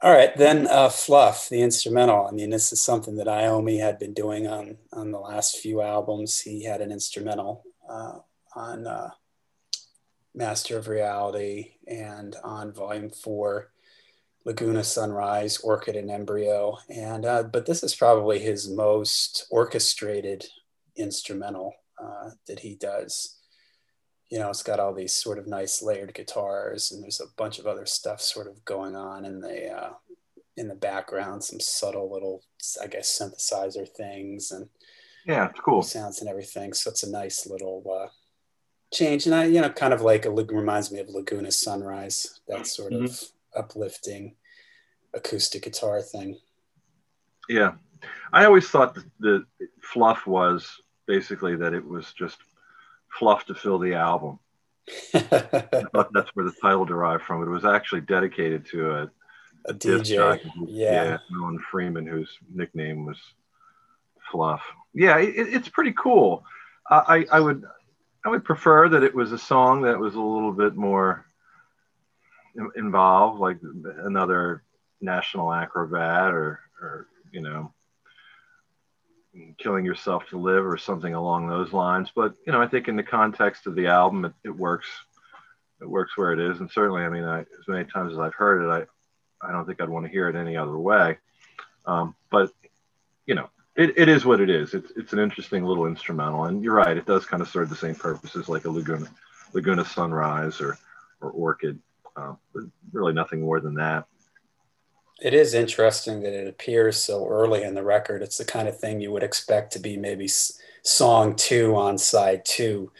All 0.00 0.12
right 0.12 0.34
then 0.36 0.66
uh, 0.66 0.88
fluff 0.88 1.48
the 1.50 1.60
instrumental. 1.60 2.26
I 2.26 2.30
mean 2.30 2.50
this 2.50 2.72
is 2.72 2.80
something 2.80 3.16
that 3.16 3.26
iommi 3.26 3.80
had 3.80 3.98
been 3.98 4.14
doing 4.14 4.46
on 4.46 4.78
on 4.92 5.10
the 5.10 5.20
last 5.20 5.58
few 5.58 5.82
albums. 5.82 6.40
He 6.40 6.64
had 6.64 6.80
an 6.80 6.90
instrumental 6.90 7.64
uh, 7.88 8.18
on 8.54 8.86
uh, 8.86 9.10
master 10.34 10.78
of 10.78 10.88
reality 10.88 11.72
and 11.86 12.34
on 12.42 12.72
volume 12.72 13.10
four 13.10 13.72
laguna 14.48 14.82
sunrise 14.82 15.58
orchid 15.58 15.94
and 15.94 16.10
embryo 16.10 16.74
and 16.88 17.26
uh, 17.26 17.42
but 17.42 17.66
this 17.66 17.82
is 17.82 17.94
probably 17.94 18.38
his 18.38 18.68
most 18.68 19.46
orchestrated 19.50 20.44
instrumental 20.96 21.74
uh, 22.02 22.30
that 22.46 22.60
he 22.60 22.74
does. 22.74 23.36
You 24.30 24.38
know, 24.38 24.50
it's 24.50 24.62
got 24.62 24.80
all 24.80 24.92
these 24.92 25.14
sort 25.14 25.38
of 25.38 25.46
nice 25.46 25.82
layered 25.82 26.12
guitars, 26.12 26.92
and 26.92 27.02
there's 27.02 27.20
a 27.20 27.32
bunch 27.36 27.58
of 27.58 27.66
other 27.66 27.86
stuff 27.86 28.20
sort 28.20 28.46
of 28.46 28.64
going 28.64 28.94
on 28.94 29.24
in 29.24 29.40
the 29.40 29.70
uh, 29.70 29.90
in 30.56 30.68
the 30.68 30.74
background. 30.74 31.42
Some 31.42 31.60
subtle 31.60 32.12
little, 32.12 32.42
I 32.82 32.88
guess, 32.88 33.18
synthesizer 33.18 33.88
things, 33.88 34.50
and 34.50 34.68
yeah, 35.24 35.48
it's 35.48 35.60
cool 35.60 35.82
sounds 35.82 36.20
and 36.20 36.28
everything. 36.28 36.74
So 36.74 36.90
it's 36.90 37.04
a 37.04 37.10
nice 37.10 37.46
little 37.46 37.82
uh, 37.90 38.08
change, 38.92 39.24
and 39.24 39.34
I, 39.34 39.46
you 39.46 39.62
know, 39.62 39.70
kind 39.70 39.94
of 39.94 40.02
like 40.02 40.26
a 40.26 40.30
reminds 40.30 40.92
me 40.92 41.00
of 41.00 41.08
Laguna 41.08 41.50
Sunrise, 41.50 42.40
that 42.48 42.66
sort 42.66 42.92
mm-hmm. 42.92 43.06
of 43.06 43.22
uplifting 43.56 44.34
acoustic 45.14 45.62
guitar 45.62 46.02
thing. 46.02 46.38
Yeah, 47.48 47.72
I 48.32 48.44
always 48.44 48.68
thought 48.68 48.94
that 48.94 49.04
the 49.18 49.46
fluff 49.82 50.26
was 50.26 50.80
basically 51.06 51.56
that 51.56 51.72
it 51.72 51.84
was 51.84 52.12
just 52.12 52.38
fluff 53.18 53.46
to 53.46 53.54
fill 53.54 53.78
the 53.78 53.94
album. 53.94 54.38
I 55.14 55.20
thought 55.92 56.12
that's 56.12 56.30
where 56.34 56.44
the 56.44 56.54
title 56.62 56.84
derived 56.84 57.24
from. 57.24 57.42
It 57.42 57.48
was 57.48 57.64
actually 57.64 58.02
dedicated 58.02 58.66
to 58.66 58.90
a, 58.90 59.10
a, 59.66 59.74
DJ, 59.74 60.40
yeah. 60.66 61.04
yeah, 61.04 61.18
Alan 61.34 61.58
Freeman, 61.70 62.06
whose 62.06 62.38
nickname 62.54 63.04
was 63.04 63.18
Fluff. 64.30 64.62
Yeah, 64.94 65.18
it, 65.18 65.34
it's 65.36 65.68
pretty 65.68 65.92
cool. 65.92 66.44
I, 66.90 67.26
I 67.30 67.40
would 67.40 67.64
I 68.24 68.30
would 68.30 68.44
prefer 68.44 68.88
that 68.88 69.02
it 69.02 69.14
was 69.14 69.32
a 69.32 69.38
song 69.38 69.82
that 69.82 69.98
was 69.98 70.14
a 70.14 70.20
little 70.20 70.52
bit 70.52 70.74
more 70.74 71.26
involved, 72.76 73.40
like 73.40 73.58
another 74.04 74.62
National 75.00 75.52
Acrobat 75.52 76.32
or, 76.32 76.60
or 76.80 77.06
you 77.32 77.40
know, 77.40 77.72
killing 79.58 79.84
yourself 79.84 80.28
to 80.30 80.38
live 80.38 80.66
or 80.66 80.76
something 80.76 81.14
along 81.14 81.48
those 81.48 81.72
lines. 81.72 82.10
But 82.14 82.34
you 82.46 82.52
know, 82.52 82.60
I 82.60 82.66
think 82.66 82.88
in 82.88 82.96
the 82.96 83.02
context 83.02 83.66
of 83.66 83.74
the 83.74 83.86
album, 83.86 84.24
it, 84.24 84.32
it 84.44 84.50
works. 84.50 84.88
It 85.80 85.88
works 85.88 86.16
where 86.16 86.32
it 86.32 86.40
is, 86.40 86.58
and 86.58 86.68
certainly, 86.68 87.02
I 87.02 87.08
mean, 87.08 87.22
I, 87.22 87.40
as 87.40 87.68
many 87.68 87.84
times 87.84 88.12
as 88.12 88.18
I've 88.18 88.34
heard 88.34 88.64
it, 88.64 88.88
I, 89.42 89.46
I 89.48 89.52
don't 89.52 89.64
think 89.64 89.80
I'd 89.80 89.88
want 89.88 90.06
to 90.06 90.10
hear 90.10 90.28
it 90.28 90.34
any 90.34 90.56
other 90.56 90.76
way. 90.76 91.18
Um, 91.86 92.16
but 92.32 92.50
you 93.26 93.36
know, 93.36 93.48
it, 93.76 93.96
it 93.96 94.08
is 94.08 94.24
what 94.24 94.40
it 94.40 94.50
is. 94.50 94.74
It's 94.74 94.90
it's 94.96 95.12
an 95.12 95.20
interesting 95.20 95.64
little 95.64 95.86
instrumental, 95.86 96.46
and 96.46 96.64
you're 96.64 96.74
right. 96.74 96.96
It 96.96 97.06
does 97.06 97.26
kind 97.26 97.40
of 97.40 97.48
serve 97.48 97.68
the 97.68 97.76
same 97.76 97.94
purposes 97.94 98.48
like 98.48 98.64
a 98.64 98.70
Laguna 98.70 99.06
Laguna 99.52 99.84
Sunrise 99.84 100.60
or 100.60 100.76
or 101.20 101.30
Orchid, 101.30 101.78
uh, 102.18 102.34
really 102.92 103.12
nothing 103.12 103.40
more 103.40 103.60
than 103.60 103.74
that. 103.74 104.06
It 105.20 105.34
is 105.34 105.54
interesting 105.54 106.20
that 106.22 106.32
it 106.32 106.46
appears 106.46 106.96
so 106.96 107.26
early 107.26 107.64
in 107.64 107.74
the 107.74 107.82
record. 107.82 108.22
It's 108.22 108.38
the 108.38 108.44
kind 108.44 108.68
of 108.68 108.78
thing 108.78 109.00
you 109.00 109.10
would 109.10 109.24
expect 109.24 109.72
to 109.72 109.80
be 109.80 109.96
maybe 109.96 110.28
song 110.82 111.34
two 111.34 111.74
on 111.74 111.98
side 111.98 112.44
two, 112.44 112.92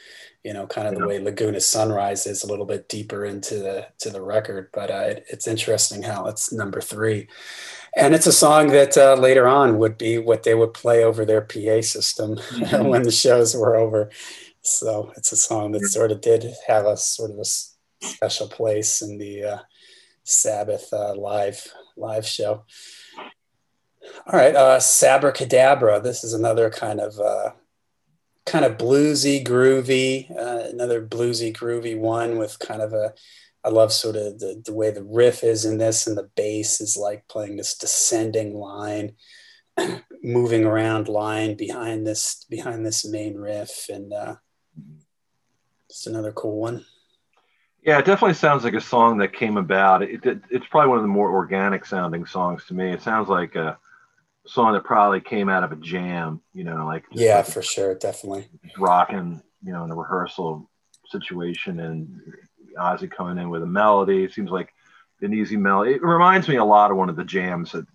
you 0.42 0.52
know, 0.52 0.66
kind 0.66 0.88
of 0.88 0.94
yeah. 0.94 1.00
the 1.00 1.06
way 1.06 1.18
Laguna 1.20 1.60
Sunrise 1.60 2.26
is 2.26 2.42
a 2.42 2.48
little 2.48 2.66
bit 2.66 2.88
deeper 2.88 3.24
into 3.24 3.56
the 3.56 3.86
to 4.00 4.10
the 4.10 4.20
record. 4.20 4.70
But 4.72 4.90
uh, 4.90 5.04
it, 5.10 5.26
it's 5.30 5.46
interesting 5.46 6.02
how 6.02 6.26
it's 6.26 6.52
number 6.52 6.80
three, 6.80 7.28
and 7.96 8.14
it's 8.14 8.26
a 8.26 8.32
song 8.32 8.68
that 8.68 8.96
uh, 8.96 9.14
later 9.14 9.46
on 9.46 9.78
would 9.78 9.96
be 9.96 10.18
what 10.18 10.42
they 10.42 10.54
would 10.54 10.74
play 10.74 11.04
over 11.04 11.24
their 11.24 11.42
PA 11.42 11.82
system 11.82 12.36
mm-hmm. 12.36 12.88
when 12.88 13.02
the 13.04 13.12
shows 13.12 13.54
were 13.54 13.76
over. 13.76 14.10
So 14.62 15.12
it's 15.16 15.30
a 15.30 15.36
song 15.36 15.70
that 15.72 15.86
sort 15.86 16.10
of 16.10 16.20
did 16.20 16.44
have 16.66 16.84
a 16.84 16.96
sort 16.96 17.30
of 17.30 17.38
a 17.38 17.44
special 18.00 18.48
place 18.48 19.02
in 19.02 19.18
the 19.18 19.44
uh, 19.44 19.58
Sabbath 20.24 20.92
uh, 20.92 21.14
live 21.14 21.66
live 21.96 22.26
show. 22.26 22.64
All 24.26 24.38
right, 24.38 24.54
uh, 24.54 24.78
Sabbra 24.78 25.32
Cadabra. 25.32 26.02
This 26.02 26.24
is 26.24 26.32
another 26.32 26.70
kind 26.70 27.00
of 27.00 27.18
uh, 27.18 27.50
kind 28.46 28.64
of 28.64 28.78
bluesy, 28.78 29.44
groovy, 29.44 30.30
uh, 30.30 30.68
another 30.70 31.04
bluesy, 31.04 31.54
groovy 31.54 31.98
one 31.98 32.38
with 32.38 32.58
kind 32.58 32.82
of 32.82 32.92
a. 32.92 33.14
I 33.64 33.70
love 33.70 33.92
sort 33.92 34.16
of 34.16 34.38
the, 34.38 34.62
the 34.64 34.72
way 34.72 34.90
the 34.90 35.02
riff 35.02 35.42
is 35.42 35.64
in 35.64 35.78
this, 35.78 36.06
and 36.06 36.16
the 36.16 36.30
bass 36.36 36.80
is 36.80 36.96
like 36.96 37.26
playing 37.28 37.56
this 37.56 37.76
descending 37.76 38.54
line, 38.54 39.12
moving 40.22 40.64
around 40.64 41.08
line 41.08 41.56
behind 41.56 42.06
this 42.06 42.44
behind 42.48 42.86
this 42.86 43.04
main 43.04 43.36
riff, 43.36 43.88
and 43.88 44.12
uh, 44.12 44.36
just 45.90 46.06
another 46.06 46.32
cool 46.32 46.58
one. 46.58 46.84
Yeah, 47.88 48.00
it 48.00 48.04
definitely 48.04 48.34
sounds 48.34 48.64
like 48.64 48.74
a 48.74 48.82
song 48.82 49.16
that 49.16 49.32
came 49.32 49.56
about. 49.56 50.02
It, 50.02 50.22
it, 50.26 50.42
it's 50.50 50.66
probably 50.66 50.90
one 50.90 50.98
of 50.98 51.04
the 51.04 51.08
more 51.08 51.32
organic 51.32 51.86
sounding 51.86 52.26
songs 52.26 52.66
to 52.66 52.74
me. 52.74 52.92
It 52.92 53.00
sounds 53.00 53.30
like 53.30 53.54
a 53.54 53.78
song 54.46 54.74
that 54.74 54.84
probably 54.84 55.22
came 55.22 55.48
out 55.48 55.64
of 55.64 55.72
a 55.72 55.76
jam, 55.76 56.42
you 56.52 56.64
know, 56.64 56.84
like 56.84 57.06
yeah, 57.12 57.36
like 57.36 57.46
for 57.46 57.62
sure, 57.62 57.94
definitely 57.94 58.46
rocking, 58.76 59.40
you 59.64 59.72
know, 59.72 59.84
in 59.84 59.90
a 59.90 59.94
rehearsal 59.94 60.68
situation, 61.06 61.80
and 61.80 62.20
Ozzy 62.76 63.10
coming 63.10 63.42
in 63.42 63.48
with 63.48 63.62
a 63.62 63.66
melody. 63.66 64.22
It 64.22 64.34
seems 64.34 64.50
like 64.50 64.68
an 65.22 65.32
easy 65.32 65.56
melody. 65.56 65.92
It 65.92 66.02
reminds 66.02 66.46
me 66.46 66.56
a 66.56 66.64
lot 66.64 66.90
of 66.90 66.98
one 66.98 67.08
of 67.08 67.16
the 67.16 67.24
jams 67.24 67.72
that 67.72 67.86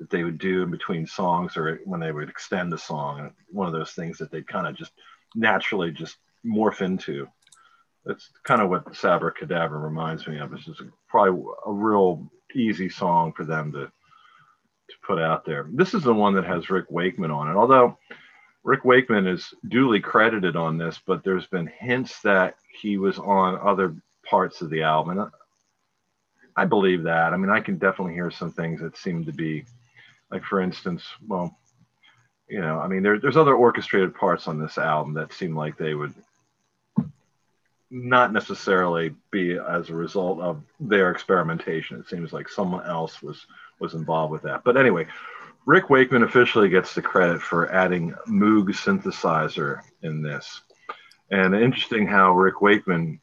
that 0.00 0.10
they 0.10 0.24
would 0.24 0.38
do 0.38 0.64
in 0.64 0.70
between 0.72 1.06
songs 1.06 1.56
or 1.56 1.80
when 1.84 2.00
they 2.00 2.10
would 2.10 2.28
extend 2.28 2.72
the 2.72 2.78
song. 2.78 3.30
One 3.52 3.68
of 3.68 3.72
those 3.72 3.92
things 3.92 4.18
that 4.18 4.32
they 4.32 4.42
kind 4.42 4.66
of 4.66 4.74
just 4.74 4.90
naturally 5.36 5.92
just 5.92 6.16
morph 6.44 6.80
into 6.80 7.28
that's 8.08 8.30
kind 8.42 8.62
of 8.62 8.70
what 8.70 8.86
Sabbra 8.94 9.32
Cadabra 9.38 9.80
reminds 9.80 10.26
me 10.26 10.38
of. 10.38 10.52
It's 10.52 10.64
just 10.64 10.82
probably 11.08 11.44
a 11.66 11.72
real 11.72 12.28
easy 12.54 12.88
song 12.88 13.32
for 13.34 13.44
them 13.44 13.70
to 13.72 13.92
to 14.88 14.94
put 15.06 15.18
out 15.18 15.44
there. 15.44 15.68
This 15.70 15.92
is 15.92 16.02
the 16.02 16.14
one 16.14 16.34
that 16.34 16.46
has 16.46 16.70
Rick 16.70 16.86
Wakeman 16.88 17.30
on 17.30 17.50
it. 17.50 17.56
Although 17.56 17.98
Rick 18.64 18.86
Wakeman 18.86 19.26
is 19.26 19.52
duly 19.68 20.00
credited 20.00 20.56
on 20.56 20.78
this, 20.78 20.98
but 21.06 21.22
there's 21.22 21.46
been 21.46 21.70
hints 21.78 22.22
that 22.22 22.54
he 22.80 22.96
was 22.96 23.18
on 23.18 23.60
other 23.60 23.94
parts 24.24 24.62
of 24.62 24.70
the 24.70 24.82
album. 24.82 25.18
And 25.18 25.30
I 26.56 26.64
believe 26.64 27.02
that. 27.02 27.34
I 27.34 27.36
mean, 27.36 27.50
I 27.50 27.60
can 27.60 27.76
definitely 27.76 28.14
hear 28.14 28.30
some 28.30 28.50
things 28.50 28.80
that 28.80 28.96
seem 28.96 29.26
to 29.26 29.32
be, 29.32 29.66
like 30.30 30.42
for 30.42 30.62
instance, 30.62 31.04
well, 31.26 31.54
you 32.48 32.62
know, 32.62 32.78
I 32.78 32.88
mean, 32.88 33.02
there, 33.02 33.20
there's 33.20 33.36
other 33.36 33.54
orchestrated 33.54 34.14
parts 34.14 34.48
on 34.48 34.58
this 34.58 34.78
album 34.78 35.12
that 35.14 35.34
seem 35.34 35.54
like 35.54 35.76
they 35.76 35.92
would 35.92 36.14
not 37.90 38.32
necessarily 38.32 39.14
be 39.30 39.58
as 39.58 39.88
a 39.88 39.94
result 39.94 40.40
of 40.40 40.62
their 40.78 41.10
experimentation. 41.10 41.98
It 41.98 42.08
seems 42.08 42.32
like 42.32 42.48
someone 42.48 42.86
else 42.86 43.22
was 43.22 43.46
was 43.80 43.94
involved 43.94 44.32
with 44.32 44.42
that. 44.42 44.64
But 44.64 44.76
anyway, 44.76 45.06
Rick 45.64 45.88
Wakeman 45.88 46.22
officially 46.22 46.68
gets 46.68 46.94
the 46.94 47.02
credit 47.02 47.40
for 47.40 47.72
adding 47.72 48.14
Moog 48.26 48.68
synthesizer 48.70 49.82
in 50.02 50.22
this. 50.22 50.62
And 51.30 51.54
interesting 51.54 52.06
how 52.06 52.32
Rick 52.32 52.60
Wakeman 52.60 53.20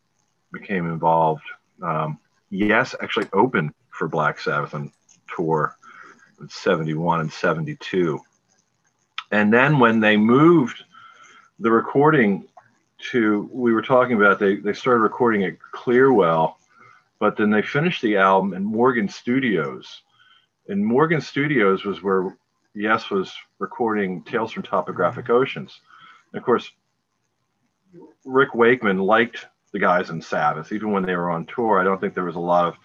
became 0.53 0.89
involved. 0.89 1.43
Um, 1.81 2.19
yes, 2.49 2.95
actually 3.01 3.27
opened 3.33 3.73
for 3.89 4.07
Black 4.07 4.39
Sabbath 4.39 4.73
on 4.73 4.91
tour 5.35 5.75
in 6.39 6.47
71 6.47 7.21
and 7.21 7.31
72. 7.31 8.19
And 9.31 9.51
then 9.51 9.79
when 9.79 9.99
they 9.99 10.15
moved 10.15 10.83
the 11.59 11.71
recording 11.71 12.47
to 13.11 13.49
we 13.51 13.73
were 13.73 13.81
talking 13.81 14.15
about 14.15 14.39
they 14.39 14.55
they 14.55 14.73
started 14.73 15.01
recording 15.01 15.43
at 15.43 15.59
Clearwell, 15.73 16.57
but 17.19 17.37
then 17.37 17.49
they 17.49 17.61
finished 17.61 18.01
the 18.01 18.17
album 18.17 18.53
in 18.53 18.63
Morgan 18.63 19.07
Studios. 19.07 20.01
And 20.67 20.83
Morgan 20.83 21.21
Studios 21.21 21.83
was 21.83 22.01
where 22.01 22.35
Yes 22.73 23.09
was 23.09 23.33
recording 23.59 24.23
Tales 24.23 24.51
from 24.51 24.63
Topographic 24.63 25.29
Oceans. 25.29 25.79
And 26.33 26.39
of 26.39 26.45
course, 26.45 26.71
Rick 28.25 28.55
Wakeman 28.55 28.97
liked 28.97 29.45
the 29.71 29.79
guys 29.79 30.09
in 30.09 30.21
Sabbath, 30.21 30.71
even 30.71 30.91
when 30.91 31.03
they 31.03 31.15
were 31.15 31.29
on 31.29 31.45
tour. 31.45 31.79
I 31.79 31.83
don't 31.83 32.01
think 32.01 32.13
there 32.13 32.23
was 32.23 32.35
a 32.35 32.39
lot 32.39 32.67
of 32.67 32.75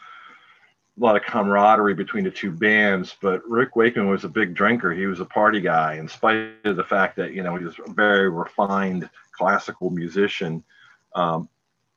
a 0.99 1.05
lot 1.05 1.17
of 1.17 1.23
camaraderie 1.23 1.95
between 1.95 2.25
the 2.25 2.31
two 2.31 2.51
bands, 2.51 3.17
but 3.23 3.43
Rick 3.49 3.75
Wakeman 3.75 4.11
was 4.11 4.25
a 4.25 4.29
big 4.29 4.55
drinker. 4.55 4.93
He 4.93 5.07
was 5.07 5.21
a 5.21 5.25
party 5.25 5.61
guy, 5.61 5.95
in 5.95 6.09
spite 6.09 6.51
of 6.65 6.77
the 6.77 6.85
fact 6.85 7.17
that 7.17 7.33
you 7.33 7.43
know 7.43 7.57
he 7.57 7.65
was 7.65 7.77
a 7.87 7.91
very 7.91 8.29
refined 8.29 9.09
classical 9.41 9.89
musician. 9.89 10.63
Um, 11.15 11.49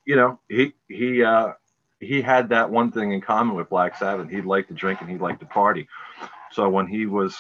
you 0.06 0.16
know, 0.16 0.40
he 0.48 0.74
he 0.88 1.24
uh, 1.24 1.54
he 2.00 2.22
had 2.22 2.50
that 2.50 2.70
one 2.70 2.92
thing 2.92 3.12
in 3.12 3.20
common 3.22 3.56
with 3.56 3.70
Black 3.70 3.98
Sabbath. 3.98 4.30
He 4.30 4.42
liked 4.42 4.70
to 4.70 4.74
drink 4.74 5.02
and 5.02 5.10
he 5.10 5.18
liked 5.18 5.42
to 5.42 5.46
party. 5.46 5.88
So 6.52 6.70
when 6.70 6.88
he 6.88 7.06
was 7.06 7.36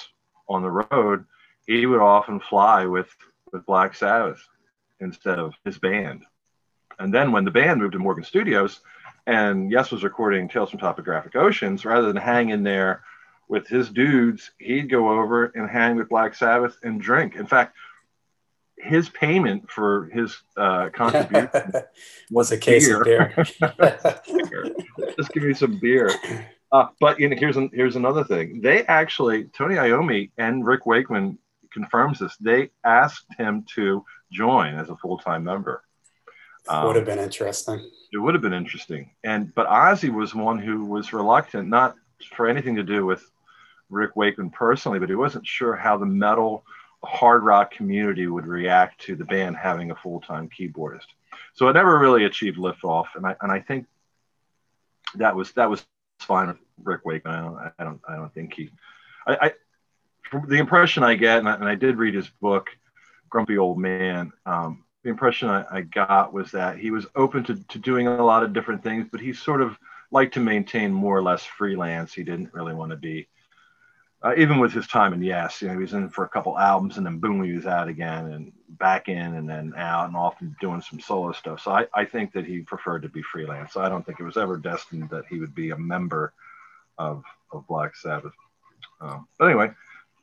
on 0.49 0.61
the 0.61 0.71
road, 0.71 1.25
he 1.67 1.85
would 1.85 2.01
often 2.01 2.39
fly 2.41 2.85
with 2.85 3.09
with 3.51 3.65
Black 3.65 3.95
Sabbath 3.95 4.41
instead 4.99 5.39
of 5.39 5.53
his 5.63 5.77
band. 5.77 6.23
And 6.99 7.13
then 7.13 7.31
when 7.31 7.45
the 7.45 7.51
band 7.51 7.79
moved 7.79 7.93
to 7.93 7.99
Morgan 7.99 8.25
Studios, 8.25 8.81
and 9.25 9.71
Yes 9.71 9.89
was 9.91 10.03
recording 10.03 10.49
Tales 10.49 10.69
from 10.69 10.79
Topographic 10.79 11.35
Oceans, 11.35 11.85
rather 11.85 12.07
than 12.07 12.21
hang 12.21 12.49
in 12.49 12.63
there 12.63 13.03
with 13.47 13.67
his 13.67 13.89
dudes, 13.89 14.51
he'd 14.57 14.89
go 14.89 15.11
over 15.11 15.45
and 15.55 15.69
hang 15.69 15.95
with 15.95 16.09
Black 16.09 16.35
Sabbath 16.35 16.77
and 16.83 17.01
drink. 17.01 17.35
In 17.35 17.47
fact, 17.47 17.75
his 18.83 19.09
payment 19.09 19.69
for 19.71 20.09
his 20.13 20.37
uh, 20.57 20.89
contribution 20.89 21.49
was 22.31 22.51
a 22.51 22.57
case 22.57 22.87
beer. 22.87 22.97
of 22.99 23.05
beer. 23.05 24.75
Just 25.17 25.31
give 25.31 25.43
me 25.43 25.53
some 25.53 25.79
beer. 25.79 26.11
Uh, 26.71 26.87
but 26.99 27.19
you 27.19 27.29
know, 27.29 27.35
here's 27.37 27.57
an, 27.57 27.69
here's 27.73 27.95
another 27.95 28.23
thing. 28.23 28.61
They 28.61 28.83
actually 28.85 29.45
Tony 29.45 29.75
Iommi 29.75 30.31
and 30.37 30.65
Rick 30.65 30.85
Wakeman 30.85 31.37
confirms 31.71 32.19
this. 32.19 32.35
They 32.37 32.71
asked 32.83 33.27
him 33.37 33.65
to 33.75 34.03
join 34.31 34.75
as 34.75 34.89
a 34.89 34.97
full 34.97 35.17
time 35.17 35.43
member. 35.43 35.83
Um, 36.67 36.87
would 36.87 36.95
have 36.95 37.05
been 37.05 37.19
interesting. 37.19 37.89
It 38.11 38.17
would 38.17 38.33
have 38.33 38.43
been 38.43 38.53
interesting. 38.53 39.11
And 39.23 39.53
but 39.55 39.67
Ozzy 39.67 40.13
was 40.13 40.35
one 40.35 40.59
who 40.59 40.85
was 40.85 41.13
reluctant, 41.13 41.69
not 41.69 41.95
for 42.35 42.47
anything 42.47 42.75
to 42.75 42.83
do 42.83 43.05
with 43.05 43.23
Rick 43.89 44.15
Wakeman 44.15 44.49
personally, 44.49 44.99
but 44.99 45.09
he 45.09 45.15
wasn't 45.15 45.45
sure 45.45 45.75
how 45.75 45.97
the 45.97 46.05
metal 46.05 46.65
hard 47.03 47.43
rock 47.43 47.71
community 47.71 48.27
would 48.27 48.45
react 48.45 49.01
to 49.01 49.15
the 49.15 49.25
band 49.25 49.57
having 49.57 49.91
a 49.91 49.95
full 49.95 50.21
time 50.21 50.49
keyboardist. 50.49 51.07
So 51.53 51.67
it 51.67 51.73
never 51.73 51.97
really 51.99 52.25
achieved 52.25 52.57
liftoff, 52.57 53.07
and 53.15 53.25
I 53.25 53.35
and 53.41 53.51
I 53.51 53.59
think 53.59 53.87
that 55.15 55.35
was 55.35 55.51
that 55.53 55.69
was 55.69 55.85
fine 56.19 56.47
with 56.47 56.57
Rick 56.83 57.05
Wakeman. 57.05 57.33
I 57.33 57.41
don't 57.41 57.57
I 57.77 57.83
don't, 57.83 58.01
I 58.09 58.15
don't 58.15 58.33
think 58.33 58.53
he. 58.53 58.69
I, 59.27 59.37
I 59.41 59.53
from 60.23 60.47
the 60.47 60.57
impression 60.57 61.03
I 61.03 61.15
get, 61.15 61.39
and 61.39 61.49
I, 61.49 61.55
and 61.55 61.65
I, 61.65 61.75
did 61.75 61.97
read 61.97 62.15
his 62.15 62.27
book, 62.27 62.69
Grumpy 63.29 63.57
Old 63.57 63.77
Man. 63.77 64.31
Um, 64.45 64.83
the 65.03 65.09
impression 65.09 65.49
I, 65.49 65.65
I, 65.69 65.81
got 65.81 66.33
was 66.33 66.51
that 66.51 66.77
he 66.77 66.91
was 66.91 67.05
open 67.15 67.43
to, 67.43 67.55
to 67.55 67.77
doing 67.77 68.07
a 68.07 68.23
lot 68.23 68.41
of 68.41 68.53
different 68.53 68.83
things, 68.83 69.05
but 69.11 69.19
he 69.19 69.33
sort 69.33 69.61
of 69.61 69.77
liked 70.11 70.33
to 70.35 70.39
maintain 70.39 70.91
more 70.91 71.17
or 71.17 71.21
less 71.21 71.43
freelance. 71.43 72.13
He 72.13 72.23
didn't 72.23 72.53
really 72.53 72.73
want 72.73 72.91
to 72.91 72.95
be 72.95 73.27
uh, 74.23 74.33
even 74.37 74.59
with 74.59 74.71
his 74.71 74.87
time 74.87 75.13
in 75.13 75.21
Yes, 75.21 75.61
you 75.61 75.67
know, 75.67 75.73
he 75.73 75.79
was 75.79 75.93
in 75.93 76.09
for 76.09 76.23
a 76.23 76.29
couple 76.29 76.57
albums 76.57 76.97
and 76.97 77.05
then 77.05 77.19
boom, 77.19 77.43
he 77.43 77.51
was 77.51 77.65
out 77.65 77.89
again 77.89 78.31
and 78.31 78.53
back 78.69 79.09
in 79.09 79.17
and 79.35 79.49
then 79.49 79.73
out 79.75 80.07
and 80.07 80.15
often 80.15 80.55
doing 80.61 80.81
some 80.81 80.99
solo 80.99 81.33
stuff. 81.33 81.61
So 81.61 81.71
I, 81.71 81.87
I 81.93 82.05
think 82.05 82.31
that 82.33 82.45
he 82.45 82.61
preferred 82.61 83.01
to 83.01 83.09
be 83.09 83.21
freelance. 83.21 83.75
I 83.75 83.89
don't 83.89 84.05
think 84.05 84.19
it 84.19 84.23
was 84.23 84.37
ever 84.37 84.57
destined 84.57 85.09
that 85.09 85.25
he 85.29 85.39
would 85.39 85.53
be 85.53 85.71
a 85.71 85.77
member 85.77 86.33
of, 86.97 87.23
of 87.51 87.67
Black 87.67 87.95
Sabbath. 87.97 88.33
Um, 89.01 89.27
but 89.37 89.45
anyway, 89.45 89.71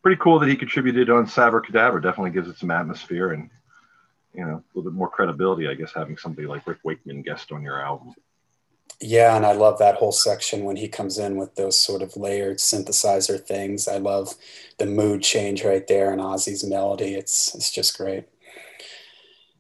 pretty 0.03 0.21
cool 0.21 0.39
that 0.39 0.49
he 0.49 0.57
contributed 0.57 1.11
on 1.11 1.27
Sabbra 1.27 1.63
Cadabra. 1.63 2.03
Definitely 2.03 2.31
gives 2.31 2.49
it 2.49 2.57
some 2.57 2.71
atmosphere 2.71 3.33
and, 3.33 3.51
you 4.33 4.47
know, 4.47 4.55
a 4.55 4.65
little 4.75 4.91
bit 4.91 4.97
more 4.97 5.11
credibility, 5.11 5.69
I 5.69 5.75
guess, 5.75 5.93
having 5.93 6.17
somebody 6.17 6.47
like 6.47 6.67
Rick 6.67 6.79
Wakeman 6.85 7.21
guest 7.21 7.53
on 7.53 7.63
your 7.63 7.83
album. 7.83 8.15
Yeah, 9.01 9.37
and 9.37 9.47
I 9.47 9.53
love 9.53 9.79
that 9.79 9.97
whole 9.97 10.13
section 10.13 10.65
when 10.65 10.77
he 10.77 10.89
comes 10.89 11.19
in 11.19 11.37
with 11.37 11.55
those 11.55 11.79
sort 11.79 12.03
of 12.03 12.17
layered 12.17 12.59
synthesizer 12.59 13.41
things. 13.41 13.89
I 13.89 13.97
love 13.97 14.35
the 14.79 14.87
mood 14.87 15.23
change 15.23 15.65
right 15.65 15.87
there 15.87 16.13
and 16.13 16.21
Ozzy's 16.21 16.65
melody. 16.65 17.15
It's 17.15 17.55
it's 17.55 17.71
just 17.71 17.97
great. 17.97 18.25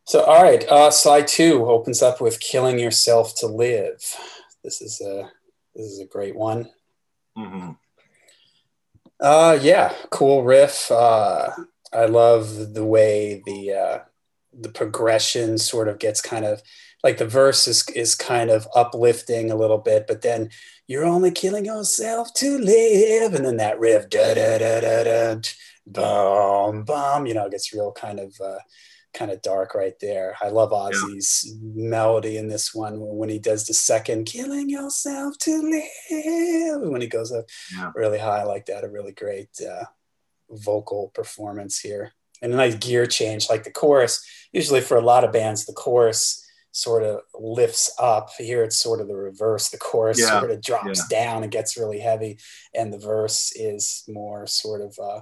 So, 0.04 0.24
all 0.24 0.42
right, 0.42 0.66
uh, 0.68 0.90
slide 0.90 1.28
two 1.28 1.66
opens 1.66 2.02
up 2.02 2.20
with 2.20 2.40
"Killing 2.40 2.78
Yourself 2.78 3.34
to 3.36 3.46
Live." 3.46 4.16
This 4.62 4.82
is 4.82 5.00
a 5.00 5.30
this 5.74 5.86
is 5.86 6.00
a 6.00 6.06
great 6.06 6.36
one. 6.36 6.68
Mm-hmm. 7.38 7.70
Uh, 9.20 9.58
yeah, 9.60 9.94
cool 10.10 10.42
riff. 10.44 10.90
Uh, 10.90 11.50
I 11.92 12.06
love 12.06 12.74
the 12.74 12.84
way 12.84 13.42
the 13.46 13.72
uh, 13.72 13.98
the 14.52 14.68
progression 14.68 15.58
sort 15.58 15.88
of 15.88 15.98
gets 15.98 16.20
kind 16.20 16.44
of 16.44 16.62
like 17.02 17.18
the 17.18 17.26
verse 17.26 17.66
is 17.66 17.88
is 17.94 18.14
kind 18.14 18.50
of 18.50 18.68
uplifting 18.74 19.50
a 19.50 19.56
little 19.56 19.78
bit, 19.78 20.06
but 20.06 20.22
then 20.22 20.50
you're 20.86 21.04
only 21.04 21.30
killing 21.30 21.64
yourself 21.64 22.32
to 22.34 22.58
live, 22.58 23.34
and 23.34 23.44
then 23.44 23.56
that 23.56 23.78
riff 23.78 24.08
da 24.10 24.34
da 24.34 24.58
da 24.58 24.80
da 24.80 25.04
da 25.04 25.40
boom 25.86 26.84
boom, 26.84 27.26
you 27.26 27.34
know, 27.34 27.46
it 27.46 27.52
gets 27.52 27.72
real 27.72 27.92
kind 27.92 28.20
of 28.20 28.34
uh, 28.40 28.58
kind 29.12 29.30
of 29.30 29.42
dark 29.42 29.74
right 29.74 29.98
there. 30.00 30.36
I 30.40 30.48
love 30.48 30.70
Ozzy's 30.70 31.44
yeah. 31.46 31.88
melody 31.88 32.36
in 32.36 32.48
this 32.48 32.74
one 32.74 32.96
when 32.98 33.28
he 33.28 33.38
does 33.38 33.66
the 33.66 33.74
second 33.74 34.24
"Killing 34.24 34.70
Yourself 34.70 35.36
to 35.38 35.62
Live" 35.62 36.88
when 36.88 37.00
he 37.00 37.06
goes 37.06 37.32
up 37.32 37.46
yeah. 37.74 37.90
really 37.94 38.18
high 38.18 38.44
like 38.44 38.66
that. 38.66 38.84
A 38.84 38.88
really 38.88 39.12
great 39.12 39.50
uh, 39.60 39.84
vocal 40.50 41.10
performance 41.14 41.80
here, 41.80 42.12
and 42.42 42.52
a 42.52 42.56
nice 42.56 42.76
gear 42.76 43.06
change. 43.06 43.48
Like 43.50 43.64
the 43.64 43.72
chorus, 43.72 44.24
usually 44.52 44.80
for 44.80 44.96
a 44.96 45.04
lot 45.04 45.24
of 45.24 45.32
bands, 45.32 45.66
the 45.66 45.72
chorus 45.72 46.39
sort 46.72 47.02
of 47.02 47.20
lifts 47.38 47.90
up. 47.98 48.30
Here 48.38 48.62
it's 48.62 48.76
sort 48.76 49.00
of 49.00 49.08
the 49.08 49.16
reverse. 49.16 49.68
The 49.68 49.78
chorus 49.78 50.20
yeah. 50.20 50.38
sort 50.38 50.50
of 50.50 50.62
drops 50.62 51.04
yeah. 51.10 51.24
down 51.24 51.42
and 51.42 51.52
gets 51.52 51.76
really 51.76 52.00
heavy, 52.00 52.38
and 52.74 52.92
the 52.92 52.98
verse 52.98 53.52
is 53.56 54.04
more 54.08 54.46
sort 54.46 54.80
of 54.80 54.98
uh, 55.02 55.20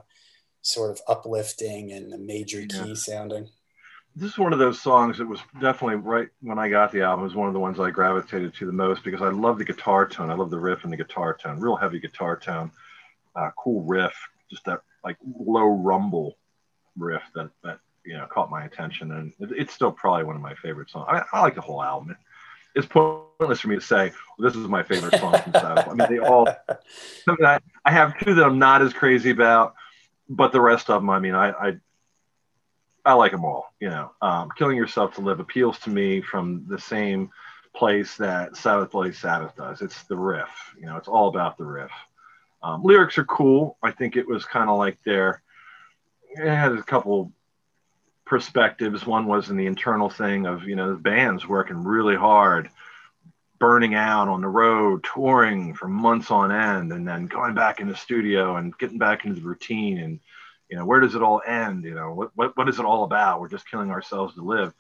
sort 0.63 0.91
of 0.91 1.01
uplifting 1.09 1.93
and 1.93 2.13
a 2.13 2.19
major 2.19 2.61
yeah. 2.61 2.85
key 2.85 2.95
sounding. 2.95 3.49
This 4.17 4.33
is 4.33 4.39
one 4.39 4.53
of 4.53 4.59
those 4.59 4.81
songs 4.81 5.19
that 5.19 5.29
was 5.29 5.41
definitely 5.61 5.97
right 5.97 6.29
when 6.41 6.59
I 6.59 6.69
got 6.69 6.91
the 6.91 7.03
album. 7.03 7.21
It 7.21 7.29
was 7.29 7.37
one 7.37 7.47
of 7.47 7.55
the 7.55 7.61
ones 7.61 7.79
I 7.79 7.91
gravitated 7.91 8.53
to 8.55 8.67
the 8.67 8.73
most 8.73 9.05
because 9.05 9.23
I 9.23 9.29
love 9.29 9.59
the 9.59 9.65
guitar 9.65 10.09
tone. 10.09 10.31
I 10.31 10.35
love 10.35 10.51
the 10.51 10.59
riff 10.59 10.83
and 10.83 10.93
the 10.93 10.97
guitar 10.97 11.35
tone. 11.35 11.61
Real 11.61 11.77
heavy 11.77 12.01
guitar 12.01 12.37
tone, 12.37 12.73
uh, 13.37 13.51
cool 13.57 13.83
riff, 13.85 14.15
just 14.51 14.65
that 14.65 14.81
like 15.05 15.17
low 15.39 15.69
rumble 15.69 16.37
riff 16.97 17.23
that 17.35 17.51
that 17.63 17.79
you 18.09 18.17
know 18.17 18.27
caught 18.27 18.51
my 18.51 18.65
attention, 18.65 19.13
and 19.13 19.33
it, 19.39 19.51
it's 19.57 19.75
still 19.75 19.93
probably 19.93 20.25
one 20.25 20.35
of 20.35 20.43
my 20.43 20.55
favorite 20.55 20.89
songs. 20.89 21.07
I, 21.09 21.23
I 21.33 21.43
like 21.43 21.55
the 21.55 21.61
whole 21.61 21.83
album. 21.83 22.17
it's 22.75 22.87
pointless 22.87 23.61
for 23.61 23.69
me 23.69 23.77
to 23.77 23.83
say 23.83 24.13
well, 24.39 24.49
this 24.49 24.57
is 24.57 24.67
my 24.67 24.83
favorite 24.83 25.21
song 25.21 25.39
from 25.43 25.53
Sabbath. 25.53 25.89
I 25.89 25.95
mean, 25.95 26.09
they 26.09 26.19
all. 26.19 26.49
I, 27.29 27.61
I 27.85 27.93
have 27.93 28.19
two 28.19 28.35
that 28.35 28.45
I'm 28.45 28.59
not 28.59 28.81
as 28.81 28.95
crazy 28.95 29.31
about, 29.31 29.75
but 30.29 30.53
the 30.53 30.61
rest 30.61 30.89
of 30.89 31.03
them, 31.03 31.11
I 31.11 31.19
mean, 31.19 31.35
I, 31.35 31.51
I 31.51 31.77
I 33.05 33.13
like 33.13 33.33
them 33.33 33.45
all. 33.45 33.75
You 33.79 33.91
know, 33.91 34.13
um, 34.23 34.49
"Killing 34.57 34.79
Yourself 34.79 35.15
to 35.15 35.21
Live" 35.21 35.41
appeals 35.41 35.79
to 35.81 35.91
me 35.91 36.23
from 36.23 36.65
the 36.67 36.79
same 36.79 37.31
place 37.75 38.17
that 38.17 38.57
Sabbath 38.57 38.91
Bloody 38.91 39.13
Sabbath 39.13 39.55
does. 39.55 39.83
It's 39.83 40.03
the 40.05 40.17
riff. 40.17 40.49
You 40.81 40.87
know, 40.87 40.97
it's 40.97 41.09
all 41.09 41.29
about 41.29 41.59
the 41.59 41.65
riff. 41.65 41.93
Um, 42.63 42.83
lyrics 42.83 43.19
are 43.19 43.25
cool. 43.25 43.77
I 43.83 43.91
think 43.91 44.17
it 44.17 44.27
was 44.27 44.47
kind 44.47 44.71
of 44.71 44.79
like 44.79 44.99
their. 45.05 45.43
It 46.31 46.49
had 46.49 46.73
a 46.73 46.83
couple 46.83 47.33
perspectives. 48.29 49.07
One 49.07 49.27
was 49.27 49.51
in 49.51 49.57
the 49.57 49.67
internal 49.67 50.11
thing 50.11 50.47
of, 50.47 50.65
you 50.65 50.77
know, 50.77 50.91
the 50.91 50.99
band's 50.99 51.49
working 51.49 51.83
really 51.83 52.15
hard, 52.15 52.71
burning 53.59 53.95
out 53.95 54.29
on 54.29 54.41
the 54.41 54.49
road, 54.49 55.05
touring 55.05 55.75
for 55.75 55.89
months 55.89 56.31
on 56.31 56.53
end, 56.53 56.93
and 56.93 57.09
then 57.09 57.27
going 57.27 57.55
back 57.55 57.81
in 57.81 57.89
the 57.89 57.97
studio 57.97 58.57
and 58.57 58.77
getting 58.79 58.99
back 58.99 59.25
into 59.25 59.41
the 59.41 59.47
routine. 59.47 59.99
And, 59.99 60.21
you 60.69 60.77
know, 60.77 60.85
where 60.85 61.01
does 61.01 61.15
it 61.15 61.23
all 61.23 61.41
end? 61.47 61.85
You 61.85 61.95
know, 61.95 62.13
what, 62.13 62.31
what, 62.35 62.57
what 62.57 62.69
is 62.69 62.79
it 62.79 62.85
all 62.85 63.05
about? 63.05 63.41
We're 63.41 63.49
just 63.49 63.69
killing 63.69 63.91
ourselves 63.91 64.35
to 64.35 64.43
live. 64.43 64.75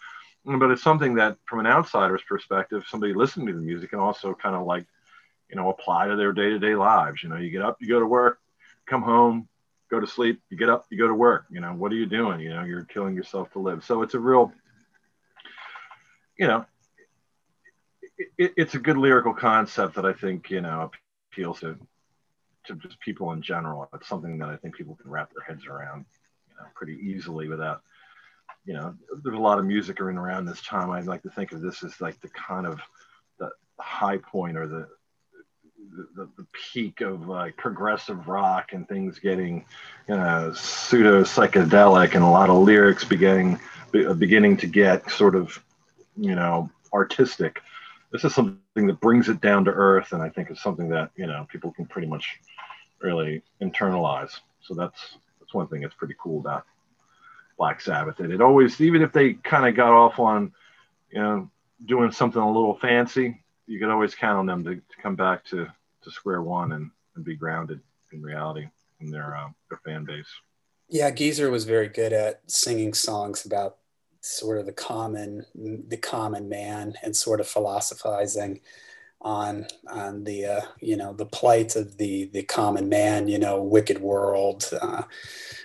Mm, 0.46 0.60
but 0.60 0.70
it's 0.70 0.82
something 0.82 1.14
that, 1.14 1.38
from 1.46 1.60
an 1.60 1.66
outsider's 1.66 2.22
perspective, 2.28 2.84
somebody 2.86 3.14
listening 3.14 3.46
to 3.48 3.54
the 3.54 3.60
music 3.60 3.90
can 3.90 3.98
also 3.98 4.34
kind 4.34 4.54
of 4.54 4.66
like, 4.66 4.86
you 5.48 5.56
know, 5.56 5.70
apply 5.70 6.08
to 6.08 6.16
their 6.16 6.32
day 6.32 6.50
to 6.50 6.58
day 6.58 6.74
lives. 6.74 7.22
You 7.22 7.30
know, 7.30 7.36
you 7.36 7.50
get 7.50 7.62
up, 7.62 7.78
you 7.80 7.88
go 7.88 7.98
to 7.98 8.06
work, 8.06 8.38
come 8.86 9.02
home, 9.02 9.48
go 9.90 10.00
to 10.00 10.06
sleep, 10.06 10.40
you 10.50 10.56
get 10.56 10.68
up, 10.68 10.86
you 10.90 10.98
go 10.98 11.08
to 11.08 11.14
work. 11.14 11.46
You 11.50 11.60
know, 11.60 11.72
what 11.72 11.92
are 11.92 11.96
you 11.96 12.06
doing? 12.06 12.40
You 12.40 12.50
know, 12.50 12.64
you're 12.64 12.84
killing 12.84 13.14
yourself 13.14 13.50
to 13.52 13.58
live. 13.58 13.84
So 13.84 14.02
it's 14.02 14.14
a 14.14 14.18
real, 14.18 14.52
you 16.38 16.46
know, 16.46 16.66
it, 18.36 18.52
it's 18.56 18.74
a 18.74 18.78
good 18.78 18.96
lyrical 18.96 19.34
concept 19.34 19.94
that 19.94 20.04
I 20.04 20.12
think, 20.12 20.50
you 20.50 20.60
know, 20.60 20.90
appeals 21.32 21.60
to, 21.60 21.76
to 22.66 22.74
just 22.76 23.00
people 23.00 23.32
in 23.32 23.42
general. 23.42 23.88
It's 23.94 24.08
something 24.08 24.38
that 24.38 24.48
I 24.48 24.56
think 24.56 24.76
people 24.76 24.96
can 25.00 25.10
wrap 25.10 25.32
their 25.32 25.44
heads 25.44 25.66
around, 25.66 26.04
you 26.48 26.54
know, 26.56 26.66
pretty 26.74 26.98
easily 27.02 27.48
without, 27.48 27.82
you 28.64 28.74
know, 28.74 28.94
there's 29.22 29.36
a 29.36 29.40
lot 29.40 29.58
of 29.58 29.64
music 29.64 30.00
around 30.00 30.44
this 30.44 30.60
time. 30.62 30.90
I 30.90 31.00
like 31.00 31.22
to 31.22 31.30
think 31.30 31.52
of 31.52 31.62
this 31.62 31.82
as 31.82 32.00
like 32.00 32.20
the 32.20 32.28
kind 32.28 32.66
of 32.66 32.80
the 33.38 33.50
high 33.80 34.18
point 34.18 34.56
or 34.56 34.66
the, 34.66 34.88
the, 36.14 36.28
the 36.36 36.46
peak 36.52 37.00
of 37.00 37.28
like 37.28 37.56
progressive 37.56 38.28
rock 38.28 38.72
and 38.72 38.88
things 38.88 39.18
getting 39.18 39.64
you 40.08 40.16
know 40.16 40.52
pseudo 40.54 41.22
psychedelic 41.22 42.14
and 42.14 42.24
a 42.24 42.28
lot 42.28 42.50
of 42.50 42.56
lyrics 42.56 43.04
beginning 43.04 43.58
uh, 44.06 44.14
beginning 44.14 44.56
to 44.56 44.66
get 44.66 45.10
sort 45.10 45.34
of 45.34 45.62
you 46.16 46.34
know 46.34 46.70
artistic. 46.92 47.60
This 48.10 48.24
is 48.24 48.34
something 48.34 48.86
that 48.86 49.00
brings 49.00 49.28
it 49.28 49.40
down 49.40 49.64
to 49.66 49.70
earth 49.70 50.12
and 50.12 50.22
i 50.22 50.28
think 50.28 50.50
it's 50.50 50.62
something 50.62 50.88
that 50.90 51.10
you 51.16 51.26
know 51.26 51.46
people 51.50 51.72
can 51.72 51.86
pretty 51.86 52.08
much 52.08 52.40
really 53.00 53.42
internalize. 53.62 54.40
So 54.60 54.74
that's 54.74 55.16
that's 55.40 55.54
one 55.54 55.68
thing 55.68 55.82
that's 55.82 55.94
pretty 55.94 56.14
cool 56.20 56.40
about 56.40 56.64
black 57.56 57.80
sabbath. 57.80 58.20
And 58.20 58.32
it 58.32 58.40
always 58.40 58.80
even 58.80 59.02
if 59.02 59.12
they 59.12 59.34
kind 59.34 59.68
of 59.68 59.74
got 59.74 59.92
off 59.92 60.18
on 60.18 60.52
you 61.10 61.20
know 61.20 61.50
doing 61.84 62.10
something 62.10 62.42
a 62.42 62.52
little 62.52 62.76
fancy 62.76 63.40
you 63.68 63.78
could 63.78 63.90
always 63.90 64.14
count 64.14 64.38
on 64.38 64.46
them 64.46 64.64
to, 64.64 64.74
to 64.76 65.02
come 65.02 65.14
back 65.14 65.44
to 65.44 65.70
to 66.08 66.14
square 66.14 66.42
one 66.42 66.72
and, 66.72 66.90
and 67.16 67.24
be 67.24 67.36
grounded 67.36 67.80
in 68.12 68.22
reality 68.22 68.66
in 69.00 69.10
their 69.10 69.36
uh, 69.36 69.48
their 69.68 69.80
fan 69.84 70.04
base. 70.04 70.28
Yeah, 70.88 71.10
Geezer 71.10 71.50
was 71.50 71.64
very 71.64 71.88
good 71.88 72.12
at 72.12 72.42
singing 72.50 72.94
songs 72.94 73.44
about 73.44 73.76
sort 74.20 74.58
of 74.58 74.66
the 74.66 74.72
common 74.72 75.44
the 75.54 75.96
common 75.96 76.48
man 76.48 76.94
and 77.02 77.14
sort 77.14 77.40
of 77.40 77.48
philosophizing 77.48 78.60
on 79.20 79.66
on 79.88 80.24
the 80.24 80.44
uh, 80.44 80.60
you 80.80 80.96
know 80.96 81.12
the 81.12 81.26
plight 81.26 81.76
of 81.76 81.96
the 81.98 82.26
the 82.32 82.42
common 82.42 82.88
man 82.88 83.28
you 83.28 83.38
know 83.38 83.62
wicked 83.62 84.00
world 84.00 84.68
uh, 84.80 85.02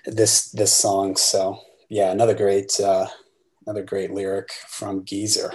this 0.05 0.49
this 0.51 0.71
song 0.71 1.15
so 1.15 1.59
yeah 1.89 2.11
another 2.11 2.33
great 2.33 2.79
uh, 2.79 3.07
another 3.65 3.83
great 3.83 4.11
lyric 4.11 4.51
from 4.67 5.05
Geezer 5.05 5.51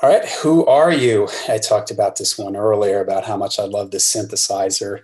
all 0.00 0.08
right, 0.10 0.24
who 0.42 0.64
are 0.66 0.92
you? 0.92 1.28
I 1.48 1.58
talked 1.58 1.90
about 1.90 2.16
this 2.16 2.38
one 2.38 2.54
earlier 2.54 3.00
about 3.00 3.24
how 3.24 3.36
much 3.36 3.58
I 3.58 3.64
love 3.64 3.90
the 3.90 3.98
synthesizer 3.98 5.02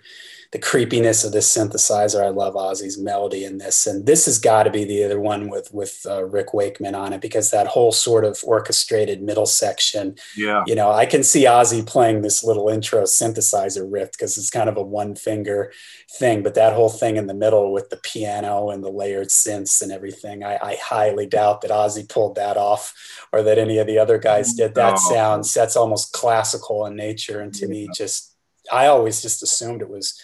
the 0.55 0.61
creepiness 0.61 1.25
of 1.25 1.33
this 1.33 1.53
synthesizer. 1.53 2.23
I 2.23 2.29
love 2.29 2.53
Ozzy's 2.53 2.97
melody 2.97 3.43
in 3.43 3.57
this, 3.57 3.85
and 3.87 4.05
this 4.05 4.23
has 4.23 4.39
got 4.39 4.63
to 4.63 4.69
be 4.69 4.85
the 4.85 5.03
other 5.03 5.19
one 5.19 5.49
with 5.49 5.69
with 5.73 6.05
uh, 6.09 6.23
Rick 6.23 6.53
Wakeman 6.53 6.95
on 6.95 7.11
it 7.11 7.19
because 7.19 7.51
that 7.51 7.67
whole 7.67 7.91
sort 7.91 8.23
of 8.23 8.39
orchestrated 8.41 9.21
middle 9.21 9.47
section. 9.47 10.15
Yeah, 10.37 10.63
you 10.65 10.73
know, 10.73 10.89
I 10.89 11.07
can 11.07 11.23
see 11.23 11.43
Ozzy 11.43 11.85
playing 11.85 12.21
this 12.21 12.41
little 12.41 12.69
intro 12.69 13.01
synthesizer 13.03 13.85
riff 13.85 14.13
because 14.13 14.37
it's 14.37 14.49
kind 14.49 14.69
of 14.69 14.77
a 14.77 14.81
one 14.81 15.15
finger 15.15 15.73
thing, 16.09 16.41
but 16.41 16.55
that 16.55 16.71
whole 16.71 16.87
thing 16.87 17.17
in 17.17 17.27
the 17.27 17.33
middle 17.33 17.73
with 17.73 17.89
the 17.89 17.97
piano 17.97 18.69
and 18.69 18.81
the 18.81 18.89
layered 18.89 19.27
synths 19.27 19.81
and 19.81 19.91
everything, 19.91 20.45
I, 20.45 20.57
I 20.61 20.77
highly 20.81 21.25
doubt 21.25 21.63
that 21.63 21.71
Ozzy 21.71 22.07
pulled 22.07 22.35
that 22.35 22.55
off 22.55 22.93
or 23.33 23.43
that 23.43 23.57
any 23.57 23.77
of 23.77 23.87
the 23.87 23.99
other 23.99 24.17
guys 24.17 24.53
did. 24.53 24.73
That 24.75 24.99
sounds 24.99 25.53
that's 25.53 25.75
almost 25.75 26.13
classical 26.13 26.85
in 26.85 26.95
nature, 26.95 27.41
and 27.41 27.53
to 27.55 27.65
yeah. 27.65 27.71
me, 27.71 27.89
just 27.93 28.37
I 28.71 28.87
always 28.87 29.21
just 29.21 29.43
assumed 29.43 29.81
it 29.81 29.89
was 29.89 30.17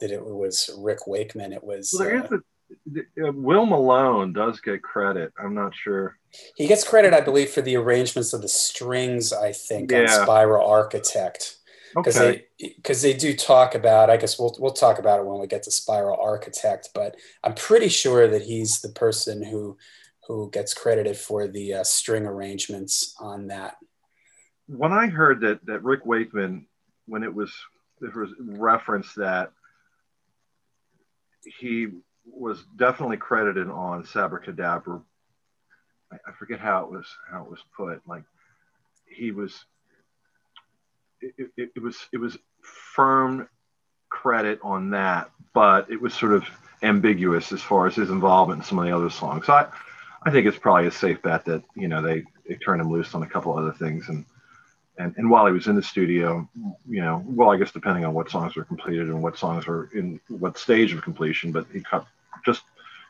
that 0.00 0.10
it 0.10 0.24
was 0.24 0.70
Rick 0.78 1.06
Wakeman. 1.06 1.52
It 1.52 1.64
was. 1.64 1.94
Well, 1.96 2.08
there 2.08 2.18
uh, 2.20 2.24
is 2.24 2.30
a, 2.32 3.28
uh, 3.28 3.32
Will 3.32 3.66
Malone 3.66 4.32
does 4.32 4.60
get 4.60 4.82
credit. 4.82 5.32
I'm 5.38 5.54
not 5.54 5.74
sure. 5.74 6.18
He 6.56 6.66
gets 6.66 6.86
credit, 6.86 7.14
I 7.14 7.20
believe, 7.20 7.50
for 7.50 7.62
the 7.62 7.76
arrangements 7.76 8.32
of 8.32 8.42
the 8.42 8.48
strings. 8.48 9.32
I 9.32 9.52
think 9.52 9.90
yeah. 9.90 10.02
on 10.02 10.08
Spiral 10.08 10.66
Architect 10.66 11.56
because 11.94 12.18
okay. 12.18 12.44
they 12.60 12.68
because 12.76 13.02
they 13.02 13.14
do 13.14 13.34
talk 13.34 13.74
about. 13.74 14.10
I 14.10 14.16
guess 14.16 14.38
we'll 14.38 14.54
we'll 14.58 14.72
talk 14.72 14.98
about 14.98 15.20
it 15.20 15.26
when 15.26 15.40
we 15.40 15.46
get 15.46 15.62
to 15.64 15.70
Spiral 15.70 16.18
Architect. 16.20 16.90
But 16.94 17.16
I'm 17.42 17.54
pretty 17.54 17.88
sure 17.88 18.28
that 18.28 18.42
he's 18.42 18.80
the 18.80 18.90
person 18.90 19.42
who 19.42 19.76
who 20.26 20.50
gets 20.50 20.74
credited 20.74 21.16
for 21.16 21.46
the 21.48 21.74
uh, 21.74 21.84
string 21.84 22.26
arrangements 22.26 23.14
on 23.20 23.48
that. 23.48 23.76
When 24.66 24.92
I 24.92 25.06
heard 25.06 25.40
that 25.40 25.64
that 25.66 25.82
Rick 25.82 26.04
Wakeman, 26.04 26.66
when 27.06 27.22
it 27.22 27.34
was 27.34 27.52
there 28.00 28.10
was 28.10 28.30
reference 28.40 29.14
that 29.14 29.52
he 31.60 31.88
was 32.24 32.64
definitely 32.76 33.16
credited 33.16 33.68
on 33.68 34.04
Sabbra 34.04 34.44
Cadabra. 34.44 35.02
I, 36.12 36.16
I 36.26 36.32
forget 36.38 36.58
how 36.58 36.84
it 36.84 36.90
was 36.90 37.06
how 37.30 37.44
it 37.44 37.50
was 37.50 37.60
put. 37.76 38.02
Like 38.06 38.24
he 39.06 39.30
was, 39.30 39.64
it, 41.20 41.50
it, 41.56 41.70
it 41.76 41.82
was 41.82 41.96
it 42.12 42.18
was 42.18 42.36
firm 42.62 43.48
credit 44.08 44.58
on 44.62 44.90
that, 44.90 45.30
but 45.54 45.90
it 45.90 46.00
was 46.00 46.14
sort 46.14 46.32
of 46.32 46.44
ambiguous 46.82 47.52
as 47.52 47.62
far 47.62 47.86
as 47.86 47.94
his 47.94 48.10
involvement 48.10 48.60
in 48.60 48.64
some 48.64 48.78
of 48.78 48.84
the 48.84 48.94
other 48.94 49.10
songs. 49.10 49.46
So 49.46 49.52
I, 49.54 49.66
I 50.22 50.30
think 50.30 50.46
it's 50.46 50.58
probably 50.58 50.86
a 50.86 50.92
safe 50.92 51.22
bet 51.22 51.44
that 51.46 51.62
you 51.74 51.88
know 51.88 52.02
they 52.02 52.24
they 52.48 52.56
turned 52.56 52.80
him 52.80 52.90
loose 52.90 53.14
on 53.14 53.22
a 53.22 53.28
couple 53.28 53.56
other 53.56 53.72
things 53.72 54.08
and 54.08 54.24
and, 54.98 55.14
and 55.16 55.30
while 55.30 55.46
he 55.46 55.52
was 55.52 55.66
in 55.66 55.76
the 55.76 55.82
studio, 55.82 56.48
you 56.88 57.02
know, 57.02 57.22
well, 57.26 57.50
I 57.50 57.56
guess 57.56 57.70
depending 57.70 58.04
on 58.04 58.14
what 58.14 58.30
songs 58.30 58.56
were 58.56 58.64
completed 58.64 59.08
and 59.08 59.22
what 59.22 59.36
songs 59.36 59.66
were 59.66 59.90
in 59.94 60.20
what 60.28 60.58
stage 60.58 60.92
of 60.92 61.02
completion, 61.02 61.52
but 61.52 61.66
he 61.72 61.80
cut, 61.80 62.06
just 62.44 62.62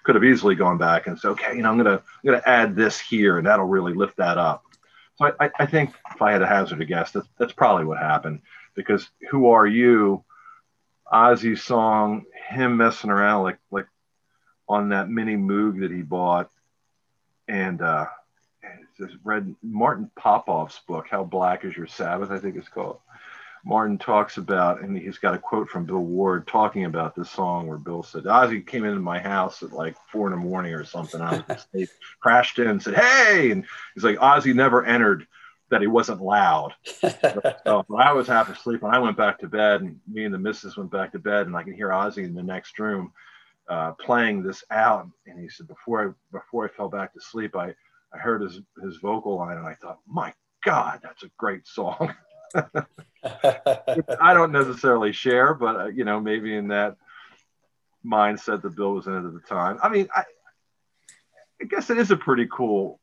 could 0.02 0.14
have 0.14 0.24
easily 0.24 0.54
gone 0.54 0.78
back 0.78 1.06
and 1.06 1.18
said, 1.18 1.30
okay, 1.30 1.56
you 1.56 1.62
know, 1.62 1.70
I'm 1.70 1.76
gonna 1.76 1.96
I'm 1.96 2.24
gonna 2.24 2.42
add 2.46 2.74
this 2.76 2.98
here, 2.98 3.38
and 3.38 3.46
that'll 3.46 3.66
really 3.66 3.94
lift 3.94 4.16
that 4.16 4.38
up. 4.38 4.64
So 5.16 5.32
I, 5.40 5.50
I 5.58 5.66
think 5.66 5.94
if 6.14 6.20
I 6.20 6.32
had 6.32 6.38
to 6.38 6.46
hazard 6.46 6.80
a 6.80 6.84
guess, 6.84 7.12
that's 7.12 7.28
that's 7.38 7.52
probably 7.52 7.84
what 7.84 7.98
happened 7.98 8.42
because 8.74 9.08
"Who 9.30 9.48
Are 9.48 9.66
You," 9.66 10.24
Ozzy's 11.12 11.62
song, 11.62 12.24
him 12.48 12.76
messing 12.76 13.10
around 13.10 13.44
like 13.44 13.58
like 13.70 13.86
on 14.68 14.90
that 14.90 15.08
mini 15.08 15.36
Moog 15.36 15.80
that 15.80 15.90
he 15.90 16.02
bought, 16.02 16.50
and 17.48 17.80
uh, 17.80 18.06
read 19.24 19.54
Martin 19.62 20.10
Popoff's 20.18 20.80
book, 20.86 21.06
How 21.10 21.24
Black 21.24 21.64
Is 21.64 21.76
Your 21.76 21.86
Sabbath, 21.86 22.30
I 22.30 22.38
think 22.38 22.56
it's 22.56 22.68
called. 22.68 22.98
Martin 23.64 23.98
talks 23.98 24.36
about, 24.36 24.80
and 24.82 24.96
he's 24.96 25.18
got 25.18 25.34
a 25.34 25.38
quote 25.38 25.68
from 25.68 25.86
Bill 25.86 25.98
Ward 25.98 26.46
talking 26.46 26.84
about 26.84 27.16
this 27.16 27.28
song 27.28 27.66
where 27.66 27.78
Bill 27.78 28.04
said, 28.04 28.22
Ozzy 28.22 28.64
came 28.64 28.84
into 28.84 29.00
my 29.00 29.18
house 29.18 29.60
at 29.64 29.72
like 29.72 29.96
four 30.12 30.28
in 30.28 30.30
the 30.30 30.36
morning 30.36 30.72
or 30.72 30.84
something. 30.84 31.20
I 31.20 31.42
was 31.48 31.88
crashed 32.20 32.60
in 32.60 32.68
and 32.68 32.80
said, 32.80 32.94
Hey, 32.94 33.50
and 33.50 33.64
he's 33.94 34.04
like, 34.04 34.18
Ozzy 34.18 34.54
never 34.54 34.84
entered 34.84 35.26
that 35.70 35.80
he 35.80 35.88
wasn't 35.88 36.22
loud. 36.22 36.74
so 36.84 37.84
I 37.98 38.12
was 38.12 38.28
half 38.28 38.48
asleep 38.48 38.84
and 38.84 38.94
I 38.94 39.00
went 39.00 39.16
back 39.16 39.40
to 39.40 39.48
bed 39.48 39.80
and 39.80 39.98
me 40.06 40.24
and 40.24 40.32
the 40.32 40.38
missus 40.38 40.76
went 40.76 40.92
back 40.92 41.10
to 41.12 41.18
bed 41.18 41.48
and 41.48 41.56
I 41.56 41.64
can 41.64 41.74
hear 41.74 41.88
Ozzy 41.88 42.24
in 42.24 42.34
the 42.34 42.42
next 42.44 42.78
room 42.78 43.12
uh, 43.68 43.92
playing 43.92 44.44
this 44.44 44.62
out. 44.70 45.08
And 45.26 45.40
he 45.40 45.48
said, 45.48 45.66
before 45.66 46.08
I, 46.08 46.38
before 46.38 46.66
I 46.66 46.68
fell 46.68 46.88
back 46.88 47.12
to 47.14 47.20
sleep, 47.20 47.56
I, 47.56 47.74
I 48.12 48.18
heard 48.18 48.42
his 48.42 48.60
his 48.82 48.96
vocal 48.96 49.36
line 49.36 49.58
and 49.58 49.66
I 49.66 49.74
thought, 49.74 49.98
my 50.06 50.32
God, 50.64 51.00
that's 51.02 51.22
a 51.22 51.30
great 51.38 51.66
song. 51.66 52.14
I 52.54 54.34
don't 54.34 54.52
necessarily 54.52 55.12
share, 55.12 55.54
but 55.54 55.76
uh, 55.76 55.86
you 55.86 56.04
know, 56.04 56.20
maybe 56.20 56.54
in 56.54 56.68
that 56.68 56.96
mindset 58.04 58.62
that 58.62 58.76
Bill 58.76 58.94
was 58.94 59.06
in 59.06 59.14
at 59.14 59.32
the 59.32 59.40
time. 59.48 59.78
I 59.82 59.88
mean, 59.88 60.08
I, 60.14 60.24
I 61.60 61.64
guess 61.64 61.90
it 61.90 61.98
is 61.98 62.10
a 62.10 62.16
pretty 62.16 62.48
cool, 62.50 63.00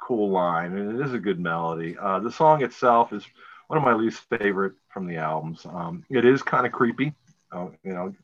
cool 0.00 0.30
line, 0.30 0.76
and 0.76 0.98
it 0.98 1.04
is 1.04 1.12
a 1.12 1.18
good 1.18 1.40
melody. 1.40 1.96
Uh, 1.98 2.20
the 2.20 2.32
song 2.32 2.62
itself 2.62 3.12
is 3.12 3.24
one 3.68 3.78
of 3.78 3.84
my 3.84 3.94
least 3.94 4.22
favorite 4.38 4.74
from 4.88 5.06
the 5.06 5.16
albums. 5.16 5.66
Um, 5.66 6.04
it 6.10 6.24
is 6.24 6.42
kind 6.42 6.66
of 6.66 6.72
creepy. 6.72 7.14
Uh, 7.52 7.68
you 7.82 7.92
know, 7.92 8.14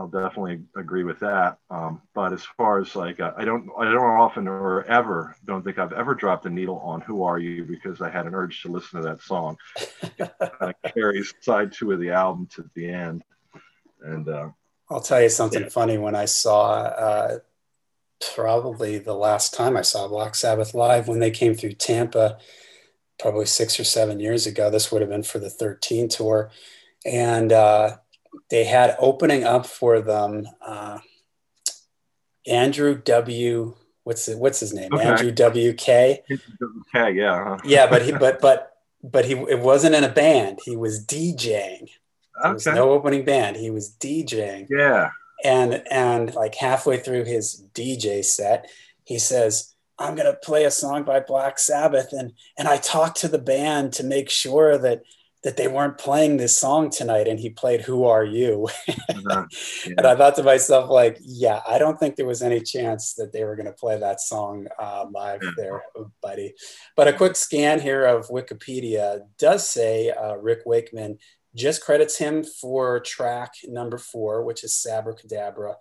I'll 0.00 0.08
definitely 0.08 0.62
agree 0.76 1.04
with 1.04 1.20
that. 1.20 1.58
Um, 1.68 2.00
but 2.14 2.32
as 2.32 2.42
far 2.56 2.80
as 2.80 2.96
like, 2.96 3.20
uh, 3.20 3.34
I 3.36 3.44
don't, 3.44 3.68
I 3.78 3.84
don't 3.84 3.96
often 3.96 4.48
or 4.48 4.84
ever 4.84 5.36
don't 5.44 5.62
think 5.62 5.78
I've 5.78 5.92
ever 5.92 6.14
dropped 6.14 6.46
a 6.46 6.50
needle 6.50 6.78
on 6.78 7.02
"Who 7.02 7.22
Are 7.22 7.38
You" 7.38 7.64
because 7.64 8.00
I 8.00 8.08
had 8.08 8.26
an 8.26 8.34
urge 8.34 8.62
to 8.62 8.68
listen 8.72 9.02
to 9.02 9.08
that 9.08 9.20
song. 9.20 9.58
kind 10.18 10.30
of 10.60 10.92
carries 10.94 11.34
side 11.40 11.72
two 11.72 11.92
of 11.92 12.00
the 12.00 12.10
album 12.10 12.48
to 12.54 12.64
the 12.74 12.88
end. 12.88 13.22
And 14.00 14.26
uh, 14.26 14.48
I'll 14.90 15.02
tell 15.02 15.20
you 15.20 15.28
something 15.28 15.64
yeah. 15.64 15.68
funny. 15.68 15.98
When 15.98 16.16
I 16.16 16.24
saw, 16.24 16.72
uh, 16.72 17.38
probably 18.34 18.98
the 18.98 19.14
last 19.14 19.52
time 19.52 19.76
I 19.76 19.82
saw 19.82 20.08
Black 20.08 20.34
Sabbath 20.34 20.72
live 20.72 21.08
when 21.08 21.20
they 21.20 21.30
came 21.30 21.54
through 21.54 21.72
Tampa, 21.72 22.38
probably 23.18 23.44
six 23.44 23.78
or 23.78 23.84
seven 23.84 24.18
years 24.18 24.46
ago. 24.46 24.70
This 24.70 24.90
would 24.90 25.02
have 25.02 25.10
been 25.10 25.24
for 25.24 25.38
the 25.38 25.50
13 25.50 26.08
tour, 26.08 26.50
and 27.04 27.52
uh, 27.52 27.98
they 28.50 28.64
had 28.64 28.96
opening 28.98 29.44
up 29.44 29.66
for 29.66 30.00
them 30.00 30.46
uh, 30.64 30.98
Andrew 32.46 33.00
W. 33.04 33.74
What's 34.04 34.28
it, 34.28 34.38
what's 34.38 34.60
his 34.60 34.72
name? 34.72 34.90
Okay. 34.92 35.04
Andrew 35.04 35.30
W. 35.30 35.72
K. 35.74 36.22
K. 36.92 37.12
Yeah. 37.12 37.34
Uh-huh. 37.34 37.58
yeah, 37.64 37.86
but 37.86 38.02
he 38.02 38.12
but 38.12 38.40
but 38.40 38.72
but 39.02 39.24
he 39.24 39.34
it 39.34 39.60
wasn't 39.60 39.94
in 39.94 40.04
a 40.04 40.08
band. 40.08 40.60
He 40.64 40.76
was 40.76 41.04
DJing. 41.04 41.88
There 42.42 42.52
was 42.54 42.66
no 42.66 42.90
opening 42.90 43.24
band. 43.24 43.56
He 43.56 43.70
was 43.70 43.94
DJing. 44.00 44.66
Yeah. 44.70 45.10
And 45.44 45.82
and 45.90 46.34
like 46.34 46.54
halfway 46.54 46.98
through 46.98 47.24
his 47.24 47.64
DJ 47.74 48.24
set, 48.24 48.70
he 49.04 49.18
says, 49.18 49.74
"I'm 49.98 50.14
gonna 50.14 50.34
play 50.34 50.64
a 50.64 50.70
song 50.70 51.04
by 51.04 51.20
Black 51.20 51.58
Sabbath," 51.58 52.12
and 52.12 52.32
and 52.58 52.68
I 52.68 52.76
talked 52.78 53.18
to 53.20 53.28
the 53.28 53.38
band 53.38 53.92
to 53.94 54.04
make 54.04 54.30
sure 54.30 54.76
that 54.78 55.02
that 55.42 55.56
they 55.56 55.68
weren't 55.68 55.98
playing 55.98 56.36
this 56.36 56.56
song 56.56 56.90
tonight 56.90 57.26
and 57.26 57.40
he 57.40 57.50
played 57.50 57.80
who 57.80 58.04
are 58.04 58.24
you 58.24 58.68
uh-huh. 58.88 59.46
yeah. 59.86 59.94
and 59.96 60.06
i 60.06 60.14
thought 60.14 60.34
to 60.34 60.42
myself 60.42 60.90
like 60.90 61.18
yeah 61.20 61.60
i 61.68 61.78
don't 61.78 61.98
think 61.98 62.16
there 62.16 62.26
was 62.26 62.42
any 62.42 62.60
chance 62.60 63.14
that 63.14 63.32
they 63.32 63.44
were 63.44 63.56
going 63.56 63.66
to 63.66 63.72
play 63.72 63.98
that 63.98 64.20
song 64.20 64.66
uh, 64.78 65.06
live 65.10 65.40
yeah. 65.42 65.50
there 65.56 65.82
buddy 66.22 66.52
but 66.96 67.08
a 67.08 67.12
quick 67.12 67.36
scan 67.36 67.80
here 67.80 68.04
of 68.04 68.28
wikipedia 68.28 69.20
does 69.38 69.68
say 69.68 70.10
uh, 70.10 70.36
rick 70.36 70.60
wakeman 70.66 71.18
just 71.54 71.82
credits 71.82 72.16
him 72.16 72.44
for 72.44 73.00
track 73.00 73.54
number 73.66 73.98
four 73.98 74.44
which 74.44 74.62
is 74.62 74.72
Sabbra 74.72 75.14
Cadabra 75.20 75.74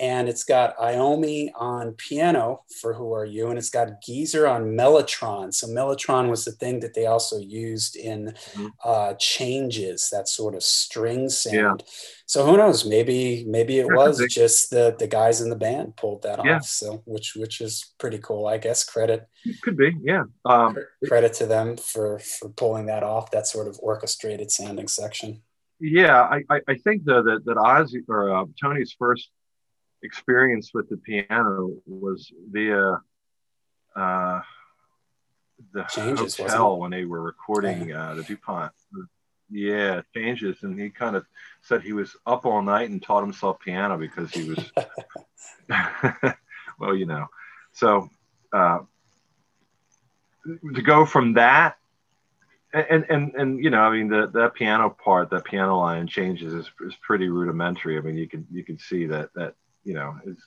and 0.00 0.28
it's 0.28 0.44
got 0.44 0.76
Iommi 0.78 1.50
on 1.54 1.92
piano 1.92 2.62
for 2.80 2.94
Who 2.94 3.12
Are 3.12 3.24
You, 3.24 3.48
and 3.48 3.58
it's 3.58 3.70
got 3.70 4.02
Geezer 4.02 4.46
on 4.46 4.76
Mellotron. 4.76 5.52
So 5.52 5.66
Mellotron 5.66 6.30
was 6.30 6.44
the 6.44 6.52
thing 6.52 6.80
that 6.80 6.94
they 6.94 7.06
also 7.06 7.38
used 7.38 7.96
in 7.96 8.26
mm-hmm. 8.26 8.66
uh, 8.84 9.14
Changes, 9.14 10.08
that 10.10 10.28
sort 10.28 10.54
of 10.54 10.62
string 10.62 11.28
sound. 11.28 11.82
Yeah. 11.86 11.92
So 12.26 12.46
who 12.46 12.56
knows? 12.56 12.86
Maybe 12.86 13.44
maybe 13.46 13.78
it 13.78 13.86
was 13.86 14.24
just 14.30 14.70
the 14.70 14.96
the 14.98 15.06
guys 15.06 15.42
in 15.42 15.50
the 15.50 15.56
band 15.56 15.96
pulled 15.96 16.22
that 16.22 16.42
yeah. 16.44 16.56
off. 16.56 16.64
So 16.64 17.02
which 17.04 17.34
which 17.36 17.60
is 17.60 17.92
pretty 17.98 18.18
cool, 18.18 18.46
I 18.46 18.56
guess. 18.56 18.84
Credit 18.84 19.28
it 19.44 19.60
could 19.60 19.76
be, 19.76 19.94
yeah. 20.02 20.24
Um, 20.44 20.78
credit 21.06 21.34
to 21.34 21.46
them 21.46 21.76
for 21.76 22.18
for 22.20 22.48
pulling 22.48 22.86
that 22.86 23.02
off. 23.02 23.30
That 23.32 23.46
sort 23.46 23.68
of 23.68 23.78
orchestrated 23.82 24.50
sounding 24.50 24.88
section. 24.88 25.42
Yeah, 25.78 26.22
I, 26.48 26.60
I 26.68 26.76
think 26.76 27.04
though 27.04 27.22
that 27.22 27.44
that 27.44 27.56
Ozzy 27.56 28.02
or 28.08 28.34
uh, 28.34 28.44
Tony's 28.60 28.94
first 28.98 29.28
experience 30.02 30.72
with 30.74 30.88
the 30.88 30.96
piano 30.96 31.70
was 31.86 32.32
via 32.50 33.00
uh, 33.94 34.40
the 35.72 35.84
Changes, 35.84 36.36
hotel 36.36 36.78
when 36.78 36.90
they 36.90 37.04
were 37.04 37.22
recording 37.22 37.92
uh, 37.92 38.14
the 38.14 38.22
DuPont. 38.22 38.72
Yeah, 39.50 40.00
changes, 40.14 40.62
and 40.62 40.78
he 40.78 40.88
kind 40.88 41.14
of 41.14 41.26
said 41.60 41.82
he 41.82 41.92
was 41.92 42.16
up 42.26 42.46
all 42.46 42.62
night 42.62 42.88
and 42.88 43.02
taught 43.02 43.22
himself 43.22 43.60
piano 43.60 43.98
because 43.98 44.30
he 44.30 44.48
was, 44.48 44.72
well, 46.78 46.96
you 46.96 47.04
know. 47.04 47.26
So 47.72 48.08
uh, 48.52 48.78
to 50.74 50.82
go 50.82 51.04
from 51.04 51.34
that 51.34 51.76
and 52.72 53.04
and 53.08 53.34
and 53.34 53.62
you 53.62 53.70
know, 53.70 53.80
I 53.80 53.90
mean, 53.90 54.08
the 54.08 54.28
that 54.32 54.54
piano 54.54 54.90
part, 54.90 55.30
that 55.30 55.44
piano 55.44 55.78
line 55.78 56.06
changes 56.06 56.54
is, 56.54 56.70
is 56.80 56.94
pretty 57.02 57.28
rudimentary. 57.28 57.98
I 57.98 58.00
mean, 58.00 58.16
you 58.16 58.28
can 58.28 58.46
you 58.50 58.64
can 58.64 58.78
see 58.78 59.06
that 59.06 59.30
that 59.34 59.54
you 59.84 59.94
know 59.94 60.16
it's 60.24 60.42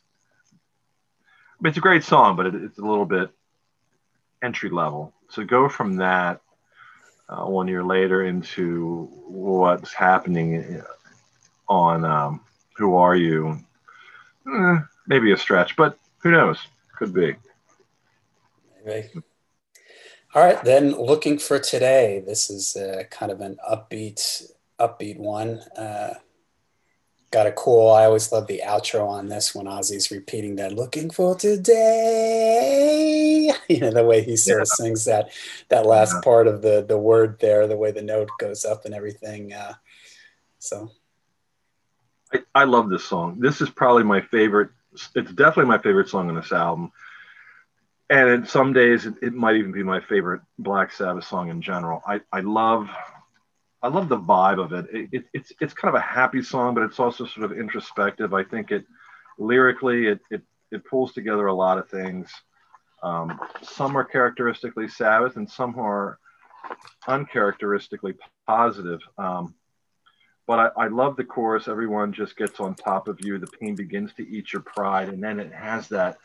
I 1.59 1.63
mean, 1.63 1.69
it's 1.69 1.77
a 1.77 1.81
great 1.81 2.03
song, 2.03 2.35
but 2.35 2.47
it, 2.47 2.55
it's 2.55 2.77
a 2.79 2.85
little 2.85 3.05
bit 3.05 3.29
entry 4.43 4.69
level. 4.69 5.13
So 5.29 5.43
go 5.43 5.69
from 5.69 5.97
that 5.97 6.41
uh, 7.29 7.45
one 7.45 7.67
year 7.67 7.83
later 7.83 8.23
into 8.23 9.09
what's 9.27 9.93
happening 9.93 10.81
on 11.67 12.03
um, 12.03 12.41
Who 12.77 12.95
Are 12.95 13.15
You? 13.15 13.59
Eh, 14.47 14.77
maybe 15.07 15.31
a 15.31 15.37
stretch, 15.37 15.75
but 15.75 15.97
who 16.19 16.31
knows? 16.31 16.59
Could 16.97 17.13
be. 17.13 17.35
Maybe. 18.85 19.09
All 20.33 20.43
right, 20.43 20.61
then 20.63 20.91
looking 20.91 21.39
for 21.39 21.57
today. 21.59 22.21
This 22.25 22.49
is 22.49 22.75
uh, 22.75 23.03
kind 23.09 23.31
of 23.31 23.39
an 23.39 23.57
upbeat, 23.69 24.51
upbeat 24.79 25.17
one. 25.17 25.59
Uh, 25.77 26.15
got 27.35 27.45
a 27.47 27.51
cool. 27.51 27.89
I 27.91 28.05
always 28.05 28.31
love 28.31 28.47
the 28.47 28.61
outro 28.65 29.05
on 29.09 29.27
this 29.27 29.53
when 29.53 29.65
Ozzy's 29.65 30.09
repeating 30.09 30.55
that 30.55 30.71
"looking 30.71 31.09
for 31.09 31.35
today." 31.35 32.71
You 33.67 33.79
know 33.79 33.91
the 33.91 34.05
way 34.05 34.21
he 34.21 34.37
sort 34.37 34.59
yeah. 34.59 34.61
of 34.61 34.67
sings 34.67 35.05
that 35.05 35.31
that 35.69 35.87
last 35.87 36.13
yeah. 36.13 36.21
part 36.23 36.47
of 36.47 36.61
the 36.61 36.85
the 36.87 36.97
word 36.97 37.39
there, 37.39 37.67
the 37.67 37.75
way 37.75 37.91
the 37.91 38.01
note 38.01 38.29
goes 38.39 38.63
up 38.63 38.85
and 38.85 38.93
everything. 38.93 39.53
Uh, 39.53 39.73
so, 40.59 40.91
I, 42.31 42.43
I 42.53 42.63
love 42.65 42.89
this 42.89 43.03
song. 43.03 43.39
This 43.39 43.59
is 43.59 43.71
probably 43.71 44.03
my 44.03 44.21
favorite. 44.21 44.69
It's 44.93 45.31
definitely 45.33 45.65
my 45.65 45.79
favorite 45.79 46.09
song 46.09 46.29
on 46.29 46.35
this 46.35 46.51
album 46.51 46.91
and 48.09 48.29
in 48.29 48.45
some 48.45 48.71
days 48.71 49.05
it, 49.07 49.15
it, 49.21 49.33
might 49.33 49.55
even 49.55 49.71
be 49.71 49.83
my 49.83 49.99
favorite 49.99 50.41
Black 50.59 50.91
Sabbath 50.91 51.25
song 51.25 51.49
in 51.49 51.61
general. 51.61 52.01
I, 52.07 52.21
I 52.31 52.41
love 52.41 52.87
I 53.81 53.89
love 53.89 54.09
the 54.09 54.17
vibe 54.17 54.63
of 54.63 54.73
it. 54.73 54.85
It, 54.91 55.09
it. 55.11 55.25
It's 55.33 55.51
it's 55.59 55.73
kind 55.73 55.95
of 55.95 55.99
a 55.99 56.03
happy 56.03 56.41
song, 56.41 56.73
but 56.73 56.83
it's 56.83 56.99
also 56.99 57.25
sort 57.25 57.51
of 57.51 57.57
introspective. 57.57 58.33
I 58.33 58.43
think 58.43 58.71
it 58.71 58.85
lyrically 59.37 60.07
it 60.07 60.19
it, 60.31 60.41
it 60.71 60.85
pulls 60.85 61.13
together 61.13 61.47
a 61.47 61.53
lot 61.53 61.77
of 61.77 61.89
things. 61.89 62.31
Um, 63.03 63.39
some 63.61 63.95
are 63.97 64.03
characteristically 64.03 64.87
Sabbath, 64.87 65.35
and 65.35 65.49
some 65.49 65.77
are 65.79 66.17
uncharacteristically 67.07 68.15
positive. 68.47 68.99
Um, 69.17 69.53
but 70.47 70.73
I, 70.77 70.85
I, 70.85 70.87
love 70.87 71.15
the 71.15 71.23
chorus. 71.23 71.67
Everyone 71.67 72.13
just 72.13 72.35
gets 72.37 72.59
on 72.59 72.73
top 72.75 73.07
of 73.07 73.19
you. 73.23 73.37
The 73.37 73.47
pain 73.47 73.75
begins 73.75 74.13
to 74.13 74.27
eat 74.27 74.53
your 74.53 74.61
pride, 74.63 75.09
and 75.09 75.23
then 75.23 75.39
it 75.39 75.53
has 75.53 75.87
that 75.89 76.17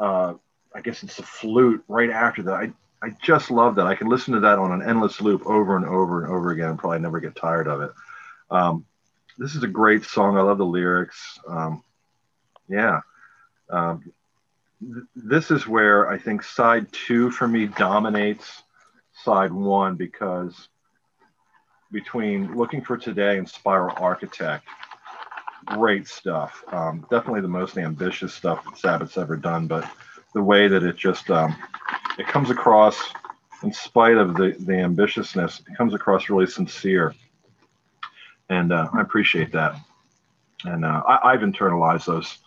uh, 0.00 0.34
I 0.74 0.80
guess 0.80 1.02
it's 1.02 1.16
the 1.16 1.22
flute 1.22 1.82
right 1.88 2.10
after 2.10 2.42
that. 2.44 2.54
I, 2.54 2.72
I 3.02 3.10
just 3.22 3.50
love 3.50 3.76
that. 3.76 3.86
I 3.86 3.94
can 3.94 4.08
listen 4.08 4.34
to 4.34 4.40
that 4.40 4.58
on 4.58 4.72
an 4.72 4.88
endless 4.88 5.20
loop 5.20 5.46
over 5.46 5.76
and 5.76 5.84
over 5.84 6.24
and 6.24 6.32
over 6.32 6.50
again 6.50 6.76
probably 6.76 6.98
never 6.98 7.20
get 7.20 7.36
tired 7.36 7.68
of 7.68 7.82
it. 7.82 7.90
Um, 8.50 8.86
this 9.38 9.54
is 9.54 9.62
a 9.62 9.68
great 9.68 10.04
song. 10.04 10.38
I 10.38 10.42
love 10.42 10.58
the 10.58 10.64
lyrics. 10.64 11.38
Um, 11.46 11.82
yeah. 12.68 13.00
Um, 13.70 14.12
th- 14.80 15.04
this 15.14 15.50
is 15.50 15.66
where 15.66 16.08
I 16.08 16.18
think 16.18 16.42
side 16.42 16.90
two 16.92 17.30
for 17.30 17.46
me 17.46 17.66
dominates 17.66 18.62
side 19.12 19.52
one 19.52 19.96
because 19.96 20.68
between 21.92 22.56
Looking 22.56 22.82
for 22.82 22.96
Today 22.96 23.38
and 23.38 23.48
Spiral 23.48 23.94
Architect, 23.98 24.66
great 25.66 26.08
stuff. 26.08 26.64
Um, 26.68 27.06
definitely 27.10 27.42
the 27.42 27.48
most 27.48 27.76
ambitious 27.78 28.32
stuff 28.34 28.64
Sabbath's 28.76 29.18
ever 29.18 29.36
done, 29.36 29.66
but 29.66 29.88
the 30.34 30.42
way 30.42 30.68
that 30.68 30.82
it 30.82 30.96
just 30.96 31.30
um, 31.30 31.56
it 32.18 32.26
comes 32.26 32.50
across, 32.50 33.00
in 33.62 33.72
spite 33.72 34.16
of 34.16 34.34
the 34.34 34.56
the 34.58 34.72
ambitiousness, 34.72 35.60
it 35.60 35.76
comes 35.76 35.94
across 35.94 36.28
really 36.28 36.46
sincere, 36.46 37.14
and 38.48 38.72
uh, 38.72 38.88
I 38.92 39.00
appreciate 39.00 39.52
that. 39.52 39.76
And 40.64 40.84
uh, 40.84 41.02
I, 41.06 41.32
have 41.32 41.42
internalized 41.42 42.06
those 42.06 42.38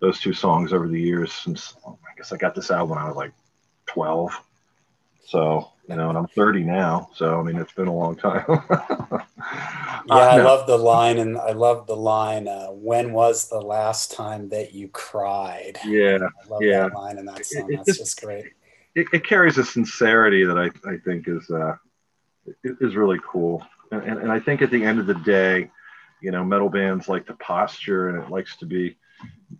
those 0.00 0.20
two 0.20 0.32
songs 0.32 0.72
over 0.72 0.86
the 0.86 1.00
years 1.00 1.32
since 1.32 1.74
oh, 1.86 1.98
I 2.04 2.16
guess 2.16 2.32
I 2.32 2.36
got 2.36 2.54
this 2.54 2.70
album 2.70 2.90
when 2.90 2.98
I 2.98 3.08
was 3.08 3.16
like 3.16 3.32
twelve. 3.86 4.32
So 5.26 5.72
you 5.88 5.96
know, 5.96 6.10
and 6.10 6.18
I'm 6.18 6.26
30 6.26 6.64
now. 6.64 7.08
So 7.14 7.40
I 7.40 7.42
mean, 7.42 7.56
it's 7.56 7.72
been 7.72 7.88
a 7.88 7.94
long 7.94 8.14
time. 8.14 8.44
yeah, 8.48 9.20
uh, 10.10 10.14
I 10.14 10.36
no. 10.36 10.44
love 10.44 10.66
the 10.66 10.76
line, 10.76 11.18
and 11.18 11.38
I 11.38 11.52
love 11.52 11.86
the 11.86 11.96
line. 11.96 12.46
Uh, 12.46 12.68
when 12.68 13.12
was 13.12 13.48
the 13.48 13.60
last 13.60 14.12
time 14.12 14.50
that 14.50 14.74
you 14.74 14.88
cried? 14.88 15.78
Yeah, 15.86 16.18
I 16.22 16.48
love 16.48 16.62
yeah. 16.62 16.82
that 16.82 16.94
line 16.94 17.18
in 17.18 17.26
that 17.26 17.44
song. 17.44 17.70
That's 17.70 17.98
just 17.98 18.20
great. 18.20 18.52
It, 18.94 19.06
it, 19.12 19.24
carries 19.24 19.58
a 19.58 19.64
sincerity 19.64 20.44
that 20.44 20.58
I, 20.58 20.66
I 20.88 20.96
think 20.98 21.28
is 21.28 21.50
uh, 21.50 21.76
is 22.64 22.96
really 22.96 23.18
cool, 23.26 23.64
and, 23.92 24.02
and, 24.02 24.18
and 24.18 24.32
I 24.32 24.40
think 24.40 24.62
at 24.62 24.70
the 24.70 24.84
end 24.84 24.98
of 24.98 25.06
the 25.06 25.14
day, 25.14 25.70
you 26.20 26.30
know, 26.30 26.44
metal 26.44 26.68
bands 26.68 27.08
like 27.08 27.26
to 27.26 27.34
posture 27.34 28.08
and 28.08 28.22
it 28.22 28.30
likes 28.30 28.56
to 28.58 28.66
be 28.66 28.96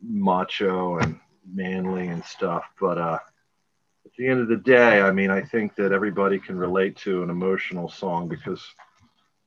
macho 0.03 0.99
and 0.99 1.19
manly 1.51 2.09
and 2.09 2.25
stuff, 2.25 2.65
but 2.81 2.99
uh 2.99 3.19
at 4.09 4.17
the 4.17 4.29
end 4.29 4.41
of 4.41 4.49
the 4.49 4.57
day, 4.57 5.03
I 5.03 5.11
mean, 5.11 5.31
I 5.31 5.43
think 5.43 5.77
that 5.77 5.93
everybody 5.93 6.39
can 6.39 6.59
relate 6.59 6.97
to 6.99 7.23
an 7.23 7.29
emotional 7.29 7.91
song 7.91 8.27
because, 8.27 8.65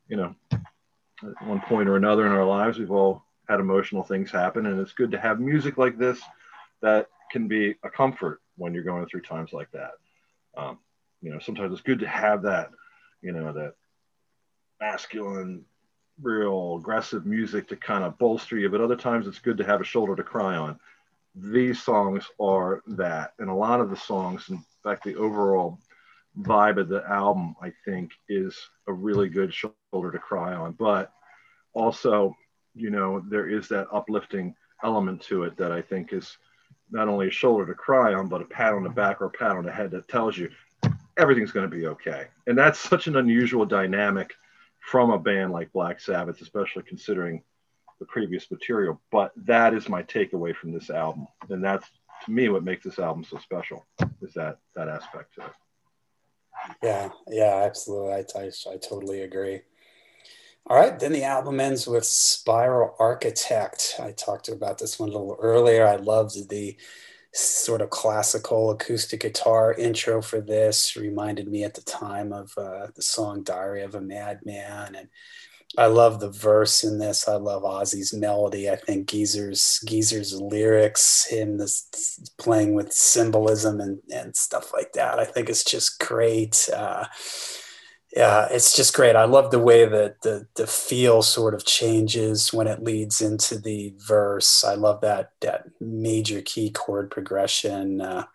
you 0.07 0.17
know, 0.17 0.35
at 0.51 1.47
one 1.47 1.61
point 1.61 1.89
or 1.89 1.95
another 1.95 2.27
in 2.27 2.31
our 2.31 2.45
lives, 2.45 2.77
we've 2.77 2.91
all 2.91 3.23
had 3.49 3.59
emotional 3.59 4.03
things 4.03 4.29
happen. 4.29 4.67
And 4.67 4.79
it's 4.79 4.93
good 4.93 5.11
to 5.11 5.19
have 5.19 5.39
music 5.39 5.79
like 5.79 5.97
this 5.97 6.21
that 6.81 7.07
can 7.31 7.47
be 7.47 7.75
a 7.83 7.89
comfort 7.89 8.40
when 8.57 8.73
you're 8.73 8.83
going 8.83 9.05
through 9.07 9.21
times 9.21 9.53
like 9.53 9.71
that. 9.71 9.91
Um, 10.55 10.79
you 11.21 11.31
know, 11.31 11.39
sometimes 11.39 11.71
it's 11.71 11.81
good 11.81 11.99
to 11.99 12.07
have 12.07 12.43
that, 12.43 12.69
you 13.21 13.31
know, 13.31 13.53
that 13.53 13.73
masculine, 14.79 15.63
real 16.21 16.77
aggressive 16.77 17.25
music 17.25 17.67
to 17.69 17.75
kind 17.75 18.03
of 18.03 18.17
bolster 18.17 18.57
you. 18.57 18.69
But 18.69 18.81
other 18.81 18.95
times 18.95 19.27
it's 19.27 19.39
good 19.39 19.57
to 19.57 19.65
have 19.65 19.81
a 19.81 19.85
shoulder 19.85 20.15
to 20.15 20.23
cry 20.23 20.55
on 20.55 20.79
these 21.35 21.81
songs 21.81 22.27
are 22.39 22.81
that. 22.87 23.33
And 23.39 23.49
a 23.49 23.53
lot 23.53 23.79
of 23.79 23.89
the 23.89 23.95
songs, 23.95 24.49
in 24.49 24.63
fact, 24.83 25.03
the 25.03 25.15
overall 25.15 25.79
vibe 26.39 26.79
of 26.79 26.89
the 26.89 27.03
album, 27.07 27.55
I 27.61 27.71
think, 27.85 28.11
is 28.27 28.57
a 28.87 28.93
really 28.93 29.29
good 29.29 29.53
shoulder 29.53 30.11
to 30.11 30.19
cry 30.19 30.53
on. 30.53 30.73
But 30.73 31.11
also, 31.73 32.35
you 32.73 32.89
know, 32.89 33.23
there 33.29 33.47
is 33.47 33.67
that 33.69 33.87
uplifting 33.91 34.55
element 34.83 35.21
to 35.21 35.43
it 35.43 35.57
that 35.57 35.71
I 35.71 35.81
think 35.81 36.13
is 36.13 36.37
not 36.91 37.07
only 37.07 37.27
a 37.27 37.31
shoulder 37.31 37.65
to 37.65 37.73
cry 37.73 38.13
on, 38.13 38.27
but 38.27 38.41
a 38.41 38.45
pat 38.45 38.73
on 38.73 38.83
the 38.83 38.89
back 38.89 39.21
or 39.21 39.25
a 39.25 39.29
pat 39.29 39.51
on 39.51 39.65
the 39.65 39.71
head 39.71 39.91
that 39.91 40.07
tells 40.07 40.37
you 40.37 40.49
everything's 41.17 41.51
going 41.51 41.69
to 41.69 41.75
be 41.75 41.87
okay. 41.87 42.27
And 42.47 42.57
that's 42.57 42.79
such 42.79 43.07
an 43.07 43.15
unusual 43.15 43.65
dynamic 43.65 44.33
from 44.79 45.11
a 45.11 45.19
band 45.19 45.51
like 45.51 45.71
Black 45.71 45.99
Sabbath, 45.99 46.41
especially 46.41 46.83
considering 46.83 47.43
the 47.99 48.05
previous 48.05 48.49
material. 48.49 48.99
But 49.11 49.31
that 49.45 49.73
is 49.73 49.87
my 49.87 50.03
takeaway 50.03 50.55
from 50.55 50.73
this 50.73 50.89
album, 50.89 51.27
and 51.49 51.63
that's 51.63 51.87
to 52.25 52.31
me 52.31 52.49
what 52.49 52.63
makes 52.63 52.83
this 52.83 52.99
album 52.99 53.23
so 53.23 53.37
special 53.37 53.85
is 54.21 54.33
that 54.33 54.57
that 54.75 54.87
aspect 54.87 55.35
to 55.35 55.45
it. 55.45 55.51
Yeah, 56.83 57.09
yeah, 57.27 57.63
absolutely. 57.65 58.13
I, 58.13 58.39
I, 58.39 58.73
I 58.73 58.77
totally 58.77 59.21
agree. 59.21 59.61
All 60.67 60.77
right, 60.77 60.97
then 60.99 61.11
the 61.11 61.23
album 61.23 61.59
ends 61.59 61.87
with 61.87 62.05
Spiral 62.05 62.95
Architect. 62.99 63.95
I 63.99 64.11
talked 64.11 64.47
about 64.47 64.77
this 64.77 64.99
one 64.99 65.09
a 65.09 65.11
little 65.11 65.37
earlier. 65.39 65.85
I 65.85 65.95
loved 65.97 66.49
the 66.49 66.77
sort 67.33 67.81
of 67.81 67.89
classical 67.89 68.71
acoustic 68.71 69.21
guitar 69.21 69.73
intro 69.73 70.21
for 70.21 70.39
this. 70.39 70.95
Reminded 70.95 71.47
me 71.47 71.63
at 71.63 71.73
the 71.73 71.81
time 71.81 72.31
of 72.31 72.53
uh, 72.57 72.87
the 72.95 73.01
song 73.01 73.43
Diary 73.43 73.83
of 73.83 73.95
a 73.95 74.01
Madman 74.01 74.95
and 74.95 75.09
I 75.77 75.85
love 75.85 76.19
the 76.19 76.29
verse 76.29 76.83
in 76.83 76.99
this. 76.99 77.27
I 77.27 77.35
love 77.35 77.63
Ozzy's 77.63 78.13
melody. 78.13 78.69
I 78.69 78.75
think 78.75 79.09
Geezer's 79.09 79.79
Geezer's 79.87 80.39
lyrics, 80.39 81.25
him 81.27 81.57
this 81.57 82.19
playing 82.37 82.73
with 82.73 82.91
symbolism 82.91 83.79
and, 83.79 83.99
and 84.13 84.35
stuff 84.35 84.73
like 84.73 84.91
that. 84.93 85.17
I 85.17 85.25
think 85.25 85.49
it's 85.49 85.63
just 85.63 85.99
great. 85.99 86.69
Uh, 86.75 87.05
yeah, 88.15 88.47
it's 88.51 88.75
just 88.75 88.93
great. 88.93 89.15
I 89.15 89.23
love 89.23 89.51
the 89.51 89.59
way 89.59 89.85
that 89.85 90.21
the 90.21 90.47
the 90.55 90.67
feel 90.67 91.21
sort 91.21 91.53
of 91.53 91.65
changes 91.65 92.51
when 92.51 92.67
it 92.67 92.83
leads 92.83 93.21
into 93.21 93.57
the 93.57 93.93
verse. 93.97 94.63
I 94.63 94.75
love 94.75 95.01
that 95.01 95.31
that 95.39 95.65
major 95.79 96.41
key 96.41 96.71
chord 96.71 97.09
progression. 97.09 98.01
Uh, 98.01 98.25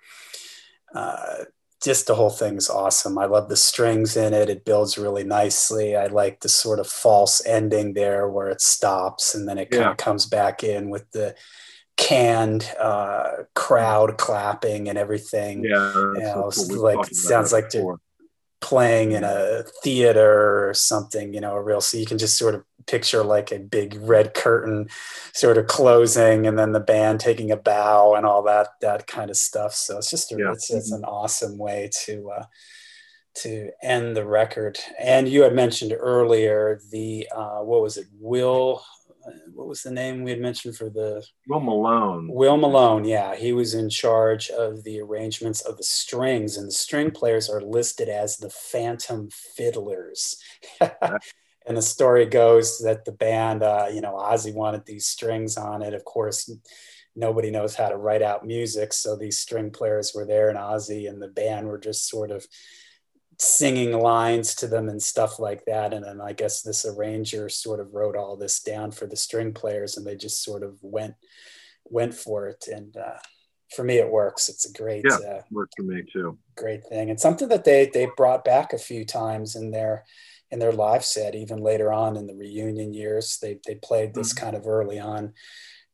uh, 0.94 1.44
just 1.82 2.06
the 2.06 2.14
whole 2.14 2.30
thing's 2.30 2.70
awesome. 2.70 3.18
I 3.18 3.26
love 3.26 3.50
the 3.50 3.56
strings 3.56 4.16
in 4.16 4.32
it. 4.32 4.48
It 4.48 4.64
builds 4.64 4.96
really 4.96 5.24
nicely. 5.24 5.94
I 5.94 6.06
like 6.06 6.40
the 6.40 6.48
sort 6.48 6.80
of 6.80 6.86
false 6.86 7.44
ending 7.44 7.92
there 7.92 8.28
where 8.28 8.48
it 8.48 8.62
stops 8.62 9.34
and 9.34 9.46
then 9.46 9.58
it 9.58 9.68
yeah. 9.70 9.78
kind 9.78 9.90
of 9.90 9.96
comes 9.98 10.24
back 10.24 10.64
in 10.64 10.88
with 10.88 11.10
the 11.10 11.34
canned 11.98 12.70
uh, 12.80 13.44
crowd 13.54 14.16
clapping 14.16 14.88
and 14.88 14.96
everything. 14.96 15.64
Yeah, 15.64 15.92
you 15.94 16.20
know, 16.20 16.50
like 16.70 17.04
sounds 17.12 17.52
like 17.52 17.68
they're 17.68 17.96
playing 18.60 19.12
in 19.12 19.24
a 19.24 19.62
theater 19.82 20.68
or 20.68 20.74
something. 20.74 21.34
You 21.34 21.40
know, 21.40 21.54
a 21.54 21.62
real 21.62 21.80
so 21.80 21.98
you 21.98 22.06
can 22.06 22.18
just 22.18 22.38
sort 22.38 22.54
of 22.54 22.64
picture 22.86 23.24
like 23.24 23.50
a 23.50 23.58
big 23.58 23.98
red 24.00 24.32
curtain 24.32 24.88
sort 25.32 25.58
of 25.58 25.66
closing 25.66 26.46
and 26.46 26.56
then 26.56 26.70
the 26.70 26.78
band 26.78 27.18
taking 27.18 27.50
a 27.50 27.56
bow 27.56 28.14
and 28.14 28.24
all 28.24 28.44
that 28.44 28.68
that 28.80 29.08
kind 29.08 29.28
of 29.28 29.36
stuff 29.36 29.74
so 29.74 29.98
it's 29.98 30.08
just 30.08 30.30
a, 30.30 30.36
yeah. 30.38 30.52
it's, 30.52 30.70
it's 30.70 30.92
an 30.92 31.02
awesome 31.02 31.58
way 31.58 31.90
to 31.92 32.30
uh, 32.30 32.44
to 33.36 33.70
end 33.82 34.16
the 34.16 34.24
record. 34.24 34.78
And 34.98 35.28
you 35.28 35.42
had 35.42 35.54
mentioned 35.54 35.94
earlier 35.98 36.80
the 36.90 37.28
uh, 37.34 37.60
what 37.60 37.82
was 37.82 37.96
it, 37.96 38.06
Will? 38.18 38.82
What 39.54 39.68
was 39.68 39.82
the 39.82 39.90
name 39.90 40.22
we 40.22 40.30
had 40.30 40.40
mentioned 40.40 40.76
for 40.76 40.90
the 40.90 41.24
Will 41.48 41.60
Malone? 41.60 42.28
Will 42.30 42.56
Malone, 42.56 43.04
yeah, 43.04 43.34
he 43.34 43.52
was 43.52 43.74
in 43.74 43.88
charge 43.88 44.50
of 44.50 44.84
the 44.84 45.00
arrangements 45.00 45.60
of 45.62 45.76
the 45.76 45.82
strings, 45.82 46.56
and 46.56 46.68
the 46.68 46.72
string 46.72 47.10
players 47.10 47.48
are 47.48 47.60
listed 47.60 48.08
as 48.08 48.36
the 48.36 48.50
Phantom 48.50 49.28
Fiddlers. 49.30 50.36
and 50.80 51.76
the 51.76 51.82
story 51.82 52.26
goes 52.26 52.78
that 52.78 53.04
the 53.04 53.12
band, 53.12 53.62
uh, 53.62 53.88
you 53.92 54.00
know, 54.00 54.14
Ozzy 54.14 54.54
wanted 54.54 54.84
these 54.86 55.06
strings 55.06 55.56
on 55.56 55.82
it. 55.82 55.94
Of 55.94 56.04
course, 56.04 56.50
nobody 57.14 57.50
knows 57.50 57.74
how 57.74 57.88
to 57.88 57.96
write 57.96 58.22
out 58.22 58.46
music, 58.46 58.92
so 58.92 59.16
these 59.16 59.38
string 59.38 59.70
players 59.70 60.12
were 60.14 60.26
there, 60.26 60.48
and 60.48 60.58
Ozzy 60.58 61.08
and 61.08 61.20
the 61.20 61.28
band 61.28 61.66
were 61.66 61.78
just 61.78 62.08
sort 62.08 62.30
of 62.30 62.46
singing 63.38 63.92
lines 63.92 64.54
to 64.56 64.66
them 64.66 64.88
and 64.88 65.02
stuff 65.02 65.38
like 65.38 65.64
that. 65.66 65.92
And 65.92 66.04
then 66.04 66.20
I 66.20 66.32
guess 66.32 66.62
this 66.62 66.86
arranger 66.86 67.48
sort 67.48 67.80
of 67.80 67.92
wrote 67.92 68.16
all 68.16 68.36
this 68.36 68.60
down 68.60 68.90
for 68.90 69.06
the 69.06 69.16
string 69.16 69.52
players, 69.52 69.96
and 69.96 70.06
they 70.06 70.16
just 70.16 70.42
sort 70.42 70.62
of 70.62 70.78
went 70.82 71.14
went 71.84 72.14
for 72.14 72.48
it. 72.48 72.66
And 72.68 72.96
uh, 72.96 73.18
for 73.74 73.84
me, 73.84 73.96
it 73.96 74.10
works. 74.10 74.48
It's 74.48 74.68
a 74.68 74.72
great 74.72 75.04
yeah, 75.08 75.16
uh, 75.16 75.42
worked 75.50 75.74
for 75.76 75.82
me 75.82 76.02
too. 76.12 76.38
Great 76.56 76.84
thing, 76.84 77.10
and 77.10 77.20
something 77.20 77.48
that 77.48 77.64
they 77.64 77.90
they 77.92 78.08
brought 78.16 78.44
back 78.44 78.72
a 78.72 78.78
few 78.78 79.04
times 79.04 79.56
in 79.56 79.70
their 79.70 80.04
in 80.50 80.58
their 80.58 80.72
live 80.72 81.04
set, 81.04 81.34
even 81.34 81.58
later 81.58 81.92
on 81.92 82.16
in 82.16 82.26
the 82.26 82.34
reunion 82.34 82.94
years. 82.94 83.38
They 83.40 83.58
they 83.66 83.74
played 83.74 84.14
this 84.14 84.32
mm-hmm. 84.32 84.44
kind 84.44 84.56
of 84.56 84.66
early 84.66 84.98
on 84.98 85.34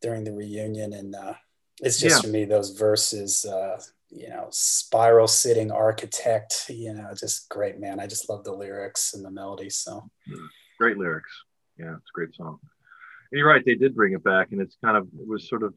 during 0.01 0.25
the 0.25 0.33
reunion, 0.33 0.93
and 0.93 1.15
uh, 1.15 1.35
it's 1.81 1.99
just 1.99 2.17
yeah. 2.17 2.21
for 2.23 2.29
me 2.29 2.45
those 2.45 2.71
verses. 2.71 3.45
Uh, 3.45 3.81
you 4.13 4.29
know, 4.29 4.47
spiral 4.51 5.27
sitting 5.27 5.73
architect, 5.73 6.67
you 6.69 6.93
know, 6.93 7.11
just 7.19 7.49
great, 7.49 7.81
man. 7.81 7.99
I 7.99 8.07
just 8.07 8.29
love 8.29 8.45
the 8.45 8.53
lyrics 8.53 9.15
and 9.15 9.25
the 9.25 9.31
melody. 9.31 9.71
So 9.71 10.05
mm, 10.29 10.47
great 10.79 10.99
lyrics. 10.99 11.31
Yeah, 11.79 11.95
it's 11.95 12.11
a 12.11 12.15
great 12.15 12.35
song. 12.35 12.59
And 13.31 13.39
you're 13.39 13.49
right, 13.49 13.65
they 13.65 13.75
did 13.75 13.95
bring 13.95 14.13
it 14.13 14.23
back, 14.23 14.53
and 14.53 14.61
it's 14.61 14.77
kind 14.85 14.97
of, 14.97 15.09
it 15.19 15.27
was 15.27 15.49
sort 15.49 15.63
of, 15.63 15.73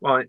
well, 0.00 0.24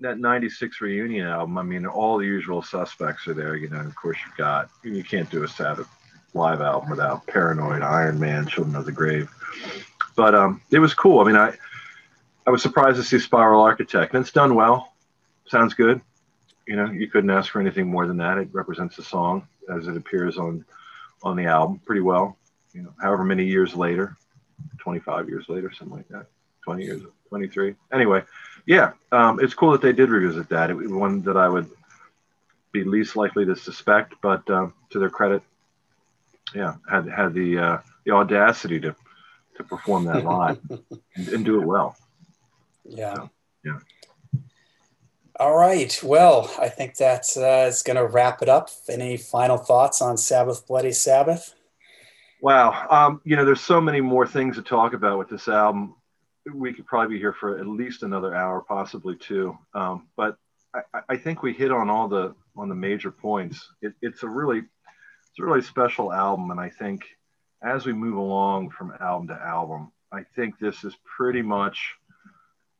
that 0.00 0.18
96 0.18 0.80
reunion 0.82 1.26
album, 1.26 1.56
I 1.56 1.62
mean, 1.62 1.86
all 1.86 2.18
the 2.18 2.26
usual 2.26 2.60
suspects 2.60 3.26
are 3.26 3.34
there, 3.34 3.56
you 3.56 3.70
know, 3.70 3.80
of 3.80 3.94
course 3.94 4.18
you've 4.26 4.36
got, 4.36 4.68
you 4.84 5.02
can't 5.02 5.30
do 5.30 5.42
a 5.44 5.48
Sabbath 5.48 5.88
live 6.34 6.60
album 6.60 6.90
without 6.90 7.26
Paranoid, 7.26 7.82
Iron 7.82 8.20
Man, 8.20 8.46
Children 8.46 8.76
of 8.76 8.84
the 8.84 8.92
Grave. 8.92 9.30
But 10.16 10.34
um, 10.34 10.60
it 10.70 10.78
was 10.78 10.92
cool. 10.92 11.20
I 11.20 11.24
mean, 11.24 11.36
I, 11.36 11.56
I 12.46 12.50
was 12.50 12.62
surprised 12.62 12.96
to 12.96 13.02
see 13.02 13.18
Spiral 13.18 13.62
Architect, 13.62 14.14
and 14.14 14.22
it's 14.22 14.32
done 14.32 14.54
well. 14.54 14.92
Sounds 15.46 15.72
good 15.72 16.02
you 16.66 16.76
know, 16.76 16.90
you 16.90 17.08
couldn't 17.08 17.30
ask 17.30 17.50
for 17.50 17.60
anything 17.60 17.88
more 17.88 18.06
than 18.06 18.16
that. 18.18 18.38
It 18.38 18.48
represents 18.52 18.96
the 18.96 19.02
song 19.02 19.46
as 19.74 19.88
it 19.88 19.96
appears 19.96 20.38
on 20.38 20.64
on 21.22 21.36
the 21.36 21.46
album 21.46 21.80
pretty 21.84 22.00
well. 22.00 22.36
You 22.72 22.82
know, 22.82 22.94
however 23.00 23.24
many 23.24 23.44
years 23.44 23.74
later, 23.74 24.16
25 24.78 25.28
years 25.28 25.46
later, 25.48 25.72
something 25.72 25.96
like 25.96 26.08
that, 26.08 26.26
20 26.64 26.84
years, 26.84 27.02
23. 27.28 27.74
Anyway, 27.92 28.22
yeah, 28.66 28.92
um, 29.12 29.40
it's 29.40 29.54
cool 29.54 29.72
that 29.72 29.82
they 29.82 29.92
did 29.92 30.10
revisit 30.10 30.48
that. 30.50 30.70
It 30.70 30.74
was 30.74 30.88
one 30.88 31.22
that 31.22 31.36
I 31.36 31.48
would 31.48 31.68
be 32.72 32.84
least 32.84 33.16
likely 33.16 33.44
to 33.46 33.56
suspect, 33.56 34.14
but 34.22 34.48
um, 34.50 34.74
to 34.90 34.98
their 34.98 35.10
credit, 35.10 35.42
yeah, 36.54 36.74
had 36.88 37.08
had 37.08 37.34
the 37.34 37.58
uh, 37.58 37.78
the 38.04 38.12
audacity 38.12 38.80
to 38.80 38.94
to 39.56 39.64
perform 39.64 40.04
that 40.04 40.24
live 40.24 40.58
and, 41.16 41.28
and, 41.28 41.44
do 41.44 41.60
it 41.60 41.66
well. 41.66 41.96
Yeah. 42.84 43.14
So, 43.14 43.30
yeah. 43.64 43.78
All 45.40 45.56
right. 45.56 45.98
Well, 46.02 46.54
I 46.60 46.68
think 46.68 46.96
that 46.96 47.34
uh, 47.34 47.72
going 47.86 47.96
to 47.96 48.04
wrap 48.04 48.42
it 48.42 48.50
up. 48.50 48.68
Any 48.90 49.16
final 49.16 49.56
thoughts 49.56 50.02
on 50.02 50.18
Sabbath 50.18 50.66
Bloody 50.66 50.92
Sabbath? 50.92 51.54
Wow. 52.42 52.86
Um, 52.90 53.22
you 53.24 53.36
know, 53.36 53.46
there's 53.46 53.62
so 53.62 53.80
many 53.80 54.02
more 54.02 54.26
things 54.26 54.56
to 54.56 54.62
talk 54.62 54.92
about 54.92 55.18
with 55.18 55.30
this 55.30 55.48
album. 55.48 55.96
We 56.52 56.74
could 56.74 56.84
probably 56.86 57.14
be 57.16 57.20
here 57.20 57.32
for 57.32 57.58
at 57.58 57.66
least 57.66 58.02
another 58.02 58.34
hour, 58.34 58.60
possibly 58.60 59.16
two. 59.16 59.56
Um, 59.72 60.08
but 60.14 60.36
I, 60.74 61.00
I, 61.08 61.16
think 61.16 61.42
we 61.42 61.54
hit 61.54 61.72
on 61.72 61.88
all 61.88 62.06
the 62.06 62.34
on 62.54 62.68
the 62.68 62.74
major 62.74 63.10
points. 63.10 63.66
It, 63.80 63.94
it's 64.02 64.22
a 64.22 64.28
really 64.28 64.58
it's 64.58 65.38
a 65.40 65.42
really 65.42 65.62
special 65.62 66.12
album, 66.12 66.50
and 66.50 66.60
I 66.60 66.68
think 66.68 67.00
as 67.62 67.86
we 67.86 67.94
move 67.94 68.18
along 68.18 68.70
from 68.70 68.92
album 69.00 69.28
to 69.28 69.40
album, 69.40 69.90
I 70.12 70.22
think 70.36 70.58
this 70.58 70.84
is 70.84 70.94
pretty 71.16 71.40
much 71.40 71.94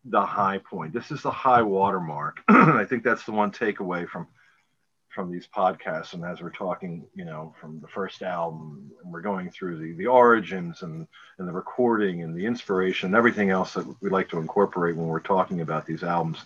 the 0.04 0.24
high 0.24 0.58
point. 0.58 0.92
This 0.92 1.10
is 1.10 1.22
the 1.22 1.30
high 1.30 1.62
watermark. 1.62 2.40
I 2.48 2.84
think 2.84 3.04
that's 3.04 3.24
the 3.24 3.32
one 3.32 3.52
takeaway 3.52 4.08
from 4.08 4.26
from 5.08 5.32
these 5.32 5.48
podcasts. 5.54 6.14
And 6.14 6.24
as 6.24 6.40
we're 6.40 6.50
talking, 6.50 7.04
you 7.14 7.24
know, 7.24 7.52
from 7.60 7.80
the 7.80 7.88
first 7.88 8.22
album, 8.22 8.92
and 9.02 9.12
we're 9.12 9.20
going 9.20 9.50
through 9.50 9.78
the 9.78 9.92
the 9.92 10.06
origins 10.06 10.82
and 10.82 11.06
and 11.38 11.48
the 11.48 11.52
recording 11.52 12.22
and 12.22 12.34
the 12.34 12.46
inspiration 12.46 13.08
and 13.08 13.16
everything 13.16 13.50
else 13.50 13.74
that 13.74 13.86
we 14.00 14.08
like 14.10 14.28
to 14.30 14.38
incorporate 14.38 14.96
when 14.96 15.08
we're 15.08 15.20
talking 15.20 15.60
about 15.60 15.86
these 15.86 16.02
albums. 16.02 16.38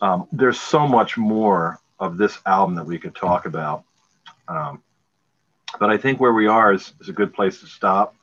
Um, 0.00 0.28
there's 0.32 0.60
so 0.60 0.86
much 0.86 1.16
more 1.16 1.78
of 1.98 2.16
this 2.16 2.38
album 2.46 2.74
that 2.76 2.86
we 2.86 2.98
could 2.98 3.14
talk 3.14 3.46
about. 3.46 3.84
Um, 4.48 4.82
but 5.78 5.90
I 5.90 5.96
think 5.96 6.20
where 6.20 6.32
we 6.32 6.46
are 6.46 6.72
is, 6.72 6.92
is 7.00 7.08
a 7.08 7.12
good 7.12 7.32
place 7.34 7.60
to 7.60 7.66
stop. 7.66 8.14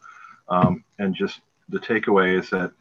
Um, 0.48 0.84
and 1.00 1.16
just 1.16 1.40
the 1.70 1.80
takeaway 1.80 2.40
is 2.40 2.50
that 2.50 2.72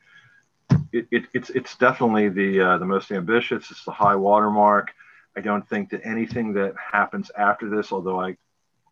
it, 0.92 1.06
it, 1.10 1.24
it's 1.32 1.50
it's 1.50 1.76
definitely 1.76 2.28
the 2.28 2.60
uh, 2.60 2.78
the 2.78 2.84
most 2.84 3.10
ambitious. 3.10 3.70
It's 3.70 3.84
the 3.84 3.92
high 3.92 4.16
watermark. 4.16 4.92
I 5.36 5.40
don't 5.40 5.66
think 5.68 5.90
that 5.90 6.04
anything 6.04 6.52
that 6.54 6.74
happens 6.76 7.30
after 7.36 7.68
this, 7.68 7.92
although 7.92 8.20
I 8.20 8.36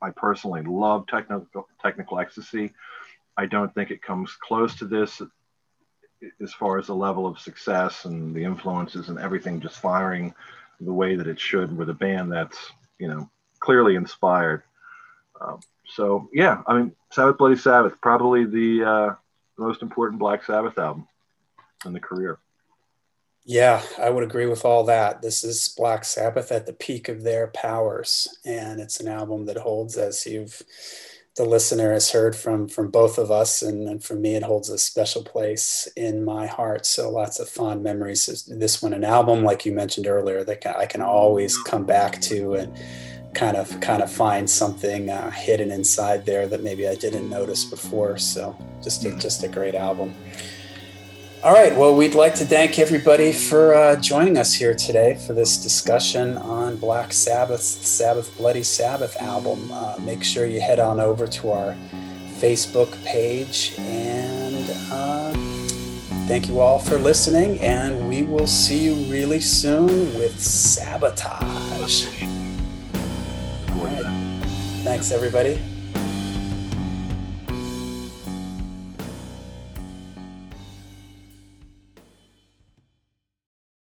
I 0.01 0.11
personally 0.11 0.63
love 0.63 1.07
technical 1.07 1.69
technical 1.83 2.21
ecstasy, 2.21 2.73
I 3.37 3.47
don't 3.47 3.75
think 3.75 3.91
it 3.91 4.03
comes 4.03 4.33
close 4.41 4.77
to 4.77 4.85
this 4.85 5.21
as 6.41 6.53
far 6.53 6.79
as 6.79 6.87
the 6.87 6.95
level 6.95 7.27
of 7.27 7.39
success 7.39 8.05
and 8.05 8.35
the 8.35 8.43
influences 8.43 9.09
and 9.09 9.19
everything 9.19 9.61
just 9.61 9.79
firing 9.79 10.35
the 10.81 10.93
way 10.93 11.15
that 11.17 11.27
it 11.29 11.39
should 11.39 11.77
with 11.77 11.89
a 11.91 11.95
band 11.95 12.33
that's 12.33 12.73
you 12.99 13.09
know 13.09 13.29
clearly 13.61 13.97
inspired. 13.97 14.63
Um, 15.41 15.61
so 15.87 16.29
yeah, 16.33 16.63
I 16.67 16.77
mean 16.77 16.93
Sabbath 17.11 17.39
Bloody 17.39 17.57
Sabbath 17.57 17.95
probably 18.01 18.45
the 18.45 18.85
uh, 18.85 19.15
most 19.57 19.83
important 19.83 20.21
Black 20.21 20.45
Sabbath 20.45 20.79
album 20.79 21.09
in 21.85 21.93
the 21.93 22.01
career. 22.01 22.39
Yeah, 23.45 23.83
I 23.99 24.11
would 24.11 24.25
agree 24.25 24.47
with 24.47 24.65
all 24.65 24.85
that. 24.85 25.23
This 25.23 25.43
is 25.43 25.75
Black 25.75 26.05
Sabbath 26.05 26.53
at 26.53 26.67
the 26.67 26.75
peak 26.75 27.09
of 27.09 27.23
their 27.23 27.47
powers, 27.47 28.29
and 28.45 28.79
it's 28.79 29.01
an 29.01 29.09
album 29.09 29.47
that 29.47 29.57
holds, 29.57 29.97
as 29.97 30.27
you've 30.27 30.63
the 31.39 31.45
listener 31.45 31.93
has 31.93 32.11
heard 32.11 32.35
from 32.35 32.69
from 32.69 32.91
both 32.91 33.17
of 33.17 33.31
us, 33.31 33.63
and, 33.63 33.89
and 33.89 34.05
for 34.05 34.15
me, 34.15 34.35
it 34.35 34.43
holds 34.43 34.69
a 34.69 34.77
special 34.77 35.23
place 35.23 35.89
in 35.97 36.25
my 36.25 36.47
heart. 36.47 36.85
So 36.85 37.11
lots 37.11 37.39
of 37.39 37.49
fond 37.49 37.83
memories. 37.83 38.45
This 38.49 38.83
one, 38.83 38.93
an 38.93 39.05
album 39.05 39.45
like 39.45 39.65
you 39.65 39.73
mentioned 39.73 40.09
earlier, 40.09 40.43
that 40.45 40.67
I 40.77 40.85
can 40.85 41.01
always 41.01 41.57
come 41.57 41.85
back 41.85 42.21
to 42.23 42.55
and 42.55 42.77
kind 43.35 43.57
of 43.57 43.81
kind 43.81 44.03
of 44.03 44.11
find 44.13 44.51
something 44.51 45.11
uh, 45.11 45.31
hidden 45.31 45.71
inside 45.71 46.27
there 46.27 46.49
that 46.49 46.65
maybe 46.65 46.89
I 46.89 46.97
didn't 46.97 47.31
notice 47.31 47.65
before. 47.65 48.19
So 48.19 48.59
just 48.83 49.05
a, 49.05 49.17
just 49.17 49.45
a 49.45 49.49
great 49.49 49.77
album. 49.77 50.15
All 51.41 51.53
right. 51.53 51.77
Well, 51.77 51.95
we'd 51.95 52.17
like 52.17 52.35
to 52.37 52.45
thank 52.45 52.81
everybody 52.81 53.33
for 53.33 53.73
uh, 53.73 53.95
joining 54.01 54.37
us 54.37 54.53
here 54.53 54.75
today 54.75 55.15
for 55.25 55.35
this 55.35 55.57
discussion 55.57 56.37
on 56.37 56.77
Black 56.79 57.13
Sabbath's 57.13 57.65
Sabbath 57.65 58.37
Bloody 58.37 58.65
Sabbath 58.65 59.17
album. 59.23 59.71
Uh, 59.71 59.95
make 60.01 60.25
sure 60.25 60.47
you 60.47 60.61
head 60.61 60.81
on 60.81 60.99
over 60.99 61.29
to 61.29 61.53
our 61.53 61.77
Facebook 62.41 62.91
page 63.05 63.77
and 63.79 64.69
uh, 64.91 65.33
thank 66.27 66.49
you 66.49 66.59
all 66.59 66.81
for 66.81 66.99
listening. 66.99 67.61
And 67.61 68.09
we 68.09 68.25
will 68.25 68.49
see 68.49 68.87
you 68.87 68.95
really 69.09 69.39
soon 69.39 69.87
with 70.19 70.41
Sabotage. 70.41 72.05
All 73.71 73.85
right. 73.85 74.43
Thanks, 74.83 75.13
everybody. 75.13 75.78